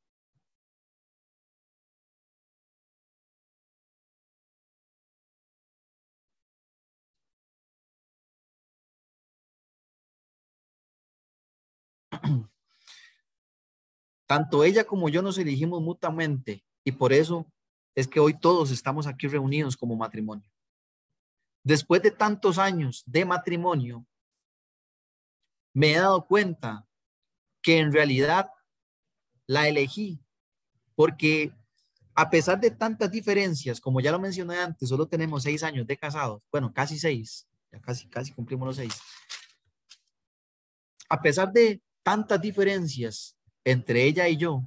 Tanto 14.32 14.64
ella 14.64 14.86
como 14.86 15.10
yo 15.10 15.22
nos 15.22 15.38
elegimos 15.38 15.82
mutuamente 15.82 16.64
y 16.86 16.94
por 16.94 17.12
eso 17.12 17.52
es 17.94 18.08
que 18.08 18.22
hoy 18.22 18.34
todos 18.40 18.72
estamos 18.72 19.06
aquí 19.06 19.28
reunidos 19.28 19.76
como 19.76 19.98
matrimonio. 19.98 20.50
Después 21.66 22.02
de 22.02 22.12
tantos 22.12 22.58
años 22.58 23.04
de 23.06 23.26
matrimonio, 23.26 24.06
me 25.74 25.92
he 25.92 25.98
dado 25.98 26.26
cuenta 26.26 26.88
que 27.62 27.80
en 27.80 27.92
realidad 27.92 28.50
la 29.48 29.68
elegí 29.68 30.24
porque 30.96 31.52
a 32.16 32.30
pesar 32.30 32.58
de 32.58 32.72
tantas 32.72 33.12
diferencias, 33.12 33.82
como 33.82 34.00
ya 34.00 34.14
lo 34.14 34.20
mencioné 34.20 34.60
antes, 34.60 34.88
solo 34.88 35.10
tenemos 35.10 35.44
seis 35.44 35.62
años 35.62 35.86
de 35.86 35.98
casados, 35.98 36.42
bueno, 36.50 36.72
casi 36.74 36.98
seis, 36.98 37.50
ya 37.70 37.82
casi, 37.82 38.08
casi 38.08 38.32
cumplimos 38.32 38.66
los 38.66 38.76
seis. 38.78 38.98
A 41.10 41.22
pesar 41.22 41.52
de 41.52 41.82
tantas 42.02 42.40
diferencias 42.40 43.36
entre 43.64 44.04
ella 44.06 44.28
y 44.28 44.38
yo, 44.38 44.64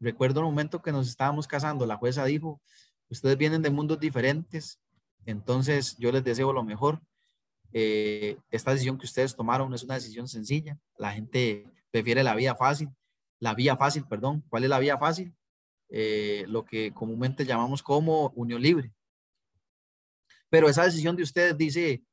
recuerdo 0.00 0.40
el 0.40 0.46
momento 0.46 0.82
que 0.82 0.92
nos 0.92 1.08
estábamos 1.08 1.46
casando, 1.46 1.86
la 1.86 1.96
jueza 1.96 2.24
dijo, 2.24 2.60
ustedes 3.08 3.36
vienen 3.36 3.62
de 3.62 3.70
mundos 3.70 4.00
diferentes, 4.00 4.80
entonces 5.26 5.96
yo 5.98 6.12
les 6.12 6.24
deseo 6.24 6.52
lo 6.52 6.64
mejor. 6.64 7.00
Eh, 7.72 8.36
esta 8.50 8.70
decisión 8.70 8.98
que 8.98 9.06
ustedes 9.06 9.34
tomaron 9.34 9.72
es 9.74 9.82
una 9.82 9.94
decisión 9.94 10.28
sencilla. 10.28 10.78
La 10.96 11.12
gente 11.12 11.66
prefiere 11.90 12.22
la 12.22 12.34
vía 12.34 12.54
fácil. 12.54 12.90
La 13.40 13.54
vía 13.54 13.76
fácil, 13.76 14.04
perdón. 14.06 14.44
¿Cuál 14.48 14.64
es 14.64 14.70
la 14.70 14.78
vía 14.78 14.98
fácil? 14.98 15.34
Eh, 15.88 16.44
lo 16.48 16.64
que 16.64 16.92
comúnmente 16.92 17.44
llamamos 17.44 17.82
como 17.82 18.28
unión 18.36 18.62
libre. 18.62 18.92
Pero 20.48 20.68
esa 20.68 20.84
decisión 20.84 21.16
de 21.16 21.22
ustedes, 21.22 21.56
dice, 21.56 22.04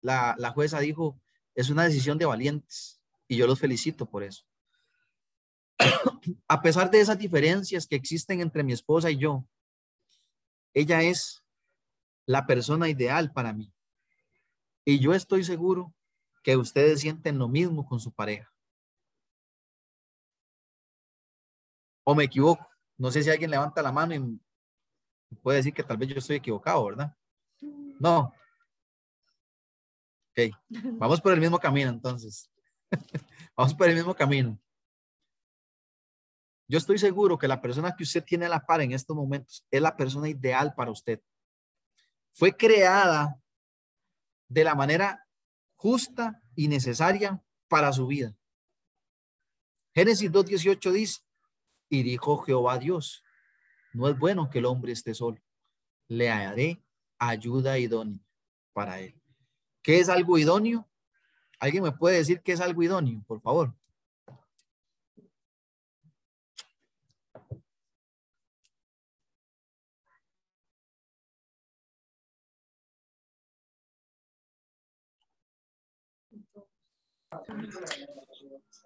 la, 0.00 0.34
la 0.38 0.50
jueza 0.50 0.78
dijo, 0.78 1.20
es 1.54 1.70
una 1.70 1.84
decisión 1.84 2.18
de 2.18 2.26
valientes 2.26 3.00
y 3.26 3.36
yo 3.36 3.46
los 3.46 3.58
felicito 3.58 4.06
por 4.06 4.22
eso. 4.22 4.44
A 6.48 6.62
pesar 6.62 6.90
de 6.90 7.00
esas 7.00 7.18
diferencias 7.18 7.86
que 7.86 7.96
existen 7.96 8.40
entre 8.40 8.62
mi 8.62 8.72
esposa 8.72 9.10
y 9.10 9.18
yo, 9.18 9.46
ella 10.74 11.02
es 11.02 11.42
la 12.26 12.46
persona 12.46 12.88
ideal 12.88 13.32
para 13.32 13.52
mí. 13.52 13.72
Y 14.84 14.98
yo 14.98 15.14
estoy 15.14 15.44
seguro 15.44 15.94
que 16.42 16.56
ustedes 16.56 17.00
sienten 17.00 17.38
lo 17.38 17.48
mismo 17.48 17.86
con 17.86 17.98
su 17.98 18.12
pareja. 18.12 18.52
¿O 22.04 22.14
me 22.14 22.24
equivoco? 22.24 22.68
No 22.98 23.10
sé 23.10 23.22
si 23.22 23.30
alguien 23.30 23.50
levanta 23.50 23.82
la 23.82 23.90
mano 23.90 24.14
y 24.14 25.34
puede 25.42 25.58
decir 25.58 25.74
que 25.74 25.82
tal 25.82 25.96
vez 25.96 26.08
yo 26.08 26.18
estoy 26.18 26.36
equivocado, 26.36 26.84
¿verdad? 26.84 27.16
No. 27.98 28.32
Ok, 30.30 30.54
vamos 30.98 31.20
por 31.20 31.32
el 31.32 31.40
mismo 31.40 31.58
camino 31.58 31.90
entonces. 31.90 32.50
vamos 33.56 33.74
por 33.74 33.88
el 33.88 33.96
mismo 33.96 34.14
camino. 34.14 34.58
Yo 36.68 36.78
estoy 36.78 36.98
seguro 36.98 37.38
que 37.38 37.48
la 37.48 37.60
persona 37.60 37.94
que 37.94 38.02
usted 38.02 38.24
tiene 38.24 38.46
a 38.46 38.48
la 38.48 38.64
par 38.64 38.80
en 38.80 38.92
estos 38.92 39.16
momentos 39.16 39.64
es 39.70 39.80
la 39.80 39.96
persona 39.96 40.28
ideal 40.28 40.74
para 40.74 40.90
usted 40.90 41.20
fue 42.36 42.54
creada 42.54 43.40
de 44.48 44.62
la 44.62 44.74
manera 44.74 45.26
justa 45.74 46.42
y 46.54 46.68
necesaria 46.68 47.42
para 47.66 47.92
su 47.94 48.06
vida. 48.06 48.36
Génesis 49.94 50.30
2.18 50.30 50.92
dice, 50.92 51.20
y 51.88 52.02
dijo 52.02 52.36
Jehová 52.38 52.78
Dios, 52.78 53.24
no 53.94 54.08
es 54.08 54.18
bueno 54.18 54.50
que 54.50 54.58
el 54.58 54.66
hombre 54.66 54.92
esté 54.92 55.14
solo, 55.14 55.40
le 56.08 56.28
haré 56.28 56.84
ayuda 57.18 57.78
idónea 57.78 58.20
para 58.74 59.00
él. 59.00 59.18
¿Qué 59.80 60.00
es 60.00 60.10
algo 60.10 60.36
idóneo? 60.36 60.86
¿Alguien 61.58 61.84
me 61.84 61.92
puede 61.92 62.18
decir 62.18 62.42
qué 62.42 62.52
es 62.52 62.60
algo 62.60 62.82
idóneo, 62.82 63.24
por 63.26 63.40
favor? 63.40 63.74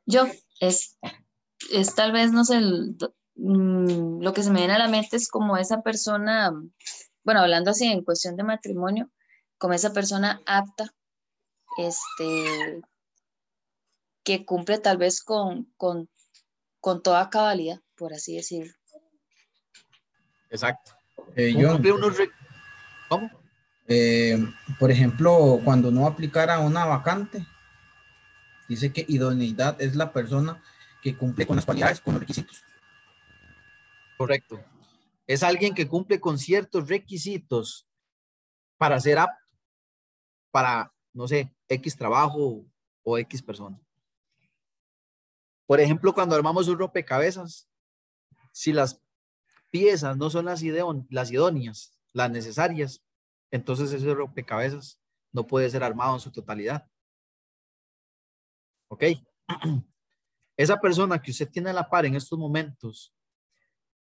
Yo, 0.07 0.27
es, 0.61 0.99
es 1.73 1.95
tal 1.95 2.13
vez, 2.13 2.33
no 2.33 2.45
sé, 2.45 2.61
mm, 3.37 4.23
lo 4.23 4.33
que 4.33 4.43
se 4.43 4.51
me 4.51 4.61
viene 4.61 4.75
a 4.75 4.79
la 4.79 4.89
mente 4.89 5.17
es 5.17 5.29
como 5.29 5.57
esa 5.57 5.83
persona, 5.83 6.53
bueno, 7.25 7.41
hablando 7.41 7.71
así 7.71 7.87
en 7.87 8.05
cuestión 8.05 8.37
de 8.37 8.45
matrimonio, 8.45 9.11
como 9.59 9.75
esa 9.75 9.93
persona 9.93 10.41
apta, 10.47 10.93
este, 11.79 12.83
que 14.25 14.45
cumple 14.45 14.79
tal 14.79 14.99
vez 14.99 15.23
con, 15.23 15.73
con, 15.77 16.09
con 16.81 17.03
toda 17.03 17.31
cabalidad, 17.31 17.81
por 17.97 18.13
así 18.13 18.37
decirlo. 18.37 18.73
Exacto. 20.51 20.93
Eh, 21.37 21.55
yo, 21.57 21.79
¿Cómo? 23.09 23.31
Eh, 23.87 24.39
por 24.79 24.91
ejemplo, 24.91 25.61
cuando 25.65 25.91
no 25.91 26.07
aplicara 26.07 26.61
una 26.61 26.85
vacante, 26.85 27.45
Dice 28.71 28.93
que 28.93 29.05
idoneidad 29.09 29.83
es 29.83 29.97
la 29.97 30.13
persona 30.13 30.63
que 31.03 31.17
cumple 31.17 31.45
con 31.45 31.57
las 31.57 31.65
cualidades, 31.65 32.01
con 32.01 32.15
los 32.15 32.21
requisitos. 32.21 32.63
Correcto. 34.17 34.63
Es 35.27 35.43
alguien 35.43 35.75
que 35.75 35.89
cumple 35.89 36.21
con 36.21 36.39
ciertos 36.39 36.89
requisitos 36.89 37.89
para 38.79 39.01
ser 39.01 39.19
apto 39.19 39.41
para, 40.53 40.95
no 41.13 41.27
sé, 41.27 41.53
X 41.69 41.97
trabajo 41.97 42.65
o 43.03 43.19
X 43.19 43.43
persona. 43.43 43.77
Por 45.67 45.81
ejemplo, 45.81 46.15
cuando 46.15 46.37
armamos 46.37 46.69
un 46.69 46.79
rompecabezas, 46.79 47.69
si 48.53 48.73
las 48.73 49.03
piezas 49.71 50.17
no 50.17 50.31
son 50.31 50.45
las, 50.45 50.63
las 51.09 51.33
idóneas, 51.33 51.93
las 52.13 52.31
necesarias, 52.31 53.03
entonces 53.51 53.93
ese 53.93 54.15
rompecabezas 54.15 55.01
no 55.33 55.45
puede 55.45 55.69
ser 55.71 55.83
armado 55.83 56.15
en 56.15 56.21
su 56.21 56.31
totalidad. 56.31 56.89
¿Ok? 58.91 59.05
Esa 60.57 60.79
persona 60.81 61.23
que 61.23 61.31
usted 61.31 61.49
tiene 61.49 61.71
a 61.71 61.73
la 61.73 61.89
par 61.89 62.05
en 62.05 62.17
estos 62.17 62.39
momentos 62.39 63.15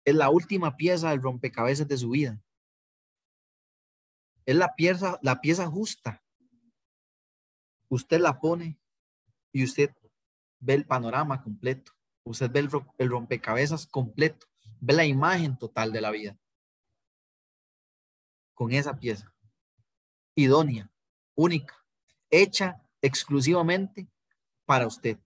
es 0.04 0.14
la 0.14 0.30
última 0.30 0.76
pieza 0.76 1.10
del 1.10 1.22
rompecabezas 1.22 1.88
de 1.88 1.96
su 1.96 2.10
vida. 2.10 2.40
Es 4.44 4.54
la 4.54 4.74
pieza, 4.74 5.18
la 5.22 5.40
pieza 5.40 5.66
justa. 5.66 6.22
Usted 7.88 8.20
la 8.20 8.38
pone 8.38 8.78
y 9.50 9.64
usted 9.64 9.92
ve 10.60 10.74
el 10.74 10.86
panorama 10.86 11.42
completo. 11.42 11.92
Usted 12.24 12.50
ve 12.50 12.60
el, 12.60 12.70
el 12.98 13.08
rompecabezas 13.08 13.86
completo. 13.86 14.46
Ve 14.78 14.92
la 14.92 15.06
imagen 15.06 15.58
total 15.58 15.90
de 15.90 16.00
la 16.00 16.10
vida. 16.10 16.38
Con 18.54 18.72
esa 18.72 18.96
pieza. 18.98 19.34
Idónea, 20.36 20.92
única, 21.34 21.74
hecha 22.30 22.80
exclusivamente 23.00 24.08
para 24.66 24.86
usted. 24.86 25.18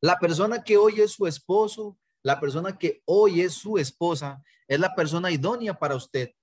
La 0.00 0.18
persona 0.18 0.62
que 0.62 0.76
hoy 0.76 1.00
es 1.00 1.12
su 1.12 1.26
esposo, 1.26 1.98
la 2.22 2.38
persona 2.38 2.78
que 2.78 3.02
hoy 3.06 3.40
es 3.40 3.54
su 3.54 3.78
esposa, 3.78 4.44
es 4.68 4.78
la 4.78 4.94
persona 4.94 5.30
idónea 5.30 5.78
para 5.78 5.96
usted. 5.96 6.34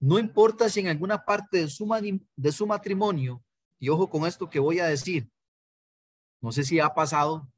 No 0.00 0.18
importa 0.18 0.68
si 0.68 0.80
en 0.80 0.88
alguna 0.88 1.24
parte 1.24 1.58
de 1.58 1.68
su, 1.68 1.86
de 2.34 2.52
su 2.52 2.66
matrimonio, 2.66 3.44
y 3.78 3.88
ojo 3.88 4.08
con 4.08 4.26
esto 4.26 4.48
que 4.48 4.58
voy 4.58 4.80
a 4.80 4.86
decir, 4.86 5.30
no 6.40 6.50
sé 6.52 6.64
si 6.64 6.80
ha 6.80 6.92
pasado, 6.92 7.48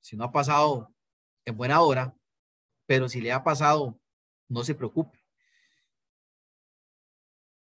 si 0.00 0.16
no 0.16 0.24
ha 0.24 0.32
pasado 0.32 0.92
en 1.44 1.56
buena 1.56 1.80
hora, 1.80 2.14
pero 2.86 3.08
si 3.08 3.20
le 3.20 3.32
ha 3.32 3.42
pasado, 3.42 3.98
no 4.48 4.62
se 4.64 4.74
preocupe. 4.74 5.17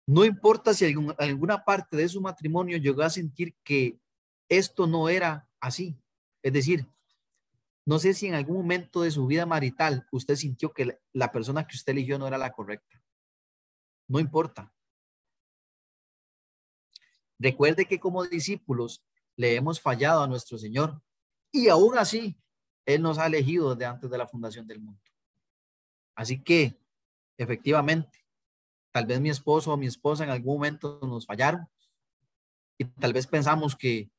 No 0.10 0.26
importa 0.26 0.74
si 0.74 0.91
alguna 1.20 1.64
parte 1.64 1.95
de 1.95 2.10
su 2.10 2.20
matrimonio 2.20 2.80
llegó 2.80 3.03
a 3.03 3.12
sentir 3.12 3.55
que 3.64 3.99
esto 4.49 4.88
no 4.88 5.07
era 5.07 5.47
así. 5.60 5.95
Es 6.41 6.51
decir, 6.51 6.89
no 7.86 7.99
sé 7.99 8.16
si 8.16 8.26
en 8.26 8.34
algún 8.34 8.57
momento 8.57 9.03
de 9.03 9.12
su 9.12 9.28
vida 9.28 9.45
marital 9.45 10.07
usted 10.12 10.36
sintió 10.36 10.74
que 10.74 10.97
la 11.14 11.32
persona 11.32 11.68
que 11.68 11.76
usted 11.76 11.91
eligió 11.91 12.18
no 12.18 12.26
era 12.26 12.39
la 12.39 12.51
correcta. 12.51 12.99
No 14.07 14.20
importa. 14.20 14.74
Recuerde 17.38 17.86
que 17.86 17.99
como 17.99 18.26
discípulos 18.26 19.05
le 19.36 19.57
hemos 19.57 19.80
fallado 19.80 20.24
a 20.24 20.28
nuestro 20.28 20.57
Señor 20.57 20.99
y 21.51 21.70
aún 21.70 21.99
así 21.99 22.36
Él 22.84 23.03
nos 23.03 23.20
ha 23.20 23.28
elegido 23.28 23.76
desde 23.76 23.86
antes 23.86 24.10
de 24.10 24.18
la 24.18 24.28
fundación 24.28 24.66
del 24.66 24.80
mundo. 24.80 25.03
Así 26.16 26.41
que, 26.41 26.82
efectivamente, 27.38 28.18
Tal 28.92 29.06
vez 29.06 29.20
mi 29.20 29.30
esposo 29.30 29.74
o 29.74 29.78
mi 29.78 29.88
esposa 29.88 30.24
en 30.24 30.30
algún 30.30 30.56
momento 30.56 31.00
nos 31.04 31.26
fallaron, 31.26 31.68
y 32.78 32.86
tal 32.86 33.14
vez 33.14 33.28
pensamos 33.28 33.76
que 33.76 34.10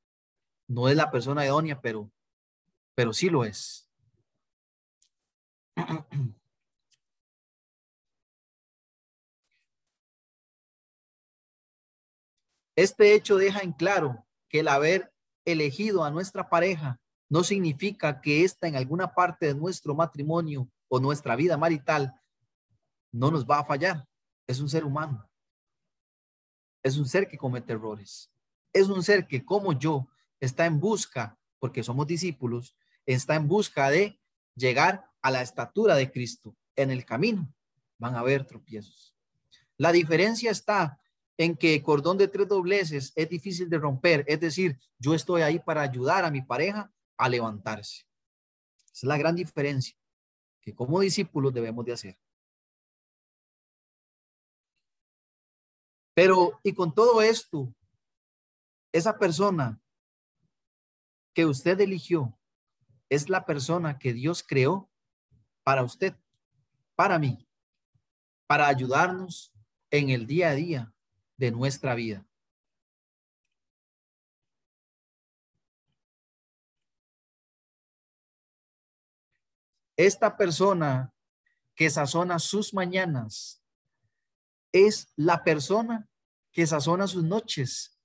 no 0.69 0.89
es 0.89 0.97
la 0.97 1.11
persona 1.11 1.45
idónea, 1.45 1.81
pero, 1.81 2.11
pero 2.95 3.13
sí 3.13 3.31
lo 3.31 3.45
es. 3.45 3.89
Este 12.77 13.15
hecho 13.15 13.37
deja 13.37 13.61
en 13.61 13.73
claro 13.73 14.27
que 14.49 14.61
el 14.61 14.69
haber 14.69 15.13
elegido 15.45 16.03
a 16.03 16.11
nuestra 16.11 16.49
pareja 16.49 16.99
no 17.29 17.45
significa 17.45 18.23
que 18.23 18.43
ésta 18.43 18.69
en 18.69 18.77
alguna 18.77 19.13
parte 19.13 19.47
de 19.47 19.55
nuestro 19.55 19.95
matrimonio 19.95 20.67
o 20.89 20.99
nuestra 20.99 21.37
vida 21.37 21.59
marital 21.59 22.15
no 23.13 23.31
nos 23.31 23.45
va 23.45 23.59
a 23.59 23.65
fallar. 23.65 24.07
Es 24.51 24.59
un 24.59 24.69
ser 24.69 24.85
humano. 24.85 25.31
Es 26.83 26.97
un 26.97 27.07
ser 27.07 27.29
que 27.29 27.39
comete 27.39 27.73
errores. 27.73 28.33
Es 28.73 28.89
un 28.89 29.01
ser 29.05 29.29
que 29.29 29.45
como 29.45 29.79
yo 29.79 30.09
está 30.41 30.67
en 30.67 30.81
busca, 30.81 31.39
porque 31.61 31.85
somos 31.85 32.09
discípulos, 32.09 32.75
está 33.07 33.37
en 33.37 33.47
busca 33.47 33.91
de 33.91 34.21
llegar 34.57 35.09
a 35.23 35.31
la 35.31 35.41
estatura 35.41 35.95
de 35.95 36.11
Cristo. 36.11 36.57
En 36.75 36.91
el 36.91 37.05
camino 37.05 37.55
van 37.97 38.17
a 38.17 38.19
haber 38.19 38.45
tropiezos. 38.45 39.15
La 39.77 39.93
diferencia 39.93 40.51
está 40.51 41.01
en 41.37 41.57
que 41.57 41.81
cordón 41.81 42.19
de 42.19 42.27
tres 42.27 42.49
dobleces 42.49 43.13
es 43.15 43.29
difícil 43.29 43.71
de 43.71 43.79
romper. 43.79 44.25
Es 44.27 44.41
decir, 44.41 44.81
yo 44.99 45.15
estoy 45.15 45.43
ahí 45.43 45.61
para 45.61 45.83
ayudar 45.83 46.25
a 46.25 46.31
mi 46.33 46.43
pareja 46.43 46.93
a 47.17 47.29
levantarse. 47.29 48.05
Esa 48.87 48.93
es 48.95 49.05
la 49.05 49.17
gran 49.17 49.37
diferencia 49.37 49.97
que 50.61 50.75
como 50.75 50.99
discípulos 50.99 51.55
debemos 51.55 51.85
de 51.85 51.93
hacer. 51.93 52.19
Pero, 56.15 56.59
y 56.63 56.75
con 56.75 56.95
todo 56.95 57.23
esto, 57.23 57.73
esa 58.93 59.19
persona 59.19 59.81
que 61.33 61.47
usted 61.47 61.81
eligió 61.81 62.37
es 63.09 63.29
la 63.29 63.45
persona 63.45 63.99
que 63.99 64.13
Dios 64.13 64.43
creó 64.43 64.91
para 65.63 65.83
usted, 65.83 66.15
para 66.95 67.19
mí, 67.19 67.47
para 68.47 68.67
ayudarnos 68.67 69.53
en 69.91 70.11
el 70.11 70.27
día 70.27 70.51
a 70.51 70.55
día 70.55 70.95
de 71.37 71.51
nuestra 71.51 71.95
vida. 71.95 72.27
Esta 79.97 80.37
persona 80.37 81.13
que 81.75 81.91
sazona 81.91 82.39
sus 82.39 82.73
mañanas 82.73 83.60
es 84.73 85.13
la 85.17 85.45
persona 85.45 86.09
que 86.53 86.67
sazona 86.67 87.07
sus 87.07 87.23
noches 87.23 87.99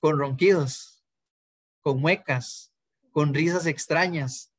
con 0.00 0.18
ronquidos, 0.18 1.04
con 1.80 2.00
muecas, 2.00 2.72
con 3.10 3.32
risas 3.32 3.66
extrañas, 3.66 4.52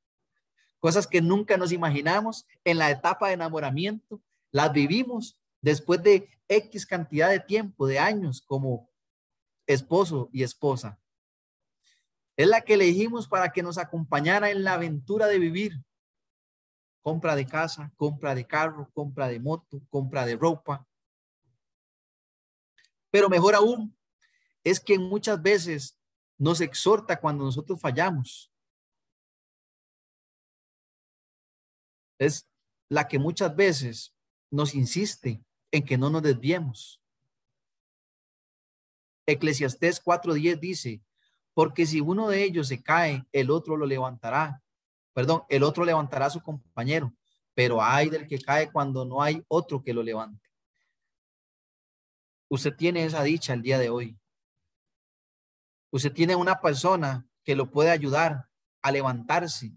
cosas 0.79 1.07
que 1.07 1.21
nunca 1.21 1.57
nos 1.57 1.71
imaginamos 1.71 2.45
en 2.63 2.77
la 2.77 2.89
etapa 2.89 3.27
de 3.27 3.33
enamoramiento, 3.33 4.21
las 4.51 4.71
vivimos 4.71 5.39
después 5.61 6.01
de 6.01 6.29
X 6.47 6.85
cantidad 6.85 7.29
de 7.29 7.39
tiempo, 7.39 7.87
de 7.87 7.99
años 7.99 8.41
como 8.41 8.89
esposo 9.65 10.29
y 10.31 10.43
esposa. 10.43 10.99
Es 12.37 12.47
la 12.47 12.61
que 12.61 12.75
elegimos 12.75 13.27
para 13.27 13.51
que 13.51 13.63
nos 13.63 13.77
acompañara 13.77 14.49
en 14.49 14.63
la 14.63 14.73
aventura 14.73 15.27
de 15.27 15.39
vivir. 15.39 15.83
Compra 17.01 17.35
de 17.35 17.45
casa, 17.45 17.91
compra 17.95 18.35
de 18.35 18.45
carro, 18.45 18.89
compra 18.93 19.27
de 19.27 19.39
moto, 19.39 19.81
compra 19.89 20.25
de 20.25 20.35
ropa. 20.35 20.86
Pero 23.17 23.29
mejor 23.29 23.55
aún, 23.55 23.97
es 24.63 24.79
que 24.79 24.99
muchas 24.99 25.41
veces 25.41 25.99
nos 26.37 26.61
exhorta 26.61 27.19
cuando 27.19 27.45
nosotros 27.45 27.81
fallamos. 27.81 28.53
Es 32.19 32.47
la 32.89 33.07
que 33.07 33.17
muchas 33.17 33.55
veces 33.55 34.15
nos 34.51 34.75
insiste 34.75 35.43
en 35.71 35.83
que 35.83 35.97
no 35.97 36.11
nos 36.11 36.21
desviemos. 36.21 37.01
Eclesiastés 39.25 39.99
4:10 39.99 40.59
dice, 40.59 41.01
porque 41.55 41.87
si 41.87 42.01
uno 42.01 42.29
de 42.29 42.43
ellos 42.43 42.67
se 42.67 42.83
cae, 42.83 43.25
el 43.31 43.49
otro 43.49 43.77
lo 43.77 43.87
levantará. 43.87 44.61
Perdón, 45.13 45.41
el 45.49 45.63
otro 45.63 45.83
levantará 45.83 46.27
a 46.27 46.29
su 46.29 46.43
compañero, 46.43 47.11
pero 47.55 47.81
hay 47.81 48.09
del 48.11 48.27
que 48.27 48.39
cae 48.39 48.71
cuando 48.71 49.05
no 49.05 49.23
hay 49.23 49.43
otro 49.47 49.81
que 49.81 49.95
lo 49.95 50.03
levante. 50.03 50.46
Usted 52.49 52.75
tiene 52.75 53.03
esa 53.03 53.23
dicha 53.23 53.53
el 53.53 53.61
día 53.61 53.77
de 53.77 53.89
hoy. 53.89 54.17
Usted 55.91 56.13
tiene 56.13 56.35
una 56.35 56.61
persona 56.61 57.27
que 57.43 57.55
lo 57.55 57.69
puede 57.71 57.89
ayudar 57.89 58.49
a 58.81 58.91
levantarse. 58.91 59.73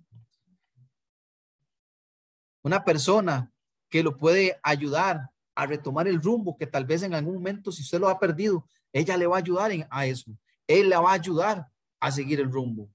Una 2.63 2.85
persona 2.85 3.53
que 3.89 4.03
lo 4.03 4.17
puede 4.17 4.59
ayudar 4.63 5.31
a 5.55 5.67
retomar 5.67 6.07
el 6.07 6.23
rumbo 6.23 6.57
que 6.57 6.67
tal 6.67 6.85
vez 6.85 7.03
en 7.03 7.15
algún 7.15 7.35
momento, 7.35 7.73
si 7.73 7.83
usted 7.83 7.99
lo 7.99 8.09
ha 8.09 8.19
perdido, 8.19 8.67
ella 8.93 9.17
le 9.17 9.27
va 9.27 9.37
a 9.37 9.41
ayudar 9.41 9.71
a 9.91 10.07
eso. 10.07 10.31
Él 10.67 10.89
la 10.89 11.01
va 11.01 11.11
a 11.11 11.15
ayudar 11.15 11.69
a 11.99 12.11
seguir 12.11 12.41
el 12.41 12.51
rumbo. 12.51 12.89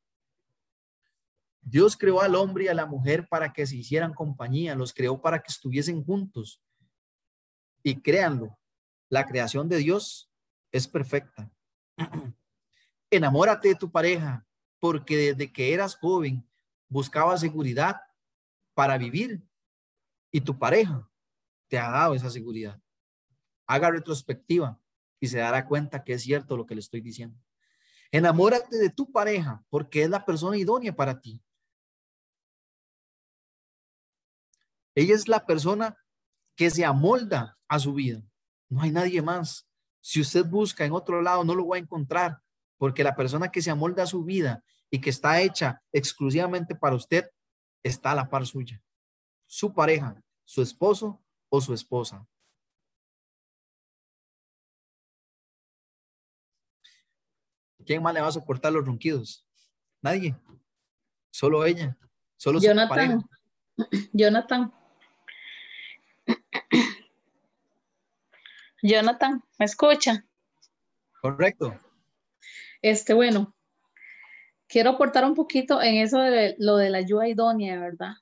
Dios 1.62 1.98
creó 1.98 2.22
al 2.22 2.36
hombre 2.36 2.66
y 2.66 2.68
a 2.68 2.74
la 2.74 2.86
mujer 2.86 3.28
para 3.28 3.52
que 3.52 3.66
se 3.66 3.76
hicieran 3.76 4.14
compañía, 4.14 4.76
los 4.76 4.94
creó 4.94 5.20
para 5.20 5.40
que 5.40 5.52
estuviesen 5.52 6.04
juntos. 6.04 6.62
Y 7.82 8.02
créanlo, 8.02 8.58
la 9.10 9.26
creación 9.26 9.70
de 9.70 9.78
Dios 9.78 10.32
es 10.72 10.88
perfecta. 10.88 11.52
Enamórate 13.10 13.70
de 13.70 13.76
tu 13.76 13.92
pareja, 13.92 14.46
porque 14.80 15.18
desde 15.18 15.52
que 15.52 15.74
eras 15.74 15.96
joven 15.96 16.48
buscaba 16.88 17.38
seguridad 17.38 18.02
para 18.74 18.98
vivir 18.98 19.42
y 20.32 20.42
tu 20.42 20.58
pareja 20.58 21.10
te 21.68 21.80
ha 21.80 21.90
dado 21.90 22.14
esa 22.14 22.30
seguridad. 22.30 22.80
Haga 23.68 23.92
retrospectiva 23.92 24.80
y 25.20 25.28
se 25.28 25.40
dará 25.40 25.66
cuenta 25.66 26.04
que 26.04 26.14
es 26.14 26.24
cierto 26.24 26.58
lo 26.58 26.66
que 26.66 26.76
le 26.76 26.82
estoy 26.82 27.02
diciendo. 27.02 27.40
Enamórate 28.12 28.78
de 28.78 28.90
tu 28.90 29.12
pareja 29.12 29.64
porque 29.70 30.04
es 30.04 30.10
la 30.10 30.26
persona 30.26 30.58
idónea 30.58 30.96
para 30.96 31.20
ti. 31.20 31.42
Ella 34.94 35.16
es 35.16 35.28
la 35.28 35.46
persona 35.46 35.98
que 36.56 36.70
se 36.70 36.86
amolda 36.86 37.58
a 37.68 37.80
su 37.80 37.94
vida. 37.94 38.24
No 38.70 38.82
hay 38.82 38.92
nadie 38.92 39.22
más. 39.22 39.68
Si 40.02 40.22
usted 40.22 40.46
busca 40.46 40.86
en 40.86 40.92
otro 40.92 41.22
lado, 41.22 41.44
no 41.44 41.56
lo 41.56 41.68
va 41.68 41.78
a 41.78 41.80
encontrar 41.80 42.40
porque 42.78 43.04
la 43.04 43.16
persona 43.16 43.50
que 43.50 43.62
se 43.62 43.72
amolda 43.72 44.04
a 44.04 44.08
su 44.08 44.24
vida 44.24 44.64
y 44.90 45.00
que 45.00 45.10
está 45.10 45.42
hecha 45.42 45.82
exclusivamente 45.92 46.76
para 46.76 46.96
usted 46.96 47.30
está 47.84 48.12
a 48.12 48.16
la 48.16 48.30
par 48.30 48.46
suya. 48.46 48.82
Su 49.46 49.74
pareja, 49.74 50.22
su 50.44 50.62
esposo 50.62 51.24
o 51.50 51.62
su 51.62 51.74
esposa. 51.74 52.28
¿Quién 57.86 58.02
más 58.02 58.14
le 58.14 58.22
va 58.22 58.28
a 58.28 58.32
soportar 58.32 58.74
los 58.74 58.86
ronquidos? 58.86 59.48
Nadie. 60.02 60.36
Solo 61.32 61.66
ella. 61.66 61.98
Solo 62.38 62.60
Jonathan. 62.60 63.24
Jonathan. 64.12 64.74
Jonathan, 68.88 69.44
¿me 69.58 69.66
escucha? 69.66 70.26
Correcto. 71.22 71.80
Este, 72.82 73.14
bueno, 73.14 73.56
quiero 74.68 74.92
aportar 74.92 75.26
un 75.26 75.34
poquito 75.34 75.82
en 75.82 75.96
eso 75.96 76.20
de 76.20 76.56
lo 76.60 76.78
de 76.78 76.90
la 76.90 77.00
ayuda 77.00 77.28
idónea, 77.28 77.80
¿verdad? 77.80 78.14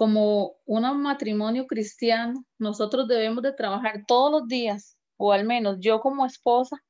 como 0.00 0.56
un 0.64 1.02
matrimonio 1.02 1.66
cristiano, 1.66 2.46
nosotros 2.56 3.06
debemos 3.06 3.42
de 3.42 3.52
trabajar 3.52 4.06
todos 4.06 4.32
los 4.32 4.48
días, 4.48 4.96
o 5.18 5.30
al 5.30 5.44
menos 5.44 5.76
yo 5.78 6.00
como 6.00 6.24
esposa, 6.24 6.82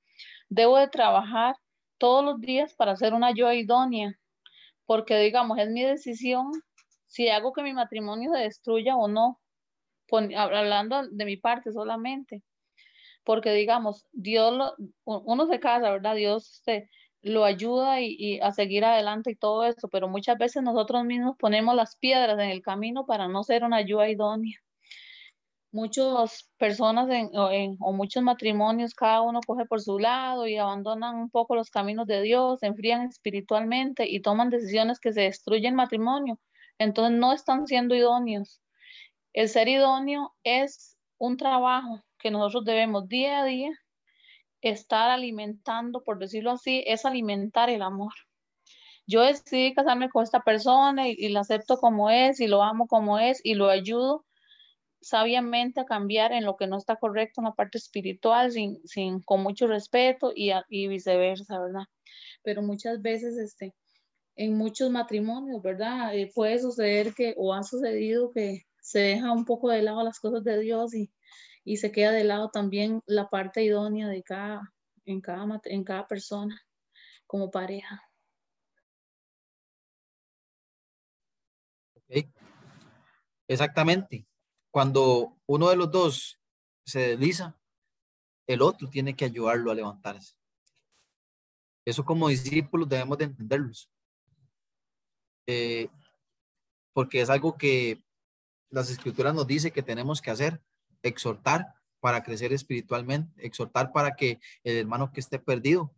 debo 0.49 0.79
de 0.79 0.87
trabajar 0.87 1.57
todos 1.99 2.25
los 2.25 2.41
días 2.41 2.73
para 2.75 2.93
hacer 2.93 3.13
una 3.13 3.27
ayuda 3.27 3.57
idónea, 3.57 4.17
porque 4.87 5.19
digamos, 5.19 5.59
es 5.59 5.69
mi 5.71 5.83
decisión 5.83 6.53
si 7.09 7.29
hago 7.31 7.53
que 7.53 7.65
mi 7.65 7.73
matrimonio 7.73 8.31
se 8.33 8.39
destruya 8.39 8.95
o 8.95 9.09
no, 9.09 9.41
hablando 10.37 11.09
de 11.09 11.25
mi 11.25 11.37
parte 11.37 11.73
solamente, 11.73 12.45
porque 13.31 13.53
digamos, 13.53 14.09
Dios, 14.11 14.75
uno 15.05 15.47
se 15.47 15.61
casa, 15.61 15.93
¿verdad? 15.93 16.17
Dios 16.17 16.63
se, 16.65 16.91
lo 17.23 17.45
ayuda 17.45 18.01
y, 18.01 18.41
a 18.41 18.51
seguir 18.51 18.85
adelante 18.85 19.31
y 19.31 19.37
todo 19.37 19.63
eso, 19.65 19.87
pero 19.89 20.09
muchas 20.09 20.37
veces 20.37 20.65
nosotros 20.65 21.05
mismos 21.05 21.37
ponemos 21.39 21.77
las 21.77 21.95
piedras 21.95 22.37
en 22.41 22.51
el 22.51 22.61
camino 22.61 23.07
para 23.07 23.29
no 23.29 23.45
ser 23.45 23.63
una 23.63 23.77
ayuda 23.77 24.09
idónea. 24.09 24.57
Muchas 25.71 26.51
personas 26.59 27.07
o, 27.79 27.93
muchos 27.93 28.21
matrimonios, 28.25 28.95
cada 28.95 29.21
uno 29.21 29.39
coge 29.47 29.65
por 29.65 29.81
su 29.81 30.01
lado 30.01 30.49
y 30.49 30.57
abandonan 30.57 31.15
un 31.15 31.31
poco 31.31 31.55
los 31.55 31.71
caminos 31.71 32.09
de 32.09 32.23
Dios, 32.23 32.59
se 32.59 32.67
enfrían 32.67 33.03
espiritualmente 33.03 34.11
y 34.11 34.23
toman 34.23 34.51
decisiones 34.51 34.99
que 34.99 35.13
se 35.13 35.21
destruyen 35.21 35.75
el 35.75 35.77
matrimonio. 35.77 36.41
Entonces 36.79 37.17
no 37.17 37.33
están 37.33 37.69
siendo 37.69 37.95
idóneos. 37.95 38.61
El 39.33 39.49
ser 39.49 39.69
idóneo 39.69 40.35
es 40.43 40.97
un 41.17 41.37
trabajo 41.37 42.03
que 42.21 42.31
nosotros 42.31 42.65
debemos 42.65 43.09
día 43.09 43.41
a 43.41 43.45
día 43.45 43.71
estar 44.61 45.11
alimentando, 45.11 46.03
por 46.03 46.19
decirlo 46.19 46.53
así, 46.53 46.85
es 46.87 47.05
alimentar 47.05 47.71
el 47.71 47.83
amor. 47.83 48.13
Yo 49.07 49.23
decidí 49.23 49.75
casarme 49.75 50.11
con 50.11 50.23
esta 50.23 50.41
persona 50.41 51.09
y, 51.09 51.29
la 51.31 51.41
acepto 51.41 51.79
como 51.79 52.11
es 52.11 52.41
y 52.41 52.47
lo 52.47 52.63
amo 52.63 52.87
como 52.87 53.19
es 53.19 53.41
y 53.43 53.55
lo 53.55 53.69
ayudo 53.69 54.25
sabiamente 55.01 55.81
a 55.81 55.87
cambiar 55.87 56.33
en 56.33 56.45
lo 56.45 56.57
que 56.57 56.67
no 56.67 56.77
está 56.77 56.97
correcto 56.97 57.41
en 57.41 57.47
la 57.47 57.55
parte 57.55 57.79
espiritual, 57.79 58.53
sin, 58.53 58.79
sin 58.87 59.21
con 59.23 59.43
mucho 59.43 59.67
respeto 59.67 60.33
y, 60.35 60.53
y 60.69 60.89
viceversa, 60.89 61.59
¿verdad? 61.59 61.85
Pero 62.43 62.63
muchas 62.63 63.01
veces, 63.01 63.37
este, 63.39 63.75
en 64.37 64.57
muchos 64.57 64.91
matrimonios, 64.91 65.63
¿verdad? 65.63 66.15
Eh, 66.15 66.31
puede 66.35 66.59
suceder 66.59 67.15
que, 67.15 67.35
o 67.37 67.55
ha 67.55 67.63
sucedido 67.63 68.31
que 68.31 68.67
se 68.81 69.01
deja 69.01 69.33
un 69.33 69.45
poco 69.45 69.71
de 69.71 69.83
lado 69.83 70.03
las 70.05 70.21
cosas 70.21 70.45
de 70.45 70.61
Dios 70.61 70.95
y, 70.95 71.11
y 71.71 71.77
se 71.77 71.93
queda 71.93 72.11
de 72.11 72.25
lado 72.25 72.51
también 72.51 73.01
la 73.07 73.31
parte 73.31 73.63
idónea 73.63 74.09
de 74.09 74.25
cada, 74.25 74.75
en 75.05 75.21
cada, 75.21 75.61
en 75.67 75.85
cada 75.85 76.09
persona 76.09 76.61
como 77.29 77.49
pareja. 77.49 78.03
Exactamente. 83.47 84.27
Cuando 84.73 85.39
uno 85.47 85.71
de 85.71 85.77
los 85.77 85.93
dos 85.93 86.41
se 86.85 87.11
desliza, 87.11 87.57
el 88.49 88.63
otro 88.63 88.91
tiene 88.91 89.15
que 89.15 89.27
ayudarlo 89.27 89.71
a 89.71 89.77
levantarse. 89.77 90.35
Eso 91.85 92.05
como 92.05 92.27
discípulos 92.27 92.89
debemos 92.89 93.17
de 93.17 93.27
entenderlos. 93.27 93.89
Eh, 95.47 95.89
porque 96.93 97.21
es 97.21 97.31
algo 97.31 97.57
que 97.57 98.03
las 98.71 98.91
escrituras 98.91 99.33
nos 99.37 99.47
dice 99.47 99.71
que 99.71 99.85
tenemos 99.85 100.21
que 100.21 100.33
hacer, 100.33 100.61
exhortar 101.03 101.75
para 102.01 102.23
crecer 102.23 102.53
espiritualmente, 102.53 103.45
exhortar 103.45 103.93
para 103.93 104.17
que 104.17 104.41
el 104.65 104.77
hermano 104.77 105.13
que 105.13 105.21
esté 105.21 105.39
perdido 105.39 105.95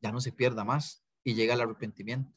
ya 0.00 0.12
no 0.12 0.20
se 0.20 0.32
pierda 0.32 0.64
más 0.64 1.02
y 1.24 1.34
llegue 1.34 1.52
al 1.52 1.60
arrepentimiento. 1.60 2.32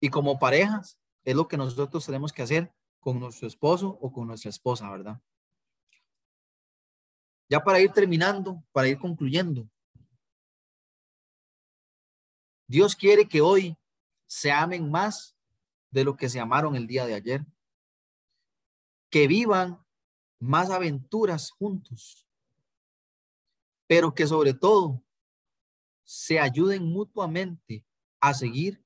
Y 0.00 0.08
como 0.08 0.38
parejas, 0.38 0.98
es 1.24 1.36
lo 1.36 1.46
que 1.46 1.56
nosotros 1.56 2.06
tenemos 2.06 2.32
que 2.32 2.42
hacer 2.42 2.72
con 3.00 3.20
nuestro 3.20 3.46
esposo 3.46 3.98
o 4.00 4.12
con 4.12 4.26
nuestra 4.26 4.48
esposa, 4.48 4.90
¿verdad? 4.90 5.20
Ya 7.48 7.62
para 7.62 7.80
ir 7.80 7.90
terminando, 7.90 8.62
para 8.72 8.88
ir 8.88 8.98
concluyendo, 8.98 9.68
Dios 12.66 12.94
quiere 12.94 13.26
que 13.26 13.40
hoy 13.40 13.76
se 14.26 14.52
amen 14.52 14.90
más 14.90 15.36
de 15.90 16.04
lo 16.04 16.16
que 16.16 16.28
se 16.28 16.38
amaron 16.38 16.76
el 16.76 16.86
día 16.86 17.04
de 17.04 17.14
ayer, 17.14 17.44
que 19.10 19.26
vivan 19.26 19.84
más 20.40 20.70
aventuras 20.70 21.50
juntos, 21.50 22.26
pero 23.86 24.14
que 24.14 24.26
sobre 24.26 24.54
todo 24.54 25.02
se 26.02 26.40
ayuden 26.40 26.84
mutuamente 26.84 27.84
a 28.20 28.34
seguir 28.34 28.84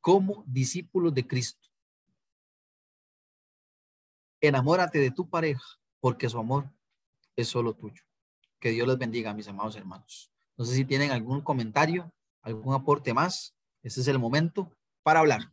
como 0.00 0.44
discípulos 0.46 1.12
de 1.14 1.26
Cristo. 1.26 1.68
Enamórate 4.40 4.98
de 4.98 5.10
tu 5.10 5.28
pareja 5.28 5.64
porque 6.00 6.28
su 6.28 6.38
amor 6.38 6.70
es 7.36 7.48
solo 7.48 7.74
tuyo. 7.74 8.02
Que 8.58 8.70
Dios 8.70 8.86
les 8.86 8.98
bendiga, 8.98 9.34
mis 9.34 9.48
amados 9.48 9.76
hermanos. 9.76 10.30
No 10.56 10.64
sé 10.64 10.74
si 10.74 10.84
tienen 10.84 11.10
algún 11.10 11.40
comentario, 11.40 12.12
algún 12.42 12.74
aporte 12.74 13.14
más. 13.14 13.56
Este 13.82 14.00
es 14.00 14.08
el 14.08 14.18
momento 14.18 14.70
para 15.02 15.20
hablar. 15.20 15.52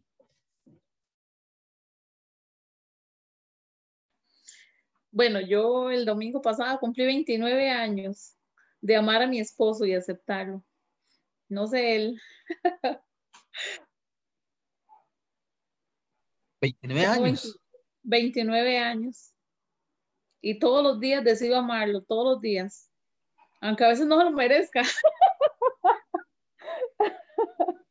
Bueno, 5.18 5.41
yo 5.41 5.89
el 5.89 6.05
domingo 6.05 6.43
pasado 6.43 6.80
cumplí 6.80 7.03
29 7.03 7.72
años 7.72 8.36
de 8.82 8.97
amar 8.97 9.24
a 9.24 9.28
mi 9.28 9.39
esposo 9.39 9.84
y 9.84 9.95
aceptarlo. 9.95 10.63
No 11.49 11.65
sé 11.65 11.95
él. 11.95 12.22
29 16.61 17.05
años. 17.07 17.59
29 18.03 18.78
años. 18.78 19.34
Y 20.39 20.59
todos 20.59 20.84
los 20.84 20.99
días 20.99 21.24
decido 21.24 21.57
amarlo, 21.57 22.03
todos 22.03 22.36
los 22.36 22.41
días. 22.41 22.91
Aunque 23.59 23.86
a 23.86 23.88
veces 23.88 24.05
no 24.05 24.24
lo 24.24 24.30
merezca. 24.30 24.84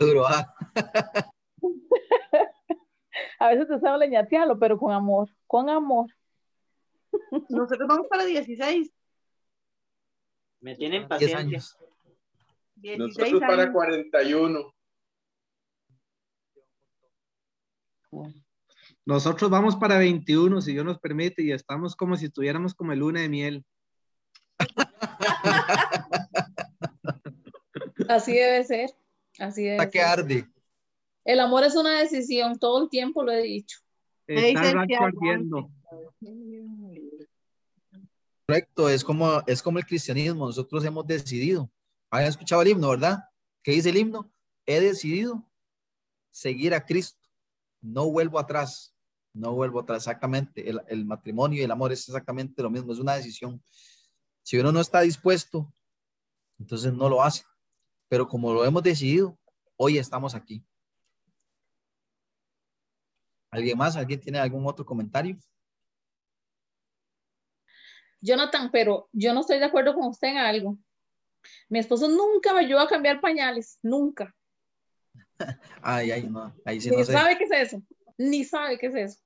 Duro, 0.00 0.26
¿ah? 0.26 0.52
a 3.38 3.48
veces 3.50 3.68
te 3.68 3.78
sabe 3.78 3.98
leñatearlo, 3.98 4.58
pero 4.58 4.76
con 4.76 4.92
amor, 4.92 5.28
con 5.46 5.70
amor. 5.70 6.10
Nosotros 7.48 7.88
vamos 7.88 8.06
para 8.08 8.24
16. 8.24 8.90
Me 10.60 10.76
tienen 10.76 11.00
10 11.00 11.08
paciencia. 11.08 11.38
años. 11.38 11.76
16 12.76 12.98
Nosotros 12.98 13.40
para 13.40 13.62
años. 13.62 13.74
41. 13.74 14.74
Nosotros 19.04 19.50
vamos 19.50 19.76
para 19.76 19.98
21, 19.98 20.60
si 20.60 20.72
Dios 20.72 20.84
nos 20.84 20.98
permite, 20.98 21.42
y 21.42 21.50
estamos 21.52 21.96
como 21.96 22.16
si 22.16 22.26
estuviéramos 22.26 22.74
como 22.74 22.92
el 22.92 23.00
luna 23.00 23.20
de 23.20 23.28
miel. 23.28 23.64
Así 28.08 28.32
debe 28.32 28.62
ser. 28.64 28.90
Así 29.38 29.64
debe 29.64 29.76
Está 29.76 29.90
que 29.90 29.98
ser. 29.98 30.06
arde. 30.08 30.46
El 31.24 31.40
amor 31.40 31.64
es 31.64 31.74
una 31.76 31.98
decisión, 32.00 32.58
todo 32.58 32.82
el 32.82 32.90
tiempo 32.90 33.22
lo 33.22 33.32
he 33.32 33.42
dicho. 33.42 33.78
Me 34.26 34.50
Está 34.50 34.70
el. 34.70 35.66
Correcto, 38.52 38.90
es 38.90 39.02
como, 39.02 39.42
es 39.46 39.62
como 39.62 39.78
el 39.78 39.86
cristianismo. 39.86 40.44
Nosotros 40.44 40.84
hemos 40.84 41.06
decidido. 41.06 41.70
¿Han 42.10 42.24
escuchado 42.24 42.60
el 42.60 42.68
himno, 42.68 42.90
verdad? 42.90 43.24
¿Qué 43.62 43.72
dice 43.72 43.88
el 43.88 43.96
himno? 43.96 44.30
He 44.66 44.78
decidido 44.78 45.42
seguir 46.30 46.74
a 46.74 46.84
Cristo. 46.84 47.26
No 47.80 48.10
vuelvo 48.10 48.38
atrás. 48.38 48.94
No 49.32 49.54
vuelvo 49.54 49.80
atrás. 49.80 50.02
Exactamente. 50.02 50.68
El, 50.68 50.82
el 50.88 51.06
matrimonio 51.06 51.62
y 51.62 51.64
el 51.64 51.70
amor 51.70 51.92
es 51.92 52.06
exactamente 52.06 52.62
lo 52.62 52.68
mismo. 52.68 52.92
Es 52.92 52.98
una 52.98 53.14
decisión. 53.14 53.64
Si 54.42 54.58
uno 54.58 54.70
no 54.70 54.82
está 54.82 55.00
dispuesto, 55.00 55.72
entonces 56.58 56.92
no 56.92 57.08
lo 57.08 57.22
hace. 57.22 57.44
Pero 58.06 58.28
como 58.28 58.52
lo 58.52 58.66
hemos 58.66 58.82
decidido, 58.82 59.38
hoy 59.76 59.96
estamos 59.96 60.34
aquí. 60.34 60.62
¿Alguien 63.50 63.78
más? 63.78 63.96
¿Alguien 63.96 64.20
tiene 64.20 64.40
algún 64.40 64.66
otro 64.66 64.84
comentario? 64.84 65.38
Jonathan, 68.22 68.70
pero 68.70 69.08
yo 69.12 69.34
no 69.34 69.40
estoy 69.40 69.58
de 69.58 69.64
acuerdo 69.66 69.94
con 69.94 70.06
usted 70.08 70.28
en 70.28 70.38
algo. 70.38 70.78
Mi 71.68 71.80
esposo 71.80 72.08
nunca 72.08 72.54
me 72.54 72.60
ayudó 72.60 72.80
a 72.80 72.88
cambiar 72.88 73.20
pañales, 73.20 73.78
nunca. 73.82 74.34
Ay, 75.82 76.12
ay, 76.12 76.22
no. 76.22 76.54
Ahí 76.64 76.80
sí 76.80 76.88
Ni 76.90 76.96
no 76.98 77.04
sé. 77.04 77.12
sabe 77.12 77.36
qué 77.36 77.44
es 77.44 77.50
eso, 77.50 77.82
ni 78.16 78.44
sabe 78.44 78.78
qué 78.78 78.86
es 78.86 78.94
eso. 78.94 79.20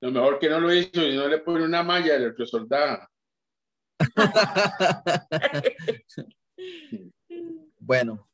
Lo 0.00 0.12
mejor 0.12 0.38
que 0.38 0.48
no 0.48 0.60
lo 0.60 0.72
hizo 0.72 1.02
y 1.02 1.16
no 1.16 1.26
le 1.28 1.38
pone 1.38 1.64
una 1.64 1.82
malla 1.82 2.18
de 2.18 2.32
resoldada. 2.32 3.10
bueno, 7.78 8.28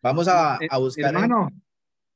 vamos 0.00 0.28
a, 0.28 0.58
a 0.68 0.78
buscar. 0.78 1.14
Hermano, 1.14 1.48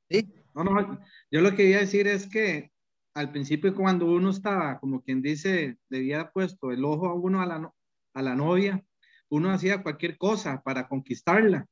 Sí. 0.09 0.25
no, 0.55 0.64
no, 0.64 1.01
yo 1.31 1.41
lo 1.41 1.51
que 1.51 1.57
quería 1.57 1.79
decir 1.81 2.07
es 2.07 2.29
que 2.29 2.71
al 3.17 3.33
principio 3.33 3.75
cuando 3.75 4.05
uno 4.05 4.29
estaba, 4.29 4.79
como 4.79 5.01
quien 5.01 5.23
dice, 5.23 5.79
le 5.89 5.99
había 5.99 6.31
puesto 6.31 6.71
el 6.71 6.85
ojo 6.85 7.07
a 7.07 7.14
uno 7.14 7.41
a 7.41 7.47
la, 7.47 7.73
a 8.12 8.23
la 8.23 8.37
novia, 8.37 8.85
uno 9.31 9.51
hacía 9.51 9.83
cualquier 9.83 10.19
cosa 10.19 10.61
para 10.62 10.87
conquistarla. 10.87 11.67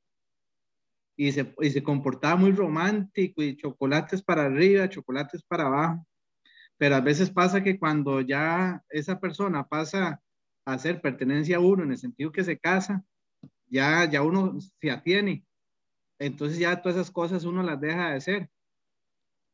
Y 1.18 1.32
se, 1.32 1.54
y 1.60 1.68
se 1.68 1.82
comportaba 1.82 2.36
muy 2.36 2.52
romántico 2.52 3.42
y 3.42 3.58
chocolates 3.58 4.22
para 4.22 4.46
arriba, 4.46 4.88
chocolates 4.88 5.42
para 5.42 5.66
abajo. 5.66 6.06
Pero 6.78 6.96
a 6.96 7.02
veces 7.02 7.30
pasa 7.30 7.62
que 7.62 7.78
cuando 7.78 8.22
ya 8.22 8.82
esa 8.88 9.20
persona 9.20 9.68
pasa 9.68 10.22
a 10.64 10.78
ser 10.78 11.02
pertenencia 11.02 11.58
a 11.58 11.60
uno, 11.60 11.84
en 11.84 11.90
el 11.90 11.98
sentido 11.98 12.32
que 12.32 12.42
se 12.42 12.58
casa, 12.58 13.04
ya, 13.66 14.10
ya 14.10 14.22
uno 14.22 14.58
se 14.80 14.90
atiene. 14.90 15.44
Entonces 16.18 16.58
ya 16.58 16.80
todas 16.80 16.96
esas 16.96 17.10
cosas 17.10 17.44
uno 17.44 17.62
las 17.62 17.78
deja 17.78 18.08
de 18.08 18.16
hacer. 18.16 18.50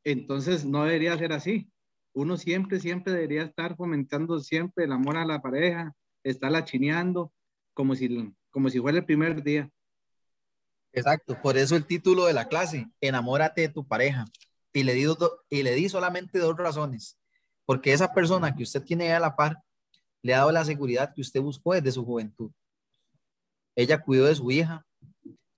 Entonces 0.05 0.65
no 0.65 0.85
debería 0.85 1.19
ser 1.19 1.33
así. 1.33 1.69
Uno 2.13 2.37
siempre, 2.37 2.81
siempre 2.81 3.13
debería 3.13 3.43
estar 3.43 3.77
fomentando 3.77 4.41
siempre 4.41 4.85
el 4.85 4.93
amor 4.93 5.17
a 5.17 5.25
la 5.25 5.41
pareja, 5.41 5.95
estarla 6.25 6.65
chineando 6.65 7.33
como 7.73 7.95
si, 7.95 8.35
como 8.51 8.69
si 8.69 8.81
fuera 8.81 8.99
el 8.99 9.05
primer 9.05 9.43
día. 9.43 9.71
Exacto, 10.93 11.41
por 11.41 11.57
eso 11.57 11.77
el 11.77 11.87
título 11.87 12.27
de 12.27 12.33
la 12.33 12.49
clase, 12.49 12.89
enamórate 13.01 13.63
de 13.63 13.69
tu 13.69 13.87
pareja. 13.87 14.25
Y 14.73 14.83
le 14.83 14.95
di, 14.95 15.07
y 15.49 15.63
le 15.63 15.75
di 15.75 15.89
solamente 15.89 16.39
dos 16.39 16.57
razones. 16.57 17.17
Porque 17.65 17.93
esa 17.93 18.13
persona 18.13 18.55
que 18.55 18.65
usted 18.65 18.83
tiene 18.83 19.13
a 19.13 19.21
la 19.21 19.37
par 19.37 19.63
le 20.23 20.35
ha 20.35 20.39
dado 20.39 20.53
la 20.53 20.65
seguridad 20.65 21.15
que 21.15 21.21
usted 21.21 21.41
buscó 21.41 21.75
desde 21.75 21.93
su 21.93 22.05
juventud. 22.05 22.51
Ella 23.77 24.03
cuidó 24.03 24.27
de 24.27 24.35
su 24.35 24.51
hija, 24.51 24.85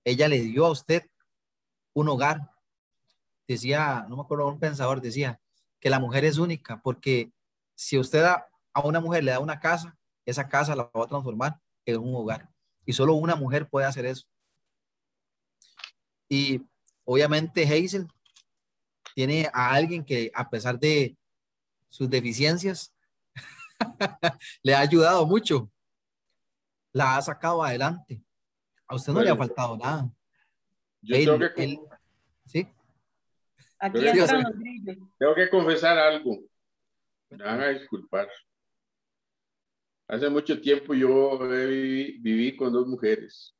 ella 0.05 0.28
le 0.28 0.40
dio 0.40 0.66
a 0.66 0.70
usted 0.70 1.03
un 1.94 2.09
hogar. 2.09 2.50
Decía, 3.48 4.07
no 4.09 4.16
me 4.16 4.22
acuerdo, 4.22 4.48
un 4.48 4.61
pensador 4.61 5.00
decía 5.00 5.41
que 5.83 5.91
la 5.91 5.99
mujer 5.99 6.24
es 6.24 6.39
única 6.39 6.80
porque 6.80 7.33
si 7.74 7.99
usted 7.99 8.22
a, 8.22 8.47
a 8.72 8.80
una 8.87 9.01
mujer 9.01 9.24
le 9.24 9.33
da 9.33 9.41
una 9.41 9.59
casa, 9.59 9.99
esa 10.24 10.49
casa 10.49 10.76
la 10.76 10.85
va 10.85 11.05
a 11.05 11.09
transformar 11.09 11.61
en 11.85 11.99
un 11.99 12.14
hogar. 12.14 12.49
Y 12.87 12.93
solo 12.93 13.14
una 13.14 13.35
mujer 13.35 13.68
puede 13.68 13.87
hacer 13.87 14.07
eso. 14.07 14.24
Y 16.28 16.62
obviamente 17.05 17.64
Hazel 17.64 18.07
tiene 19.14 19.51
a 19.53 19.72
alguien 19.72 20.05
que 20.05 20.30
a 20.35 20.49
pesar 20.49 20.78
de 20.78 21.16
sus 21.91 22.09
deficiencias, 22.09 22.95
le 24.62 24.74
ha 24.74 24.78
ayudado 24.80 25.26
mucho. 25.26 25.68
La 26.93 27.16
ha 27.16 27.22
sacado 27.22 27.62
adelante. 27.64 28.22
A 28.87 28.95
usted 28.95 29.12
no 29.12 29.20
le 29.22 29.30
ha 29.30 29.37
faltado 29.37 29.76
nada. 29.76 30.09
Yo 31.01 31.16
Él- 31.16 31.24
tengo, 31.26 31.39
que, 31.55 31.64
él- 31.64 31.70
¿sí? 31.70 31.91
Aquí 33.83 33.99
Pero 33.99 34.11
entran 34.12 34.43
yo- 34.43 34.49
los 34.49 34.59
grillos. 34.61 34.97
tengo 35.18 35.35
que 35.35 35.51
confesar 35.51 35.99
algo. 35.99 36.39
Me 37.30 37.43
van 37.43 37.61
a 37.61 37.68
disculpar. 37.70 38.28
Hace 40.09 40.28
mucho 40.30 40.61
tiempo 40.61 40.95
yo 40.95 41.37
viví, 41.49 42.18
viví 42.20 42.57
con 42.57 42.72
dos 42.72 42.87
mujeres. 42.87 43.53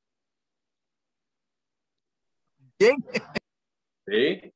¿Quién? 2.79 2.97
¿Sí? 4.07 4.53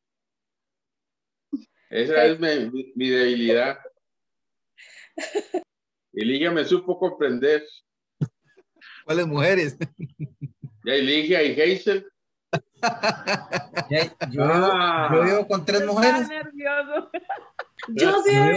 Esa 1.91 2.27
es 2.27 2.39
mi, 2.39 3.09
debilidad. 3.11 3.79
Y 6.12 6.25
Ligia 6.25 6.53
me 6.53 6.64
supo 6.64 6.97
comprender. 6.97 7.64
¿Cuáles 9.05 9.27
mujeres? 9.27 9.77
Ya 10.85 10.97
y 10.97 11.03
Ligia 11.03 11.43
y 11.43 11.61
Hazel. 11.61 12.09
Yo, 14.30 14.43
Ah. 14.45 15.11
yo 15.12 15.22
vivo 15.22 15.47
con 15.49 15.64
tres 15.64 15.84
mujeres. 15.87 16.22
Está 16.22 16.34
nervioso. 16.43 17.11
Yo 17.89 18.22
sí 18.22 18.32
Yo 18.34 18.41
con 18.41 18.49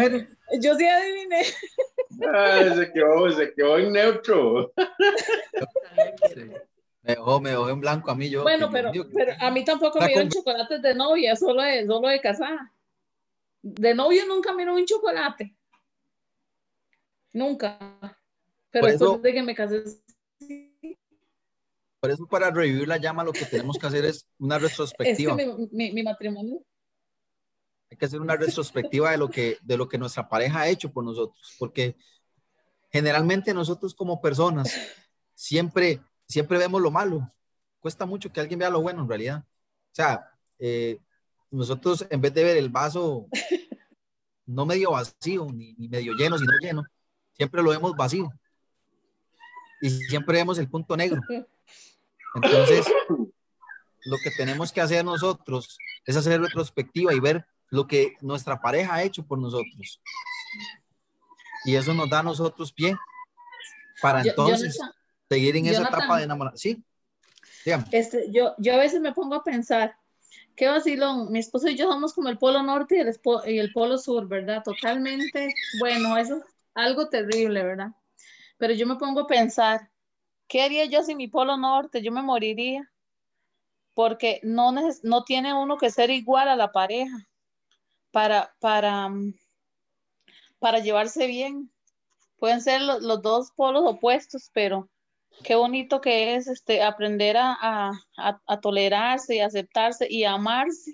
adiviné, 0.00 0.28
yo 0.60 0.74
sí 0.76 0.86
adiviné. 0.86 1.42
Ah, 2.32 2.60
se 2.76 2.92
quedó, 2.92 3.30
se 3.30 3.52
quedó 3.54 3.78
en 3.78 3.92
neutro. 3.92 4.72
Me 7.02 7.14
dejó, 7.14 7.40
me 7.40 7.50
dejó 7.50 7.68
en 7.70 7.80
blanco 7.80 8.10
a 8.10 8.14
mí. 8.14 8.30
Yo, 8.30 8.42
Bueno, 8.42 8.68
pero, 8.70 8.92
mío, 8.92 9.04
pero 9.12 9.32
a 9.40 9.50
mí 9.50 9.64
tampoco 9.64 9.98
me 9.98 10.06
dieron 10.08 10.28
compra- 10.28 10.34
chocolates 10.38 10.82
de 10.82 10.94
novia, 10.94 11.34
solo 11.34 11.62
de, 11.62 11.84
solo 11.86 12.08
de 12.08 12.20
casada. 12.20 12.72
De 13.62 13.94
novio 13.94 14.24
nunca 14.26 14.52
me 14.52 14.58
dieron 14.58 14.76
un 14.76 14.86
chocolate. 14.86 15.56
Nunca. 17.32 17.78
Pero 18.70 18.86
después 18.86 18.94
eso- 18.94 19.18
de 19.18 19.32
que 19.32 19.42
me 19.42 19.54
casé, 19.54 19.82
sí. 20.38 20.71
Por 22.02 22.10
eso 22.10 22.26
para 22.26 22.50
revivir 22.50 22.88
la 22.88 22.96
llama 22.96 23.22
lo 23.22 23.32
que 23.32 23.44
tenemos 23.44 23.78
que 23.78 23.86
hacer 23.86 24.04
es 24.04 24.26
una 24.40 24.56
es 24.56 24.62
que 24.62 24.68
retrospectiva. 24.68 25.36
mi, 25.36 25.44
mi- 25.70 25.92
mi 25.92 26.02
matrimonio. 26.02 26.60
Hay 27.88 27.96
que 27.96 28.06
hacer 28.06 28.20
una 28.20 28.34
retrospectiva 28.34 29.12
de 29.12 29.18
lo 29.18 29.30
que 29.30 29.56
de 29.62 29.76
lo 29.76 29.88
que 29.88 29.98
nuestra 29.98 30.28
pareja 30.28 30.62
ha 30.62 30.68
hecho 30.68 30.92
por 30.92 31.04
nosotros, 31.04 31.54
porque 31.60 31.94
generalmente 32.90 33.54
nosotros 33.54 33.94
como 33.94 34.20
personas 34.20 34.76
siempre 35.36 36.00
siempre 36.26 36.58
vemos 36.58 36.82
lo 36.82 36.90
malo. 36.90 37.30
Cuesta 37.78 38.04
mucho 38.04 38.32
que 38.32 38.40
alguien 38.40 38.58
vea 38.58 38.68
lo 38.70 38.82
bueno 38.82 39.02
en 39.02 39.08
realidad. 39.08 39.44
O 39.44 39.94
sea, 39.94 40.28
eh, 40.58 40.98
nosotros 41.52 42.04
en 42.10 42.20
vez 42.20 42.34
de 42.34 42.42
ver 42.42 42.56
el 42.56 42.68
vaso 42.68 43.28
no 44.44 44.66
medio 44.66 44.90
vacío 44.90 45.46
ni, 45.52 45.74
ni 45.74 45.86
medio 45.86 46.14
lleno, 46.14 46.36
sino 46.36 46.50
lleno, 46.60 46.82
siempre 47.34 47.62
lo 47.62 47.70
vemos 47.70 47.94
vacío. 47.94 48.28
Y 49.80 49.88
siempre 49.90 50.38
vemos 50.38 50.58
el 50.58 50.68
punto 50.68 50.96
negro. 50.96 51.20
Entonces, 52.34 52.86
lo 54.04 54.18
que 54.18 54.30
tenemos 54.30 54.72
que 54.72 54.80
hacer 54.80 55.04
nosotros 55.04 55.78
es 56.06 56.16
hacer 56.16 56.40
retrospectiva 56.40 57.14
y 57.14 57.20
ver 57.20 57.46
lo 57.70 57.86
que 57.86 58.14
nuestra 58.20 58.60
pareja 58.60 58.94
ha 58.94 59.02
hecho 59.02 59.24
por 59.24 59.38
nosotros. 59.38 60.00
Y 61.64 61.76
eso 61.76 61.94
nos 61.94 62.10
da 62.10 62.20
a 62.20 62.22
nosotros 62.22 62.72
pie 62.72 62.96
para 64.00 64.22
Yo- 64.22 64.30
entonces 64.30 64.76
Jonathan, 64.76 65.00
seguir 65.30 65.56
en 65.56 65.66
esa 65.66 65.76
Jonathan. 65.76 65.98
etapa 66.00 66.18
de 66.18 66.24
enamorar. 66.24 66.58
Sí, 66.58 66.82
este, 67.92 68.30
yo, 68.32 68.54
yo 68.58 68.74
a 68.74 68.78
veces 68.78 69.00
me 69.00 69.12
pongo 69.12 69.36
a 69.36 69.44
pensar, 69.44 69.96
qué 70.56 70.66
vacilón, 70.66 71.30
mi 71.30 71.38
esposo 71.38 71.68
y 71.68 71.76
yo 71.76 71.88
somos 71.88 72.12
como 72.12 72.28
el 72.28 72.38
polo 72.38 72.62
norte 72.62 72.96
y 72.96 73.00
el, 73.00 73.20
y 73.46 73.58
el 73.58 73.72
polo 73.72 73.96
sur, 73.98 74.26
¿verdad? 74.26 74.62
Totalmente, 74.64 75.54
bueno, 75.78 76.16
eso 76.16 76.38
es 76.38 76.42
algo 76.74 77.08
terrible, 77.08 77.62
¿verdad? 77.62 77.92
Pero 78.58 78.74
yo 78.74 78.86
me 78.86 78.96
pongo 78.96 79.20
a 79.20 79.26
pensar, 79.26 79.90
¿qué 80.52 80.60
haría 80.60 80.84
yo 80.84 81.02
sin 81.02 81.16
mi 81.16 81.28
polo 81.28 81.56
norte? 81.56 82.02
Yo 82.02 82.12
me 82.12 82.20
moriría, 82.20 82.92
porque 83.94 84.38
no, 84.42 84.70
neces- 84.70 85.00
no 85.02 85.24
tiene 85.24 85.54
uno 85.54 85.78
que 85.78 85.88
ser 85.90 86.10
igual 86.10 86.46
a 86.48 86.56
la 86.56 86.72
pareja 86.72 87.26
para, 88.10 88.54
para, 88.60 89.08
mm, 89.08 89.32
para 90.58 90.80
llevarse 90.80 91.26
bien. 91.26 91.70
Pueden 92.38 92.60
ser 92.60 92.82
lo- 92.82 93.00
los 93.00 93.22
dos 93.22 93.50
polos 93.52 93.82
opuestos, 93.86 94.50
pero 94.52 94.90
qué 95.42 95.54
bonito 95.54 96.02
que 96.02 96.34
es 96.34 96.46
este, 96.48 96.82
aprender 96.82 97.38
a, 97.38 97.56
a- 97.58 97.92
a- 98.18 98.40
a 98.46 98.60
tolerarse 98.60 99.36
y 99.36 99.40
aceptarse 99.40 100.06
y 100.10 100.24
amarse 100.24 100.92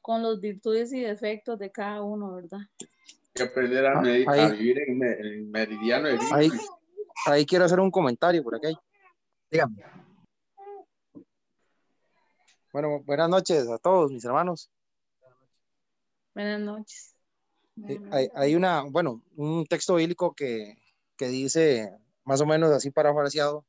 con 0.00 0.22
las 0.22 0.40
virtudes 0.40 0.94
y 0.94 1.00
defectos 1.00 1.58
de 1.58 1.70
cada 1.70 2.00
uno, 2.02 2.36
¿verdad? 2.36 2.60
Hay 2.80 2.88
que 3.34 3.42
aprender 3.42 3.84
a, 3.84 3.98
Ah, 3.98 4.02
medi- 4.02 4.26
a 4.26 4.30
ahí. 4.32 4.52
vivir 4.52 4.78
en 4.86 5.02
el 5.02 5.42
meridiano 5.44 6.08
de 6.08 6.18
Ahí. 6.32 6.50
Ahí 7.26 7.46
quiero 7.46 7.64
hacer 7.64 7.80
un 7.80 7.90
comentario 7.90 8.42
por 8.42 8.56
aquí. 8.56 8.76
Dígame. 9.50 9.82
Bueno, 12.72 13.00
buenas 13.04 13.28
noches 13.28 13.68
a 13.68 13.78
todos 13.78 14.10
mis 14.10 14.24
hermanos. 14.24 14.70
Buenas 16.34 16.60
noches. 16.60 17.14
Sí, 17.86 17.98
Hay, 18.10 18.28
hay 18.34 18.54
una, 18.54 18.82
bueno, 18.82 19.22
un 19.36 19.64
texto 19.66 19.94
bíblico 19.94 20.34
que, 20.34 20.76
que 21.16 21.28
dice, 21.28 21.96
más 22.24 22.40
o 22.40 22.46
menos 22.46 22.70
así 22.70 22.90
parafraseado, 22.90 23.64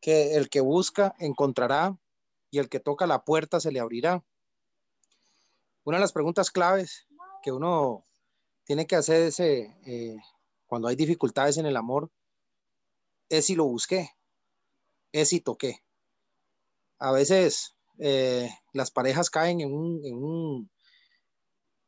que 0.00 0.36
el 0.36 0.48
que 0.48 0.60
busca 0.60 1.14
encontrará 1.18 1.96
y 2.50 2.58
el 2.58 2.68
que 2.68 2.80
toca 2.80 3.06
la 3.06 3.24
puerta 3.24 3.60
se 3.60 3.72
le 3.72 3.80
abrirá. 3.80 4.22
Una 5.84 5.96
de 5.96 6.02
las 6.02 6.12
preguntas 6.12 6.50
claves 6.50 7.06
que 7.42 7.50
uno 7.50 8.06
tiene 8.64 8.86
que 8.86 8.96
hacerse 8.96 9.76
eh, 9.84 10.16
cuando 10.66 10.88
hay 10.88 10.96
dificultades 10.96 11.56
en 11.56 11.66
el 11.66 11.76
amor 11.76 12.10
es 13.28 13.46
si 13.46 13.54
lo 13.54 13.64
busqué, 13.64 14.10
es 15.12 15.28
si 15.30 15.40
toqué. 15.40 15.78
A 16.98 17.12
veces 17.12 17.76
eh, 17.98 18.50
las 18.72 18.90
parejas 18.90 19.30
caen 19.30 19.60
en 19.60 19.72
un, 19.72 20.04
en 20.04 20.16
un 20.16 20.70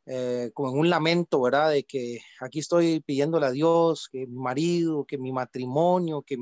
eh, 0.07 0.51
como 0.55 0.70
en 0.70 0.78
un 0.78 0.91
lamento, 0.91 1.41
¿verdad? 1.41 1.70
De 1.70 1.84
que 1.84 2.20
aquí 2.41 2.59
estoy 2.59 3.01
pidiéndole 3.01 3.47
a 3.47 3.53
Dios 3.53 4.09
que 4.11 4.26
mi 4.26 4.38
marido, 4.38 5.05
que 5.05 5.18
mi 5.18 5.30
matrimonio, 5.32 6.22
que, 6.22 6.36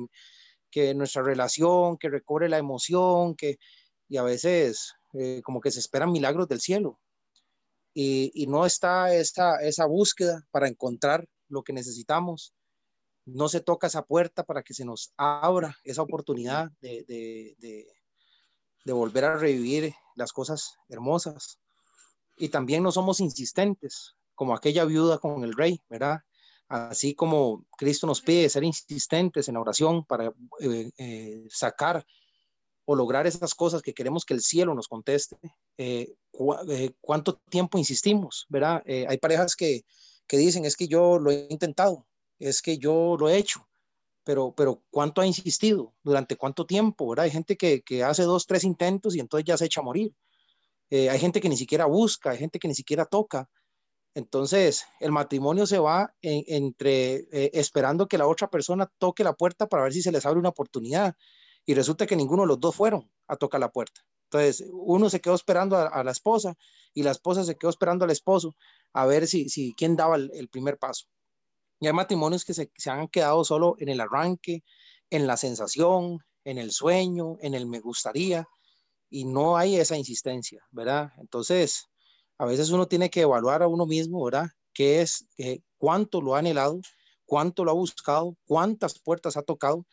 que 0.71 0.95
nuestra 0.95 1.23
relación, 1.23 1.99
que 1.99 2.09
recobre 2.09 2.49
la 2.49 2.59
emoción, 2.59 3.35
que, 3.35 3.59
y 4.09 4.17
a 4.17 4.23
veces 4.23 4.95
eh, 5.15 5.43
como 5.45 5.61
que 5.61 5.71
se 5.71 5.81
esperan 5.81 6.13
milagros 6.13 6.49
del 6.49 6.61
cielo. 6.61 6.99
Y, 7.95 8.31
y 8.35 8.47
no 8.47 8.65
está 8.65 9.15
esa, 9.15 9.57
esa 9.57 9.87
búsqueda 9.87 10.47
para 10.51 10.69
encontrar 10.69 11.29
lo 11.49 11.63
que 11.63 11.73
necesitamos. 11.73 12.55
No 13.35 13.49
se 13.49 13.61
toca 13.61 13.89
esa 13.89 14.03
puerta 14.03 14.45
para 14.45 14.63
que 14.63 14.73
se 14.73 14.85
nos 14.85 15.13
abra 15.17 15.77
esa 15.85 16.03
oportunidad 16.03 16.71
de, 16.81 17.05
de, 17.07 17.87
de, 18.85 18.93
volver 18.93 19.27
a 19.27 19.37
revivir 19.37 19.95
las 20.17 20.33
cosas 20.33 20.77
hermosas 20.89 21.59
y 22.39 22.49
también 22.49 22.83
no 22.83 22.91
somos 22.91 23.21
insistentes, 23.21 24.15
como 24.35 24.55
aquella 24.55 24.87
viuda 24.87 25.19
con 25.19 25.45
el 25.45 25.53
rey, 25.53 25.83
¿verdad? 25.91 26.21
Así 26.69 27.15
como 27.15 27.67
Cristo 27.77 28.07
nos 28.07 28.23
pide 28.23 28.49
ser 28.49 28.65
insistentes 28.65 29.49
en 29.49 29.55
la 29.55 29.61
oración 29.61 30.05
para 30.07 30.33
eh, 30.61 30.91
eh, 30.97 31.47
sacar 31.51 32.07
o 32.87 32.95
lograr 32.95 33.27
esas 33.27 33.55
cosas 33.55 33.83
que 33.83 33.93
queremos 33.93 34.25
que 34.25 34.33
el 34.33 34.41
cielo 34.41 34.75
nos 34.75 34.89
conteste, 34.89 35.37
eh, 35.77 36.15
cu 36.31 36.55
¿cuánto 37.01 37.35
tiempo 37.51 37.77
insistimos, 37.77 38.47
verdad? 38.49 38.83
Hay 38.87 39.19
parejas 39.19 39.55
que, 39.55 39.83
que 40.27 40.39
dicen, 40.39 40.65
es 40.65 40.77
que 40.77 40.89
yo 40.89 41.19
lo 41.19 41.31
he 41.31 41.47
intentado, 41.51 42.07
es 42.39 42.63
que 42.63 42.79
yo 42.79 43.17
lo 43.19 43.29
he 43.29 43.37
hecho, 43.37 43.69
pero, 44.25 44.53
pero 44.55 44.83
¿cuánto 44.91 45.21
ha 45.21 45.27
insistido? 45.27 45.95
¿Durante 46.03 46.37
cuánto 46.37 46.67
tiempo, 46.67 47.09
verdad? 47.09 47.25
Hay 47.25 47.31
gente 47.31 47.57
que, 47.57 47.83
que 47.83 48.05
hace 48.05 48.25
dos, 48.25 48.47
tres 48.47 48.65
intentos 48.65 49.17
y 49.17 49.21
entonces 49.21 49.47
ya 49.47 49.57
se 49.57 49.65
echa 49.65 49.81
a 49.81 49.85
morir. 49.85 50.15
Eh, 50.91 51.11
hay 51.11 51.19
gente 51.19 51.41
que 51.41 51.49
ni 51.49 51.57
siquiera 51.57 51.87
busca, 51.87 52.31
hay 52.31 52.39
gente 52.39 52.59
que 52.59 52.69
ni 52.69 52.75
siquiera 52.75 53.07
toca. 53.07 53.49
Entonces, 54.15 54.85
el 55.01 55.13
matrimonio 55.13 55.67
se 55.67 55.79
va 55.79 56.15
en, 56.23 56.45
entre 56.47 57.27
eh, 57.33 57.51
esperando 57.55 58.09
que 58.09 58.19
la 58.19 58.27
otra 58.27 58.51
persona 58.51 58.91
toque 58.99 59.25
la 59.25 59.35
puerta 59.35 59.67
para 59.67 59.85
ver 59.85 59.93
si 59.93 60.03
se 60.03 60.13
les 60.13 60.27
abre 60.27 60.39
una 60.39 60.51
oportunidad. 60.51 61.17
Y 61.67 61.75
resulta 61.75 62.07
que 62.07 62.17
ninguno 62.17 62.43
de 62.43 62.49
los 62.49 62.61
dos 62.61 62.75
fueron 62.75 63.11
a 63.29 63.37
tocar 63.37 63.61
la 63.61 63.71
puerta. 63.71 64.03
Entonces, 64.25 64.67
uno 64.73 65.09
se 65.11 65.21
quedó 65.21 65.35
esperando 65.35 65.77
a, 65.77 66.05
la 66.05 66.11
esposa 66.11 66.55
y 66.93 67.03
la 67.03 67.13
esposa 67.13 67.45
se 67.45 67.57
quedó 67.57 67.71
esperando 67.71 68.05
al 68.05 68.11
esposo 68.11 68.57
a 68.93 69.07
ver 69.07 69.27
si, 69.27 69.49
si 69.49 69.75
quién 69.75 69.97
daba 69.97 70.17
el 70.17 70.49
primer 70.51 70.79
paso. 70.79 71.07
Y 71.81 71.87
hay 71.87 71.93
matrimonios 71.93 72.45
que 72.45 72.55
se, 72.55 72.71
se 72.77 72.91
han 72.91 73.09
quedado 73.09 73.45
solo 73.45 73.77
en 73.79 73.89
el 73.89 74.01
arranque, 74.01 74.63
en 75.11 75.27
la 75.27 75.37
sensación, 75.37 76.19
en 76.45 76.59
el 76.59 76.73
sueño, 76.73 77.37
en 77.41 77.55
el 77.55 77.67
me 77.67 77.81
gustaría 77.81 78.47
y 79.11 79.25
no 79.25 79.57
hay 79.57 79.77
esa 79.77 79.97
insistencia, 79.97 80.63
¿verdad? 80.71 81.11
Entonces, 81.19 81.87
a 82.37 82.45
veces 82.47 82.71
uno 82.71 82.87
tiene 82.87 83.11
que 83.11 83.23
evaluar 83.23 83.63
a 83.63 83.69
uno 83.69 83.87
mismo, 83.87 84.23
¿verdad? 84.25 84.49
que 84.79 85.01
es 85.01 85.27
cuánto 85.77 86.21
lo 86.21 86.37
ha 86.37 86.39
anhelado, 86.39 86.81
cuánto 87.27 87.65
lo 87.65 87.73
ha 87.73 87.75
buscado, 87.75 88.37
cuántas 88.47 89.01
puertas 89.01 89.37
ha 89.37 89.43
tocado 89.43 89.85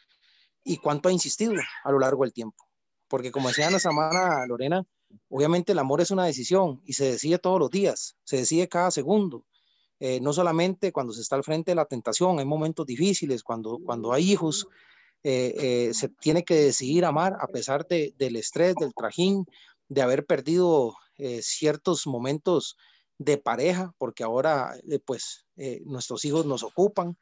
y 0.64 0.78
cuánto 0.78 1.10
ha 1.10 1.12
insistido 1.12 1.54
a 1.84 1.92
lo 1.92 1.98
largo 1.98 2.24
del 2.24 2.34
tiempo. 2.34 2.64
Porque 3.08 3.32
como 3.32 3.48
decía 3.48 3.72
nuestra 3.72 3.90
hermana 3.90 4.46
Lorena, 4.46 4.86
obviamente 5.28 5.72
el 5.72 5.80
amor 5.80 6.02
es 6.02 6.12
una 6.12 6.26
decisión 6.26 6.84
y 6.86 6.94
se 6.94 7.06
decide 7.06 7.40
todos 7.40 7.60
los 7.60 7.72
días, 7.72 8.16
se 8.26 8.38
decide 8.38 8.70
cada 8.70 8.92
segundo. 8.92 9.44
Eh, 10.00 10.20
no 10.20 10.34
solamente 10.34 10.92
cuando 10.92 11.14
se 11.14 11.22
está 11.22 11.36
al 11.36 11.44
frente 11.44 11.72
de 11.72 11.76
la 11.76 11.86
tentación, 11.86 12.40
hay 12.40 12.46
momentos 12.46 12.86
difíciles, 12.86 13.44
cuando, 13.44 13.80
cuando 13.84 14.12
hay 14.12 14.32
hijos, 14.32 14.68
eh, 15.24 15.54
eh, 15.58 15.94
se 15.94 16.10
tiene 16.10 16.44
que 16.44 16.56
decidir 16.56 17.06
amar 17.06 17.38
a 17.40 17.48
pesar 17.48 17.88
de, 17.88 18.14
del 18.18 18.36
estrés, 18.36 18.76
del 18.76 18.94
trajín, 18.94 19.46
de 19.88 20.02
haber 20.02 20.26
perdido 20.26 20.96
ciertos 21.40 22.06
momentos 22.08 22.76
de 23.18 23.38
pareja, 23.38 23.94
porque 23.98 24.26
ahora 24.26 24.74
pues 25.06 25.46
nuestros 25.86 26.26
hijos 26.26 26.46
nos 26.46 26.62
ocupan. 26.62 27.18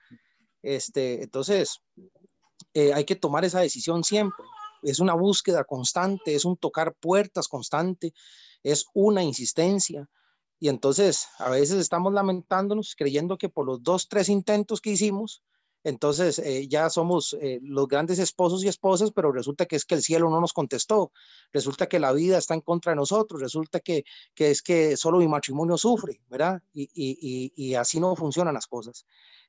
Este, 0.63 1.21
entonces, 1.21 1.79
hay 2.73 3.03
que 3.03 3.15
tomar 3.15 3.45
esa 3.45 3.59
decisión 3.59 4.03
siempre. 4.03 4.43
Es 4.81 4.99
una 4.99 5.13
búsqueda 5.13 5.63
constante, 5.63 6.33
es 6.33 6.43
un 6.43 6.57
tocar 6.57 6.95
puertas 6.95 7.47
constante, 7.47 8.13
es 8.63 8.85
una 8.95 9.21
insistencia. 9.21 10.09
Y 10.63 10.69
entonces 10.69 11.27
a 11.39 11.49
veces 11.49 11.75
estamos 11.75 12.13
lamentándonos, 12.13 12.95
creyendo 12.95 13.37
que 13.37 13.49
por 13.49 13.65
los 13.65 13.83
dos, 13.83 14.07
tres 14.07 14.29
intentos 14.29 14.79
que 14.79 14.91
hicimos, 14.91 15.43
entonces 15.83 16.39
eh, 16.39 16.69
ya 16.69 16.89
somos 16.89 17.35
eh, 17.41 17.59
los 17.61 17.85
grandes 17.89 18.17
esposos 18.17 18.63
y 18.63 18.69
esposas, 18.69 19.11
pero 19.11 19.33
resulta 19.33 19.65
que 19.65 19.75
es 19.75 19.83
que 19.83 19.95
el 19.95 20.01
cielo 20.01 20.29
no 20.29 20.39
nos 20.39 20.53
contestó, 20.53 21.11
resulta 21.51 21.87
que 21.87 21.99
la 21.99 22.13
vida 22.13 22.37
está 22.37 22.53
en 22.53 22.61
contra 22.61 22.93
de 22.93 22.95
nosotros, 22.95 23.41
resulta 23.41 23.81
que, 23.81 24.05
que 24.33 24.51
es 24.51 24.61
que 24.61 24.95
solo 24.95 25.17
mi 25.17 25.27
matrimonio 25.27 25.77
sufre, 25.77 26.21
¿verdad? 26.29 26.61
Y, 26.73 26.83
y, 26.93 27.51
y, 27.57 27.75
así 27.75 27.99
no 27.99 28.15
funcionan 28.15 28.53
las 28.53 28.67
cosas. 28.67 29.05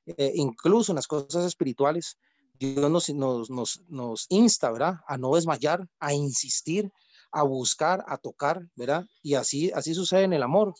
Eh, 0.07 0.33
incluso 0.35 0.91
en 0.91 0.97
las 0.97 1.07
cosas 1.07 1.45
espirituales, 1.45 2.19
Dios 2.59 2.91
nos, 2.91 3.09
nos, 3.11 3.51
nos, 3.51 3.83
nos 3.87 4.27
insta, 4.31 4.73
¿verdad? 4.73 4.95
A 5.07 5.17
no 5.17 5.37
desmayar, 5.37 5.89
a 6.01 6.13
insistir, 6.13 6.91
a 7.31 7.45
buscar, 7.45 8.05
a 8.09 8.19
tocar, 8.19 8.69
¿verdad? 8.75 9.07
Y 9.23 9.35
así, 9.35 9.71
así 9.77 9.95
sucede 9.95 10.25
en 10.25 10.33
el 10.33 10.43
amor 10.43 10.75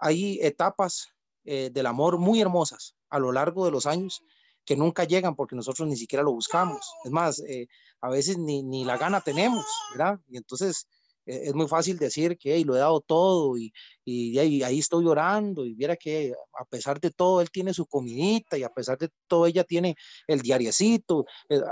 hay 0.00 0.38
etapas 0.42 1.08
eh, 1.44 1.70
del 1.72 1.86
amor 1.86 2.18
muy 2.18 2.40
hermosas 2.40 2.96
a 3.08 3.18
lo 3.18 3.32
largo 3.32 3.64
de 3.64 3.70
los 3.70 3.86
años 3.86 4.22
que 4.64 4.76
nunca 4.76 5.04
llegan 5.04 5.34
porque 5.34 5.56
nosotros 5.56 5.88
ni 5.88 5.96
siquiera 5.96 6.22
lo 6.22 6.32
buscamos. 6.32 6.80
Es 7.04 7.10
más, 7.10 7.40
eh, 7.40 7.66
a 8.00 8.08
veces 8.08 8.38
ni, 8.38 8.62
ni, 8.62 8.84
la 8.84 8.96
gana 8.96 9.20
tenemos, 9.20 9.64
¿verdad? 9.90 10.20
Y 10.28 10.36
entonces 10.36 10.86
eh, 11.26 11.42
es 11.44 11.54
muy 11.54 11.66
fácil 11.66 11.98
decir 11.98 12.38
que 12.38 12.62
lo 12.64 12.76
he 12.76 12.78
dado 12.78 13.00
todo 13.00 13.56
y, 13.56 13.72
y, 14.04 14.38
ahí 14.38 14.78
estoy 14.78 15.04
llorando 15.04 15.64
y 15.64 15.74
viera 15.74 15.96
que 15.96 16.34
a 16.58 16.64
pesar 16.64 17.00
de 17.00 17.10
todo 17.10 17.40
él 17.40 17.50
tiene 17.50 17.74
su 17.74 17.86
comidita 17.86 18.56
y 18.58 18.62
a 18.62 18.68
pesar 18.70 18.98
de 18.98 19.08
todo 19.26 19.46
ella 19.46 19.64
tiene 19.64 19.96
el 20.26 20.40
diariecito. 20.40 21.24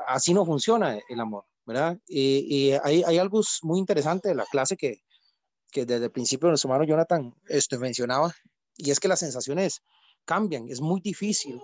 así 0.06 0.34
no 0.34 0.44
funciona 0.44 0.98
el 1.08 1.20
amor, 1.20 1.44
¿verdad? 1.66 1.98
Y, 2.06 2.46
y 2.48 2.72
hay, 2.82 3.02
hay, 3.04 3.18
algo 3.18 3.42
muy 3.62 3.78
interesante 3.78 4.28
de 4.28 4.34
la 4.34 4.46
clase 4.46 4.76
que, 4.76 5.02
que 5.70 5.84
desde 5.84 6.06
el 6.06 6.10
principio 6.10 6.48
nuestro 6.48 6.70
hermano 6.70 6.88
Jonathan 6.88 7.34
este, 7.48 7.78
mencionaba, 7.78 8.34
y 8.76 8.90
es 8.90 9.00
que 9.00 9.08
las 9.08 9.20
sensaciones 9.20 9.82
cambian, 10.24 10.68
es 10.68 10.80
muy 10.80 11.00
difícil 11.00 11.60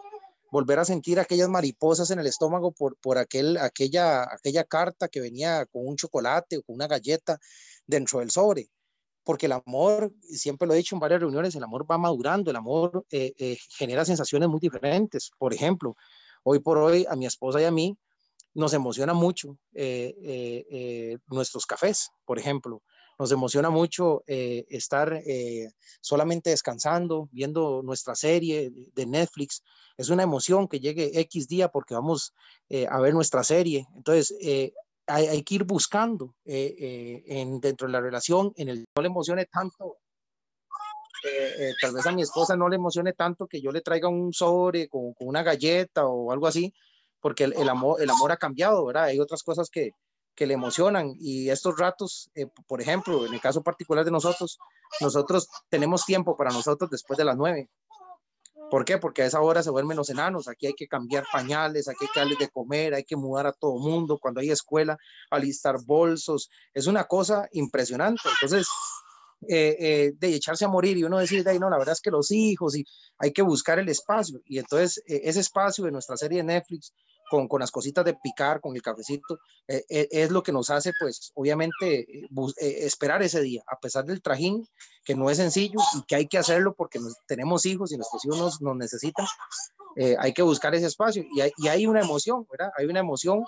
volver 0.50 0.78
a 0.78 0.84
sentir 0.84 1.18
aquellas 1.18 1.48
mariposas 1.48 2.10
en 2.10 2.18
el 2.20 2.26
estómago 2.26 2.72
por, 2.72 2.96
por 2.98 3.18
aquel, 3.18 3.56
aquella, 3.58 4.22
aquella 4.22 4.64
carta 4.64 5.08
que 5.08 5.20
venía 5.20 5.66
con 5.66 5.86
un 5.86 5.96
chocolate 5.96 6.58
o 6.58 6.62
con 6.62 6.76
una 6.76 6.86
galleta 6.86 7.38
dentro 7.86 8.20
del 8.20 8.30
sobre, 8.30 8.70
porque 9.24 9.46
el 9.46 9.52
amor, 9.52 10.12
siempre 10.22 10.68
lo 10.68 10.74
he 10.74 10.76
dicho 10.76 10.94
en 10.94 11.00
varias 11.00 11.20
reuniones, 11.20 11.54
el 11.56 11.64
amor 11.64 11.90
va 11.90 11.98
madurando, 11.98 12.50
el 12.50 12.56
amor 12.56 13.04
eh, 13.10 13.32
eh, 13.38 13.58
genera 13.70 14.04
sensaciones 14.04 14.48
muy 14.48 14.60
diferentes. 14.60 15.30
Por 15.38 15.52
ejemplo, 15.54 15.96
hoy 16.42 16.60
por 16.60 16.78
hoy 16.78 17.06
a 17.08 17.16
mi 17.16 17.26
esposa 17.26 17.60
y 17.60 17.64
a 17.64 17.70
mí 17.70 17.96
nos 18.52 18.74
emociona 18.74 19.12
mucho 19.12 19.58
eh, 19.72 21.18
nuestros 21.26 21.66
cafés, 21.66 22.10
por 22.24 22.38
ejemplo 22.38 22.82
nos 23.18 23.32
emociona 23.32 23.70
mucho 23.70 24.22
eh, 24.26 24.66
estar 24.68 25.12
eh, 25.26 25.70
solamente 26.00 26.50
descansando, 26.50 27.28
viendo 27.32 27.82
nuestra 27.82 28.14
serie 28.14 28.70
de 28.94 29.06
Netflix. 29.06 29.62
Es 29.96 30.08
una 30.08 30.22
emoción 30.22 30.68
que 30.68 30.80
llegue 30.80 31.18
X 31.20 31.48
día 31.48 31.68
porque 31.68 31.94
vamos 31.94 32.34
eh, 32.68 32.86
a 32.88 33.00
ver 33.00 33.14
nuestra 33.14 33.44
serie. 33.44 33.86
Entonces, 33.96 34.34
hay, 35.06 35.42
que 35.42 35.54
ir 35.54 35.64
buscando 35.64 36.34
en, 36.44 37.60
dentro 37.60 37.86
de 37.86 37.92
la 37.92 38.00
relación, 38.00 38.52
en 38.56 38.68
el 38.70 38.84
no 38.96 39.02
le 39.02 39.08
emocione 39.08 39.46
tanto. 39.46 39.98
tal 41.80 41.94
vez 41.94 42.06
a 42.06 42.12
mi 42.12 42.22
esposa 42.22 42.56
no 42.56 42.68
le 42.68 42.76
emocione 42.76 43.12
tanto 43.12 43.46
que 43.46 43.60
yo 43.60 43.70
le 43.70 43.82
traiga 43.82 44.08
un 44.08 44.32
sobre 44.32 44.88
con, 44.88 45.14
una 45.20 45.42
galleta 45.42 46.06
o 46.06 46.32
algo 46.32 46.46
así, 46.46 46.72
porque 47.20 47.44
el, 47.44 47.52
el, 47.54 47.68
amor, 47.68 48.02
el 48.02 48.10
amor 48.10 48.32
ha 48.32 48.36
cambiado, 48.36 48.84
¿verdad? 48.86 49.04
Hay 49.04 49.20
otras 49.20 49.42
cosas 49.42 49.70
que, 49.70 49.92
que 50.34 50.46
le 50.46 50.54
emocionan 50.54 51.14
y 51.18 51.50
estos 51.50 51.78
ratos, 51.78 52.30
eh, 52.34 52.46
por 52.66 52.80
ejemplo, 52.80 53.26
en 53.26 53.34
el 53.34 53.40
caso 53.40 53.62
particular 53.62 54.04
de 54.04 54.10
nosotros, 54.10 54.58
nosotros 55.00 55.48
tenemos 55.68 56.04
tiempo 56.04 56.36
para 56.36 56.50
nosotros 56.50 56.90
después 56.90 57.16
de 57.16 57.24
las 57.24 57.36
nueve. 57.36 57.70
¿Por 58.70 58.84
qué? 58.84 58.98
Porque 58.98 59.22
a 59.22 59.26
esa 59.26 59.40
hora 59.40 59.62
se 59.62 59.70
duermen 59.70 59.96
los 59.96 60.10
enanos, 60.10 60.48
aquí 60.48 60.66
hay 60.66 60.74
que 60.74 60.88
cambiar 60.88 61.24
pañales, 61.30 61.86
aquí 61.86 61.98
hay 62.02 62.08
que 62.12 62.20
darles 62.20 62.38
de 62.38 62.48
comer, 62.48 62.94
hay 62.94 63.04
que 63.04 63.16
mudar 63.16 63.46
a 63.46 63.52
todo 63.52 63.78
mundo, 63.78 64.18
cuando 64.18 64.40
hay 64.40 64.50
escuela, 64.50 64.96
alistar 65.30 65.76
bolsos, 65.84 66.48
es 66.72 66.86
una 66.86 67.04
cosa 67.04 67.46
impresionante. 67.52 68.22
Entonces, 68.24 68.66
eh, 69.46 69.76
eh, 69.78 70.12
de 70.16 70.34
echarse 70.34 70.64
a 70.64 70.68
morir 70.68 70.96
y 70.96 71.04
uno 71.04 71.18
decir, 71.18 71.44
no, 71.60 71.68
la 71.68 71.78
verdad 71.78 71.92
es 71.92 72.00
que 72.00 72.10
los 72.10 72.30
hijos 72.30 72.76
y 72.76 72.84
hay 73.18 73.32
que 73.32 73.42
buscar 73.42 73.78
el 73.78 73.88
espacio. 73.88 74.40
Y 74.46 74.58
entonces 74.58 75.02
ese 75.06 75.40
espacio 75.40 75.84
de 75.84 75.92
nuestra 75.92 76.16
serie 76.16 76.38
de 76.38 76.44
Netflix 76.44 76.92
con, 77.30 77.48
con, 77.48 77.60
las 77.60 77.70
cositas 77.70 78.04
de 78.04 78.14
picar, 78.14 78.60
con 78.60 78.74
el 78.74 78.82
cafecito, 78.82 79.38
eh, 79.68 79.84
eh, 79.88 80.08
es 80.10 80.30
lo 80.30 80.42
que 80.42 80.52
nos 80.52 80.70
hace, 80.70 80.92
pues, 80.98 81.32
obviamente, 81.34 82.00
eh, 82.00 82.28
esperar 82.56 83.22
ese 83.22 83.40
día, 83.40 83.62
a 83.66 83.78
pesar 83.78 84.04
del 84.04 84.22
trajín, 84.22 84.66
que 85.04 85.14
no 85.14 85.30
es 85.30 85.38
sencillo 85.38 85.78
y 85.96 86.02
que 86.06 86.16
hay 86.16 86.26
que 86.26 86.38
hacerlo 86.38 86.74
porque 86.74 86.98
tenemos 87.26 87.66
hijos 87.66 87.92
y 87.92 87.96
nuestros 87.96 88.24
hijos 88.24 88.38
nos, 88.38 88.62
nos 88.62 88.76
necesitan, 88.76 89.26
hay 90.18 90.32
que 90.32 90.42
buscar 90.42 90.74
ese 90.74 90.86
espacio 90.86 91.24
y 91.34 91.40
hay, 91.40 91.52
y 91.56 91.68
hay, 91.68 91.86
una 91.86 92.00
emoción, 92.00 92.46
¿verdad? 92.50 92.72
Hay 92.76 92.86
una 92.86 92.98
emoción 92.98 93.44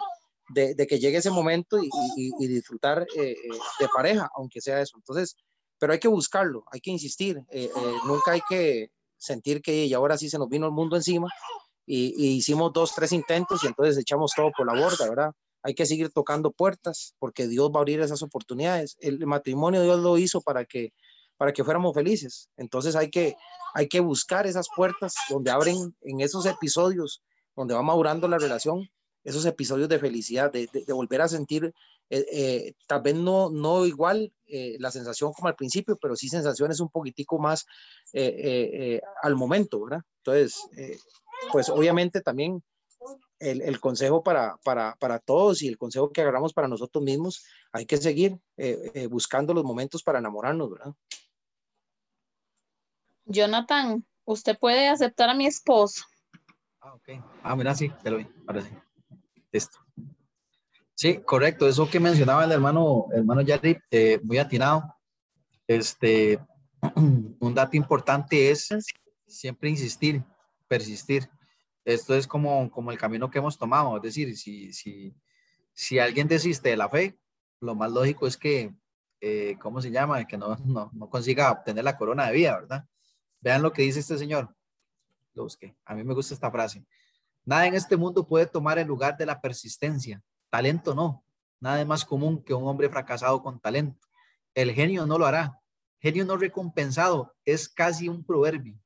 de, 0.50 0.76
de 0.76 0.86
que 0.86 1.00
llegue 1.00 1.16
ese 1.18 1.30
momento 1.30 1.82
y, 1.82 1.90
y, 2.16 2.46
disfrutar 2.46 3.04
de 3.16 3.88
pareja, 3.92 4.30
aunque 4.36 4.60
sea 4.60 4.80
eso. 4.80 4.96
Entonces, 4.96 5.34
pero 5.78 5.92
hay 5.92 5.98
que 5.98 6.06
buscarlo, 6.06 6.64
hay 6.70 6.80
que 6.80 6.92
insistir, 6.92 7.42
nunca 8.06 8.32
hay 8.32 8.42
que 8.48 8.90
sentir 9.18 9.62
que 9.62 9.86
y 9.86 9.94
ahora 9.94 10.16
sí 10.18 10.28
se 10.28 10.38
nos 10.38 10.48
vino 10.48 10.66
el 10.66 10.72
mundo 10.72 10.96
encima, 10.96 11.28
y, 11.86 12.36
hicimos 12.36 12.72
dos, 12.72 12.92
tres 12.94 13.12
intentos 13.12 13.62
y 13.62 13.68
entonces 13.68 13.96
echamos 13.96 14.32
todo 14.34 14.50
por 14.56 14.66
la 14.66 14.80
borda, 14.80 15.08
¿verdad? 15.08 15.32
Hay 15.62 15.74
que 15.74 15.86
seguir 15.86 16.10
tocando 16.10 16.50
puertas 16.50 17.14
porque 17.18 17.46
Dios 17.46 17.70
va 17.70 17.76
a 17.76 17.78
abrir 17.78 18.00
esas 18.00 18.22
oportunidades. 18.22 18.96
El 19.00 19.24
matrimonio 19.26 19.82
Dios 19.82 20.00
lo 20.00 20.18
hizo 20.18 20.40
para 20.40 20.64
que, 20.64 20.92
para 21.36 21.52
que 21.52 21.64
fuéramos 21.64 21.94
felices. 21.94 22.48
Entonces 22.56 22.96
hay 22.96 23.10
que, 23.10 23.36
hay 23.74 23.88
que 23.88 24.00
buscar 24.00 24.46
esas 24.46 24.66
puertas 24.74 25.14
donde 25.28 25.50
abren 25.50 25.96
en 26.02 26.20
esos 26.20 26.46
episodios, 26.46 27.22
donde 27.54 27.74
va 27.74 27.82
madurando 27.82 28.28
la 28.28 28.38
relación, 28.38 28.88
esos 29.24 29.44
episodios 29.44 29.88
de 29.88 29.98
felicidad, 29.98 30.52
de, 30.52 30.68
volver 30.88 31.20
a 31.20 31.28
sentir, 31.28 31.72
eh, 32.10 32.26
eh, 32.32 32.72
tal 32.86 33.02
vez 33.02 33.16
no, 33.16 33.50
no 33.50 33.84
igual 33.84 34.32
eh, 34.46 34.76
la 34.78 34.92
sensación 34.92 35.32
como 35.32 35.48
al 35.48 35.56
principio, 35.56 35.98
pero 36.00 36.14
sí 36.14 36.28
sensaciones 36.28 36.78
un 36.78 36.88
poquitico 36.90 37.38
más 37.38 37.66
al 39.22 39.34
momento, 39.34 39.82
¿verdad? 39.82 40.02
Entonces, 40.18 40.60
pues 41.52 41.68
obviamente 41.68 42.20
también 42.20 42.62
el, 43.38 43.62
el 43.62 43.80
consejo 43.80 44.22
para, 44.22 44.56
para, 44.64 44.96
para, 44.96 45.18
todos 45.18 45.62
y 45.62 45.68
el 45.68 45.76
consejo 45.76 46.10
que 46.10 46.22
agarramos 46.22 46.52
para 46.52 46.68
nosotros 46.68 47.04
mismos, 47.04 47.44
hay 47.72 47.86
que 47.86 47.98
seguir 47.98 48.38
eh, 48.56 48.90
eh, 48.94 49.06
buscando 49.06 49.52
los 49.52 49.64
momentos 49.64 50.02
para 50.02 50.18
enamorarnos, 50.18 50.70
¿verdad? 50.70 50.94
Jonathan, 53.26 54.04
usted 54.24 54.58
puede 54.58 54.88
aceptar 54.88 55.28
a 55.28 55.34
mi 55.34 55.46
esposo. 55.46 56.04
Ah, 56.80 56.94
ok. 56.94 57.08
Ah, 57.42 57.56
mira, 57.56 57.74
sí, 57.74 57.90
te 58.02 58.10
lo 58.10 58.18
vi. 58.18 58.26
Ahora 58.46 58.62
sí. 58.62 58.70
Esto. 59.52 59.78
Sí, 60.94 61.18
correcto. 61.18 61.68
Eso 61.68 61.90
que 61.90 62.00
mencionaba 62.00 62.44
el 62.44 62.52
hermano, 62.52 63.06
hermano 63.12 63.42
Yari, 63.42 63.76
eh, 63.90 64.20
muy 64.22 64.38
atinado. 64.38 64.82
Este, 65.66 66.38
un 66.96 67.54
dato 67.54 67.76
importante 67.76 68.50
es 68.50 68.68
siempre 69.26 69.68
insistir 69.68 70.22
persistir. 70.68 71.28
Esto 71.86 72.16
es 72.16 72.26
como, 72.26 72.68
como 72.68 72.90
el 72.90 72.98
camino 72.98 73.30
que 73.30 73.38
hemos 73.38 73.56
tomado, 73.56 73.96
es 73.96 74.02
decir, 74.02 74.36
si, 74.36 74.72
si, 74.72 75.14
si 75.72 76.00
alguien 76.00 76.26
desiste 76.26 76.70
de 76.70 76.76
la 76.76 76.88
fe, 76.88 77.16
lo 77.60 77.76
más 77.76 77.92
lógico 77.92 78.26
es 78.26 78.36
que, 78.36 78.74
eh, 79.20 79.56
¿cómo 79.60 79.80
se 79.80 79.92
llama? 79.92 80.26
Que 80.26 80.36
no, 80.36 80.56
no, 80.64 80.90
no, 80.92 81.08
consiga 81.08 81.52
obtener 81.52 81.84
la 81.84 81.96
corona 81.96 82.26
de 82.26 82.32
vida, 82.32 82.56
¿verdad? 82.56 82.88
Vean 83.40 83.62
lo 83.62 83.72
que 83.72 83.82
dice 83.82 84.00
este 84.00 84.18
señor. 84.18 84.52
Lo 85.32 85.44
busqué. 85.44 85.76
A 85.84 85.94
mí 85.94 86.02
me 86.02 86.12
gusta 86.12 86.34
esta 86.34 86.50
frase. 86.50 86.84
Nada 87.44 87.68
en 87.68 87.76
este 87.76 87.96
mundo 87.96 88.26
puede 88.26 88.46
tomar 88.46 88.80
el 88.80 88.88
lugar 88.88 89.16
de 89.16 89.26
la 89.26 89.40
persistencia. 89.40 90.20
Talento 90.50 90.92
no. 90.92 91.24
Nada 91.60 91.80
es 91.80 91.86
más 91.86 92.04
común 92.04 92.42
que 92.42 92.52
un 92.52 92.66
hombre 92.66 92.88
fracasado 92.88 93.40
con 93.44 93.60
talento. 93.60 94.08
El 94.54 94.72
genio 94.72 95.06
no 95.06 95.18
lo 95.18 95.26
hará. 95.26 95.60
Genio 96.00 96.24
no 96.24 96.36
recompensado 96.36 97.32
es 97.44 97.68
casi 97.68 98.08
un 98.08 98.24
proverbio. 98.24 98.76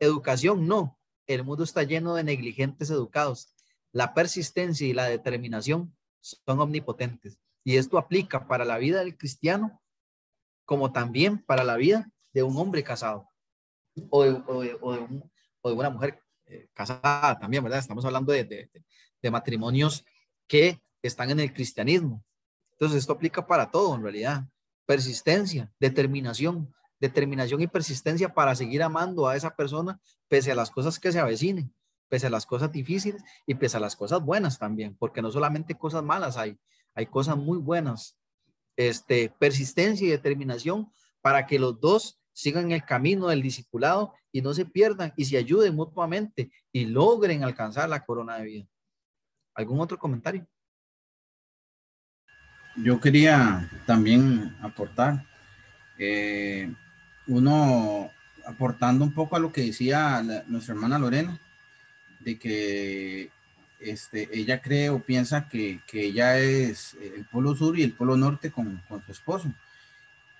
educación 0.00 0.66
no. 0.66 0.99
El 1.34 1.44
mundo 1.44 1.62
está 1.62 1.84
lleno 1.84 2.14
de 2.14 2.24
negligentes 2.24 2.90
educados. 2.90 3.54
La 3.92 4.14
persistencia 4.14 4.86
y 4.86 4.92
la 4.92 5.04
determinación 5.04 5.96
son 6.20 6.60
omnipotentes. 6.60 7.38
Y 7.62 7.76
esto 7.76 7.98
aplica 7.98 8.48
para 8.48 8.64
la 8.64 8.78
vida 8.78 8.98
del 8.98 9.16
cristiano 9.16 9.80
como 10.64 10.90
también 10.90 11.38
para 11.44 11.62
la 11.62 11.76
vida 11.76 12.10
de 12.32 12.42
un 12.42 12.56
hombre 12.56 12.82
casado 12.82 13.28
o 14.08 14.24
de, 14.24 14.78
una 15.62 15.90
mujer 15.90 16.20
eh, 16.46 16.68
casada 16.72 17.38
también, 17.38 17.62
¿verdad? 17.62 17.78
Estamos 17.78 18.04
hablando 18.04 18.32
de 18.32 18.68
matrimonios 19.30 20.04
que 20.48 20.82
están 21.00 21.30
en 21.30 21.38
el 21.38 21.52
cristianismo. 21.52 22.24
Entonces, 22.72 22.98
esto 22.98 23.12
aplica 23.12 23.46
para 23.46 23.70
todo 23.70 23.94
en 23.94 24.02
realidad. 24.02 24.48
Persistencia, 24.84 25.72
determinación, 25.78 26.74
determinación 27.00 27.60
y 27.62 27.66
persistencia 27.66 28.32
para 28.32 28.54
seguir 28.54 28.82
amando 28.82 29.26
a 29.26 29.36
esa 29.36 29.56
persona 29.56 29.98
pese 30.28 30.52
a 30.52 30.54
las 30.54 30.70
cosas 30.70 31.00
que 31.00 31.10
se 31.10 31.18
avecinen, 31.18 31.72
pese 32.08 32.26
a 32.26 32.30
las 32.30 32.46
cosas 32.46 32.70
difíciles 32.70 33.22
y 33.46 33.54
pese 33.54 33.78
a 33.78 33.80
las 33.80 33.96
cosas 33.96 34.20
buenas 34.20 34.58
también, 34.58 34.96
porque 34.96 35.22
no 35.22 35.30
solamente 35.30 35.76
cosas 35.76 36.04
malas 36.04 36.36
hay, 36.36 36.58
hay 36.94 37.06
cosas 37.06 37.36
muy 37.36 37.58
buenas. 37.58 38.16
Este, 38.76 39.34
persistencia 39.38 40.06
y 40.06 40.10
determinación 40.10 40.92
para 41.20 41.46
que 41.46 41.58
los 41.58 41.80
dos 41.80 42.20
sigan 42.32 42.72
el 42.72 42.84
camino 42.84 43.28
del 43.28 43.42
discipulado 43.42 44.14
y 44.32 44.42
no 44.42 44.54
se 44.54 44.64
pierdan 44.64 45.12
y 45.16 45.24
se 45.24 45.36
ayuden 45.36 45.74
mutuamente 45.74 46.50
y 46.72 46.86
logren 46.86 47.44
alcanzar 47.44 47.88
la 47.88 48.04
corona 48.04 48.38
de 48.38 48.44
vida. 48.44 48.66
¿Algún 49.54 49.80
otro 49.80 49.98
comentario? 49.98 50.46
Yo 52.76 53.00
quería 53.00 53.68
también 53.86 54.56
aportar, 54.62 55.26
eh, 55.98 56.72
uno 57.30 58.10
aportando 58.44 59.04
un 59.04 59.12
poco 59.12 59.36
a 59.36 59.38
lo 59.38 59.52
que 59.52 59.62
decía 59.62 60.22
nuestra 60.46 60.74
hermana 60.74 60.98
Lorena, 60.98 61.38
de 62.18 62.38
que 62.38 63.30
este, 63.78 64.28
ella 64.32 64.60
cree 64.60 64.90
o 64.90 65.00
piensa 65.00 65.48
que, 65.48 65.80
que 65.86 66.06
ella 66.06 66.38
es 66.38 66.96
el 67.00 67.24
polo 67.26 67.54
sur 67.54 67.78
y 67.78 67.82
el 67.82 67.92
polo 67.92 68.16
norte 68.16 68.50
con, 68.50 68.82
con 68.88 69.04
su 69.04 69.12
esposo. 69.12 69.52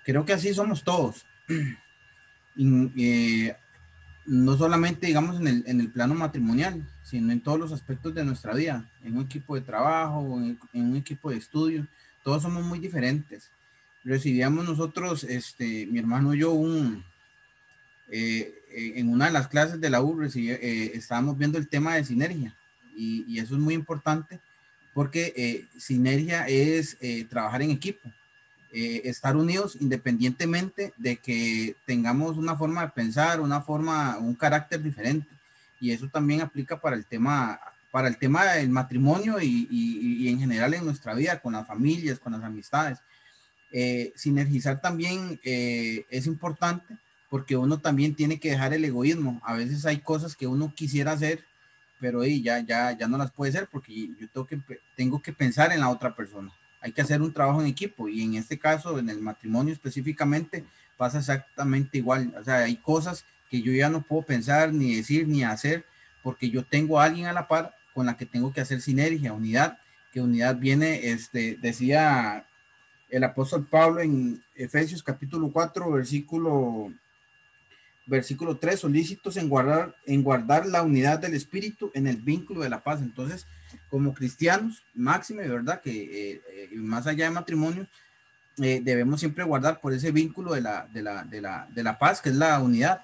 Creo 0.03 0.25
que 0.25 0.33
así 0.33 0.53
somos 0.53 0.83
todos. 0.83 1.25
Y, 2.53 3.47
eh, 3.47 3.55
no 4.25 4.57
solamente, 4.57 5.07
digamos, 5.07 5.39
en 5.39 5.47
el, 5.47 5.63
en 5.65 5.79
el 5.79 5.89
plano 5.89 6.15
matrimonial, 6.15 6.85
sino 7.01 7.31
en 7.31 7.39
todos 7.39 7.57
los 7.57 7.71
aspectos 7.71 8.13
de 8.13 8.25
nuestra 8.25 8.53
vida, 8.53 8.89
en 9.05 9.15
un 9.15 9.23
equipo 9.23 9.55
de 9.55 9.61
trabajo, 9.61 10.37
en 10.37 10.59
un 10.73 10.97
equipo 10.97 11.29
de 11.29 11.37
estudio, 11.37 11.87
todos 12.25 12.43
somos 12.43 12.65
muy 12.65 12.79
diferentes. 12.79 13.49
Recibíamos 14.03 14.65
nosotros, 14.65 15.23
este, 15.23 15.85
mi 15.87 15.99
hermano 15.99 16.33
y 16.33 16.39
yo, 16.39 16.51
un, 16.53 17.03
eh, 18.09 18.53
eh, 18.71 18.93
en 18.95 19.09
una 19.09 19.25
de 19.27 19.31
las 19.31 19.47
clases 19.47 19.79
de 19.79 19.89
la 19.89 20.01
U, 20.01 20.15
recibí- 20.17 20.49
eh, 20.59 20.91
estábamos 20.95 21.37
viendo 21.37 21.57
el 21.57 21.67
tema 21.67 21.95
de 21.95 22.03
sinergia 22.03 22.55
y, 22.95 23.23
y 23.27 23.39
eso 23.39 23.55
es 23.55 23.61
muy 23.61 23.73
importante 23.73 24.39
porque 24.93 25.33
eh, 25.37 25.65
sinergia 25.77 26.47
es 26.47 26.97
eh, 26.99 27.25
trabajar 27.29 27.61
en 27.61 27.71
equipo, 27.71 28.11
eh, 28.73 29.01
estar 29.05 29.35
unidos 29.37 29.77
independientemente 29.79 30.93
de 30.97 31.17
que 31.17 31.75
tengamos 31.85 32.37
una 32.37 32.55
forma 32.57 32.81
de 32.81 32.89
pensar, 32.89 33.39
una 33.39 33.61
forma, 33.61 34.17
un 34.17 34.33
carácter 34.35 34.81
diferente. 34.81 35.27
Y 35.79 35.91
eso 35.91 36.07
también 36.09 36.41
aplica 36.41 36.79
para 36.79 36.95
el 36.95 37.05
tema, 37.05 37.59
para 37.91 38.07
el 38.07 38.17
tema 38.17 38.45
del 38.45 38.69
matrimonio 38.69 39.39
y, 39.41 39.67
y- 39.69 40.23
y 40.25 40.29
en 40.29 40.39
general 40.39 40.73
en 40.73 40.85
nuestra 40.85 41.13
vida, 41.13 41.39
con 41.39 41.53
las 41.53 41.65
familias, 41.67 42.19
con 42.19 42.33
las 42.33 42.43
amistades. 42.43 42.99
Eh, 43.71 44.11
sinergizar 44.15 44.81
también 44.81 45.39
eh, 45.43 46.05
es 46.09 46.27
importante 46.27 46.97
porque 47.29 47.55
uno 47.55 47.79
también 47.79 48.13
tiene 48.13 48.39
que 48.39 48.51
dejar 48.51 48.73
el 48.73 48.83
egoísmo. 48.83 49.39
A 49.45 49.53
veces 49.53 49.85
hay 49.85 49.99
cosas 49.99 50.35
que 50.35 50.47
uno 50.47 50.73
quisiera 50.75 51.13
hacer, 51.13 51.45
pero 51.99 52.21
ahí 52.21 52.41
ya, 52.41 52.59
ya, 52.59 52.91
ya 52.97 53.07
no 53.07 53.17
las 53.17 53.31
puede 53.31 53.51
hacer 53.51 53.69
porque 53.71 54.09
yo 54.19 54.27
tengo 54.27 54.45
que, 54.45 54.59
tengo 54.97 55.21
que 55.21 55.31
pensar 55.31 55.71
en 55.71 55.79
la 55.79 55.89
otra 55.89 56.13
persona. 56.13 56.51
Hay 56.81 56.91
que 56.91 57.01
hacer 57.01 57.21
un 57.21 57.31
trabajo 57.31 57.61
en 57.61 57.67
equipo 57.67 58.09
y 58.09 58.23
en 58.23 58.35
este 58.35 58.59
caso, 58.59 58.99
en 58.99 59.09
el 59.09 59.21
matrimonio 59.21 59.73
específicamente, 59.73 60.65
pasa 60.97 61.19
exactamente 61.19 61.99
igual. 61.99 62.33
O 62.37 62.43
sea, 62.43 62.57
hay 62.57 62.75
cosas 62.75 63.23
que 63.49 63.61
yo 63.61 63.71
ya 63.71 63.89
no 63.89 64.01
puedo 64.01 64.23
pensar, 64.23 64.73
ni 64.73 64.95
decir, 64.95 65.27
ni 65.27 65.43
hacer, 65.43 65.85
porque 66.23 66.49
yo 66.49 66.63
tengo 66.63 66.99
a 66.99 67.05
alguien 67.05 67.27
a 67.27 67.33
la 67.33 67.47
par 67.47 67.75
con 67.93 68.05
la 68.05 68.17
que 68.17 68.25
tengo 68.25 68.51
que 68.51 68.61
hacer 68.61 68.81
sinergia, 68.81 69.33
unidad, 69.33 69.77
que 70.11 70.21
unidad 70.21 70.57
viene, 70.57 71.11
este, 71.11 71.57
decía 71.61 72.45
el 73.11 73.23
apóstol 73.25 73.67
Pablo 73.69 73.99
en 73.99 74.41
Efesios 74.55 75.03
capítulo 75.03 75.51
4, 75.51 75.91
versículo 75.91 76.91
versículo 78.07 78.57
3, 78.57 78.79
solícitos 78.79 79.37
en 79.37 79.47
guardar, 79.47 79.95
en 80.05 80.23
guardar 80.23 80.65
la 80.65 80.81
unidad 80.81 81.19
del 81.19 81.33
espíritu 81.33 81.91
en 81.93 82.07
el 82.07 82.17
vínculo 82.17 82.61
de 82.61 82.69
la 82.69 82.83
paz. 82.83 83.01
Entonces, 83.01 83.45
como 83.89 84.13
cristianos, 84.13 84.83
máxime, 84.93 85.47
¿verdad? 85.47 85.81
Que 85.81 85.91
eh, 85.91 86.41
eh, 86.51 86.69
más 86.75 87.05
allá 87.05 87.25
de 87.25 87.31
matrimonio, 87.31 87.87
eh, 88.57 88.81
debemos 88.83 89.19
siempre 89.19 89.43
guardar 89.43 89.79
por 89.79 89.93
ese 89.93 90.11
vínculo 90.11 90.53
de 90.53 90.61
la, 90.61 90.87
de 90.91 91.01
la, 91.01 91.23
de 91.23 91.41
la, 91.41 91.67
de 91.73 91.83
la 91.83 91.99
paz, 91.99 92.21
que 92.21 92.29
es 92.29 92.35
la 92.35 92.59
unidad. 92.59 93.01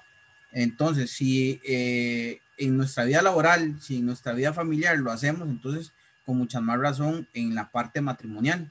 Entonces, 0.52 1.10
si 1.10 1.60
en 1.64 2.76
nuestra 2.76 3.04
vida 3.04 3.22
laboral, 3.22 3.80
si 3.80 3.98
en 3.98 4.06
nuestra 4.06 4.32
vida 4.32 4.52
familiar 4.52 4.98
lo 4.98 5.10
hacemos, 5.10 5.48
entonces 5.48 5.92
con 6.24 6.36
mucha 6.36 6.60
más 6.60 6.78
razón 6.78 7.28
en 7.32 7.54
la 7.54 7.70
parte 7.70 8.00
matrimonial. 8.00 8.70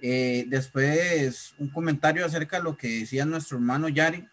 Eh, 0.00 0.44
después, 0.48 1.54
un 1.58 1.68
comentario 1.68 2.24
acerca 2.24 2.58
de 2.58 2.62
lo 2.64 2.76
que 2.76 3.00
decía 3.00 3.24
nuestro 3.24 3.56
hermano 3.56 3.88
Yari 3.88 4.28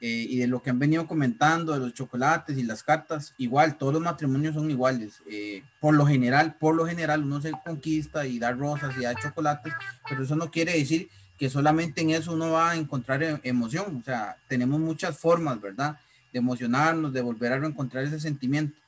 eh, 0.00 0.26
y 0.28 0.38
de 0.38 0.46
lo 0.46 0.62
que 0.62 0.70
han 0.70 0.78
venido 0.78 1.06
comentando 1.06 1.72
de 1.72 1.80
los 1.80 1.94
chocolates 1.94 2.56
y 2.58 2.62
las 2.62 2.82
cartas. 2.82 3.34
Igual, 3.38 3.78
todos 3.78 3.94
los 3.94 4.02
matrimonios 4.02 4.54
son 4.54 4.70
iguales. 4.70 5.22
eh, 5.30 5.62
por 5.80 5.94
lo 5.94 6.06
general, 6.06 6.56
por 6.58 6.74
lo 6.74 6.86
general, 6.86 7.24
uno 7.24 7.40
se 7.40 7.52
conquista 7.64 8.26
y 8.26 8.38
da 8.38 8.52
rosas 8.52 8.94
y 8.98 9.02
da 9.02 9.14
chocolates, 9.14 9.72
pero 10.08 10.24
eso 10.24 10.36
no 10.36 10.50
quiere 10.50 10.72
decir 10.72 11.08
que 11.38 11.50
solamente 11.50 12.00
en 12.00 12.10
eso 12.10 12.32
uno 12.32 12.52
va 12.52 12.70
a 12.72 12.76
encontrar 12.76 13.22
e- 13.22 13.40
emoción. 13.42 13.96
O 13.96 14.02
sea, 14.02 14.36
tenemos 14.48 14.80
muchas 14.80 15.18
formas, 15.18 15.60
¿verdad? 15.60 15.98
De 16.32 16.38
emocionarnos, 16.38 17.12
de 17.12 17.20
volver 17.20 17.52
a 17.52 17.58
reencontrar 17.58 18.04
ese 18.04 18.20
sentimiento. 18.20 18.78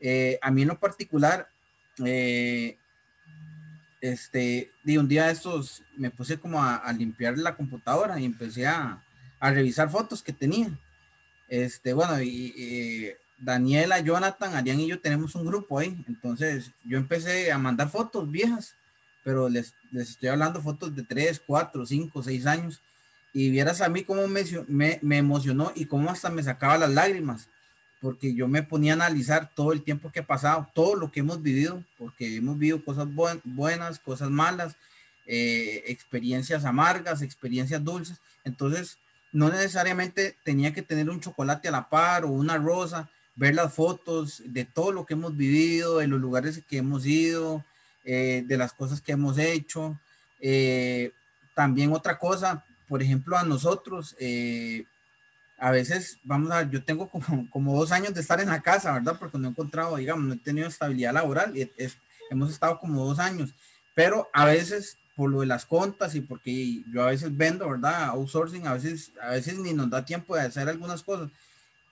Eh, 0.00 0.38
a 0.42 0.50
mí 0.50 0.62
en 0.62 0.68
lo 0.68 0.78
particular, 0.78 1.48
eh, 2.04 2.76
este, 4.12 4.70
de 4.82 4.98
un 4.98 5.08
día 5.08 5.30
estos 5.30 5.82
me 5.96 6.10
puse 6.10 6.38
como 6.38 6.62
a, 6.62 6.92
limpiar 6.92 7.38
la 7.38 7.54
computadora 7.56 8.18
y 8.18 8.24
empecé 8.24 8.66
a, 8.66 9.02
a 9.40 9.50
revisar 9.50 9.90
fotos 9.90 10.22
que 10.22 10.32
tenía. 10.32 10.70
Este, 11.48 11.92
bueno, 11.92 12.20
y, 12.20 12.54
y 12.56 13.12
Daniela, 13.38 14.00
Jonathan, 14.00 14.54
Arián 14.54 14.80
y 14.80 14.88
yo 14.88 15.00
tenemos 15.00 15.34
un 15.34 15.46
grupo 15.46 15.78
ahí. 15.78 16.04
Entonces 16.08 16.70
yo 16.84 16.98
empecé 16.98 17.52
a 17.52 17.58
mandar 17.58 17.90
fotos 17.90 18.30
viejas, 18.30 18.74
pero 19.24 19.48
les, 19.48 19.74
les 19.90 20.10
estoy 20.10 20.28
hablando 20.28 20.62
fotos 20.62 20.94
de 20.94 21.02
3, 21.02 21.42
4, 21.46 21.86
5, 21.86 22.22
6 22.22 22.46
años. 22.46 22.82
Y 23.32 23.50
vieras 23.50 23.80
a 23.82 23.88
mí 23.88 24.02
cómo 24.02 24.26
me, 24.28 24.44
me, 24.68 24.98
me 25.02 25.18
emocionó 25.18 25.72
y 25.74 25.86
cómo 25.86 26.10
hasta 26.10 26.30
me 26.30 26.42
sacaba 26.42 26.78
las 26.78 26.90
lágrimas, 26.90 27.48
porque 28.06 28.32
yo 28.36 28.46
me 28.46 28.62
ponía 28.62 28.92
a 28.92 28.94
analizar 28.94 29.50
todo 29.52 29.72
el 29.72 29.82
tiempo 29.82 30.12
que 30.12 30.20
ha 30.20 30.26
pasado, 30.26 30.70
todo 30.72 30.94
lo 30.94 31.10
que 31.10 31.18
hemos 31.18 31.42
vivido, 31.42 31.82
porque 31.98 32.36
hemos 32.36 32.56
vivido 32.56 32.84
cosas 32.84 33.12
buen- 33.12 33.40
buenas, 33.42 33.98
cosas 33.98 34.30
malas, 34.30 34.76
eh, 35.26 35.82
experiencias 35.88 36.64
amargas, 36.64 37.20
experiencias 37.20 37.82
dulces. 37.82 38.18
Entonces, 38.44 38.98
no 39.32 39.48
necesariamente 39.48 40.36
tenía 40.44 40.72
que 40.72 40.82
tener 40.82 41.10
un 41.10 41.20
chocolate 41.20 41.66
a 41.66 41.72
la 41.72 41.88
par 41.88 42.24
o 42.24 42.28
una 42.28 42.58
rosa, 42.58 43.10
ver 43.34 43.56
las 43.56 43.74
fotos 43.74 44.40
de 44.44 44.64
todo 44.64 44.92
lo 44.92 45.04
que 45.04 45.14
hemos 45.14 45.36
vivido, 45.36 45.98
de 45.98 46.06
los 46.06 46.20
lugares 46.20 46.62
que 46.68 46.76
hemos 46.76 47.04
ido, 47.06 47.64
eh, 48.04 48.44
de 48.46 48.56
las 48.56 48.72
cosas 48.72 49.00
que 49.00 49.10
hemos 49.10 49.36
hecho. 49.36 49.98
Eh, 50.40 51.10
también 51.56 51.92
otra 51.92 52.20
cosa, 52.20 52.64
por 52.86 53.02
ejemplo, 53.02 53.36
a 53.36 53.42
nosotros, 53.42 54.14
a 55.58 55.70
veces, 55.70 56.18
vamos 56.22 56.50
a 56.52 56.68
yo 56.68 56.82
tengo 56.82 57.08
como, 57.08 57.48
como 57.50 57.78
dos 57.78 57.92
años 57.92 58.14
de 58.14 58.20
estar 58.20 58.40
en 58.40 58.48
la 58.48 58.60
casa, 58.62 58.92
¿verdad? 58.92 59.16
Porque 59.18 59.38
no 59.38 59.48
he 59.48 59.50
encontrado, 59.50 59.96
digamos, 59.96 60.24
no 60.24 60.34
he 60.34 60.38
tenido 60.38 60.68
estabilidad 60.68 61.14
laboral, 61.14 61.56
y 61.56 61.70
es- 61.76 61.96
hemos 62.30 62.50
estado 62.50 62.78
como 62.78 63.04
dos 63.04 63.18
años, 63.18 63.50
pero 63.94 64.28
a 64.32 64.44
veces 64.46 64.98
por 65.14 65.30
lo 65.30 65.40
de 65.40 65.46
las 65.46 65.64
contas 65.64 66.14
y 66.14 66.20
porque 66.20 66.82
yo 66.92 67.02
a 67.02 67.06
veces 67.06 67.34
vendo, 67.34 67.68
¿verdad? 67.70 68.10
Outsourcing, 68.10 68.66
a 68.66 68.74
veces, 68.74 69.12
a 69.22 69.30
veces 69.30 69.56
ni 69.58 69.72
nos 69.72 69.88
da 69.88 70.04
tiempo 70.04 70.36
de 70.36 70.42
hacer 70.42 70.68
algunas 70.68 71.02
cosas. 71.02 71.30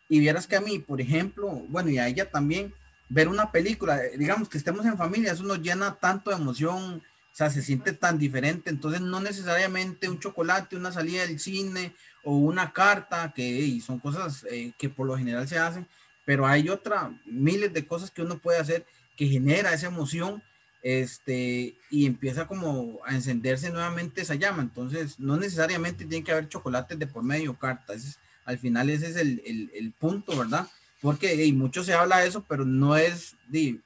Y 0.09 0.19
vieras 0.21 0.47
que 0.47 0.57
a 0.57 0.61
mí, 0.61 0.79
por 0.79 1.01
ejemplo, 1.01 1.49
bueno, 1.69 1.89
y 1.91 1.99
a 1.99 2.07
ella 2.09 2.31
también, 2.31 2.75
ver 3.09 3.29
una 3.29 3.51
película, 3.51 3.99
digamos 4.19 4.49
que 4.49 4.59
estemos 4.59 4.85
en 4.85 4.99
familia, 4.99 5.33
eso 5.33 5.43
nos 5.45 5.61
llena 5.63 5.95
tanto 5.95 6.31
de 6.31 6.37
emoción, 6.37 6.97
o 7.33 7.37
sea, 7.37 7.49
se 7.51 7.63
siente 7.63 7.93
tan 7.93 8.19
diferente, 8.19 8.71
entonces 8.71 9.01
no 9.01 9.21
necesariamente 9.21 10.09
un 10.09 10.21
chocolate, 10.21 10.77
una 10.77 10.93
salida 10.93 11.27
del 11.27 11.41
cine 11.41 11.95
o 12.25 12.37
una 12.37 12.73
carta, 12.73 13.33
que 13.35 13.43
hey, 13.43 13.81
son 13.81 13.99
cosas 13.99 14.45
eh, 14.51 14.73
que 14.79 14.89
por 14.89 15.07
lo 15.07 15.17
general 15.17 15.47
se 15.49 15.59
hacen, 15.59 15.87
pero 16.25 16.47
hay 16.47 16.69
otra, 16.69 17.13
miles 17.27 17.73
de 17.73 17.87
cosas 17.87 18.11
que 18.11 18.23
uno 18.23 18.39
puede 18.39 18.59
hacer 18.59 18.87
que 19.17 19.27
genera 19.29 19.73
esa 19.73 19.87
emoción 19.87 20.43
este, 20.83 21.75
y 21.91 22.07
empieza 22.07 22.47
como 22.47 22.99
a 23.07 23.15
encenderse 23.15 23.71
nuevamente 23.71 24.23
esa 24.23 24.35
llama. 24.35 24.63
Entonces, 24.63 25.19
no 25.21 25.37
necesariamente 25.37 26.05
tiene 26.05 26.25
que 26.25 26.33
haber 26.33 26.49
chocolates 26.49 26.99
de 26.99 27.07
por 27.07 27.23
medio 27.23 27.59
cartas. 27.59 28.19
al 28.45 28.59
final 28.59 28.91
ese 28.91 29.11
es 29.11 29.17
el, 29.17 29.43
el, 29.47 29.71
el 29.75 29.93
punto, 29.93 30.37
¿verdad? 30.37 30.69
porque 31.05 31.45
y 31.45 31.53
mucho 31.53 31.85
se 31.85 31.93
habla 31.93 32.21
de 32.21 32.29
eso, 32.29 32.47
pero 32.49 32.65
no 32.65 32.97
es, 32.97 33.37
di, 33.47 33.79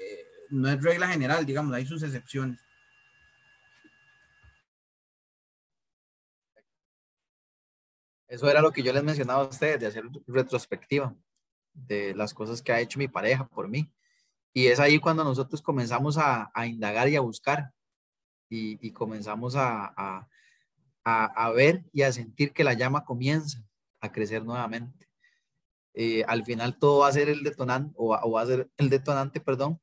eh, 0.00 0.26
no 0.50 0.68
es 0.68 0.82
regla 0.82 1.06
general, 1.06 1.46
digamos, 1.46 1.72
hay 1.72 1.86
sus 1.86 2.02
excepciones. 2.02 2.58
Eso 8.28 8.50
era 8.50 8.60
lo 8.60 8.72
que 8.72 8.82
yo 8.82 8.92
les 8.92 9.04
mencionaba 9.04 9.42
a 9.42 9.48
ustedes, 9.48 9.80
de 9.80 9.86
hacer 9.86 10.04
retrospectiva 10.26 11.14
de 11.72 12.14
las 12.14 12.34
cosas 12.34 12.62
que 12.62 12.72
ha 12.72 12.80
hecho 12.80 12.98
mi 12.98 13.08
pareja 13.08 13.46
por 13.46 13.68
mí. 13.68 13.92
Y 14.52 14.66
es 14.66 14.80
ahí 14.80 14.98
cuando 14.98 15.22
nosotros 15.22 15.62
comenzamos 15.62 16.18
a, 16.18 16.50
a 16.54 16.66
indagar 16.66 17.08
y 17.08 17.16
a 17.16 17.20
buscar 17.20 17.72
y, 18.48 18.84
y 18.86 18.92
comenzamos 18.92 19.54
a, 19.54 19.92
a, 19.96 20.28
a, 21.04 21.50
ver 21.50 21.84
y 21.92 22.02
a 22.02 22.12
sentir 22.12 22.52
que 22.52 22.64
la 22.64 22.72
llama 22.72 23.04
comienza 23.04 23.62
a 24.00 24.10
crecer 24.10 24.44
nuevamente. 24.44 25.08
Eh, 25.94 26.24
al 26.26 26.44
final 26.44 26.78
todo 26.78 27.00
va 27.00 27.08
a 27.08 27.12
ser 27.12 27.28
el 27.28 27.42
detonante, 27.42 27.94
o, 27.96 28.14
o, 28.14 28.30
va 28.32 28.42
a 28.42 28.46
ser 28.46 28.70
el 28.76 28.90
detonante, 28.90 29.40
perdón, 29.40 29.80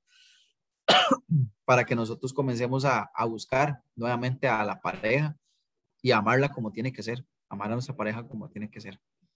para 1.65 1.85
que 1.85 1.95
nosotros 1.95 2.33
comencemos 2.33 2.83
a, 2.85 3.11
a 3.13 3.25
buscar 3.25 3.81
nuevamente 3.95 4.47
a 4.47 4.63
la 4.65 4.81
pareja 4.81 5.37
y 6.01 6.11
amarla 6.11 6.51
como 6.51 6.71
tiene 6.71 6.91
que 6.91 7.03
ser 7.03 7.25
amar 7.53 7.69
a 7.69 7.73
nuestra 7.73 7.95
pareja 7.95 8.27
como 8.27 8.49
tiene 8.49 8.69
que 8.69 8.81
ser. 8.81 8.99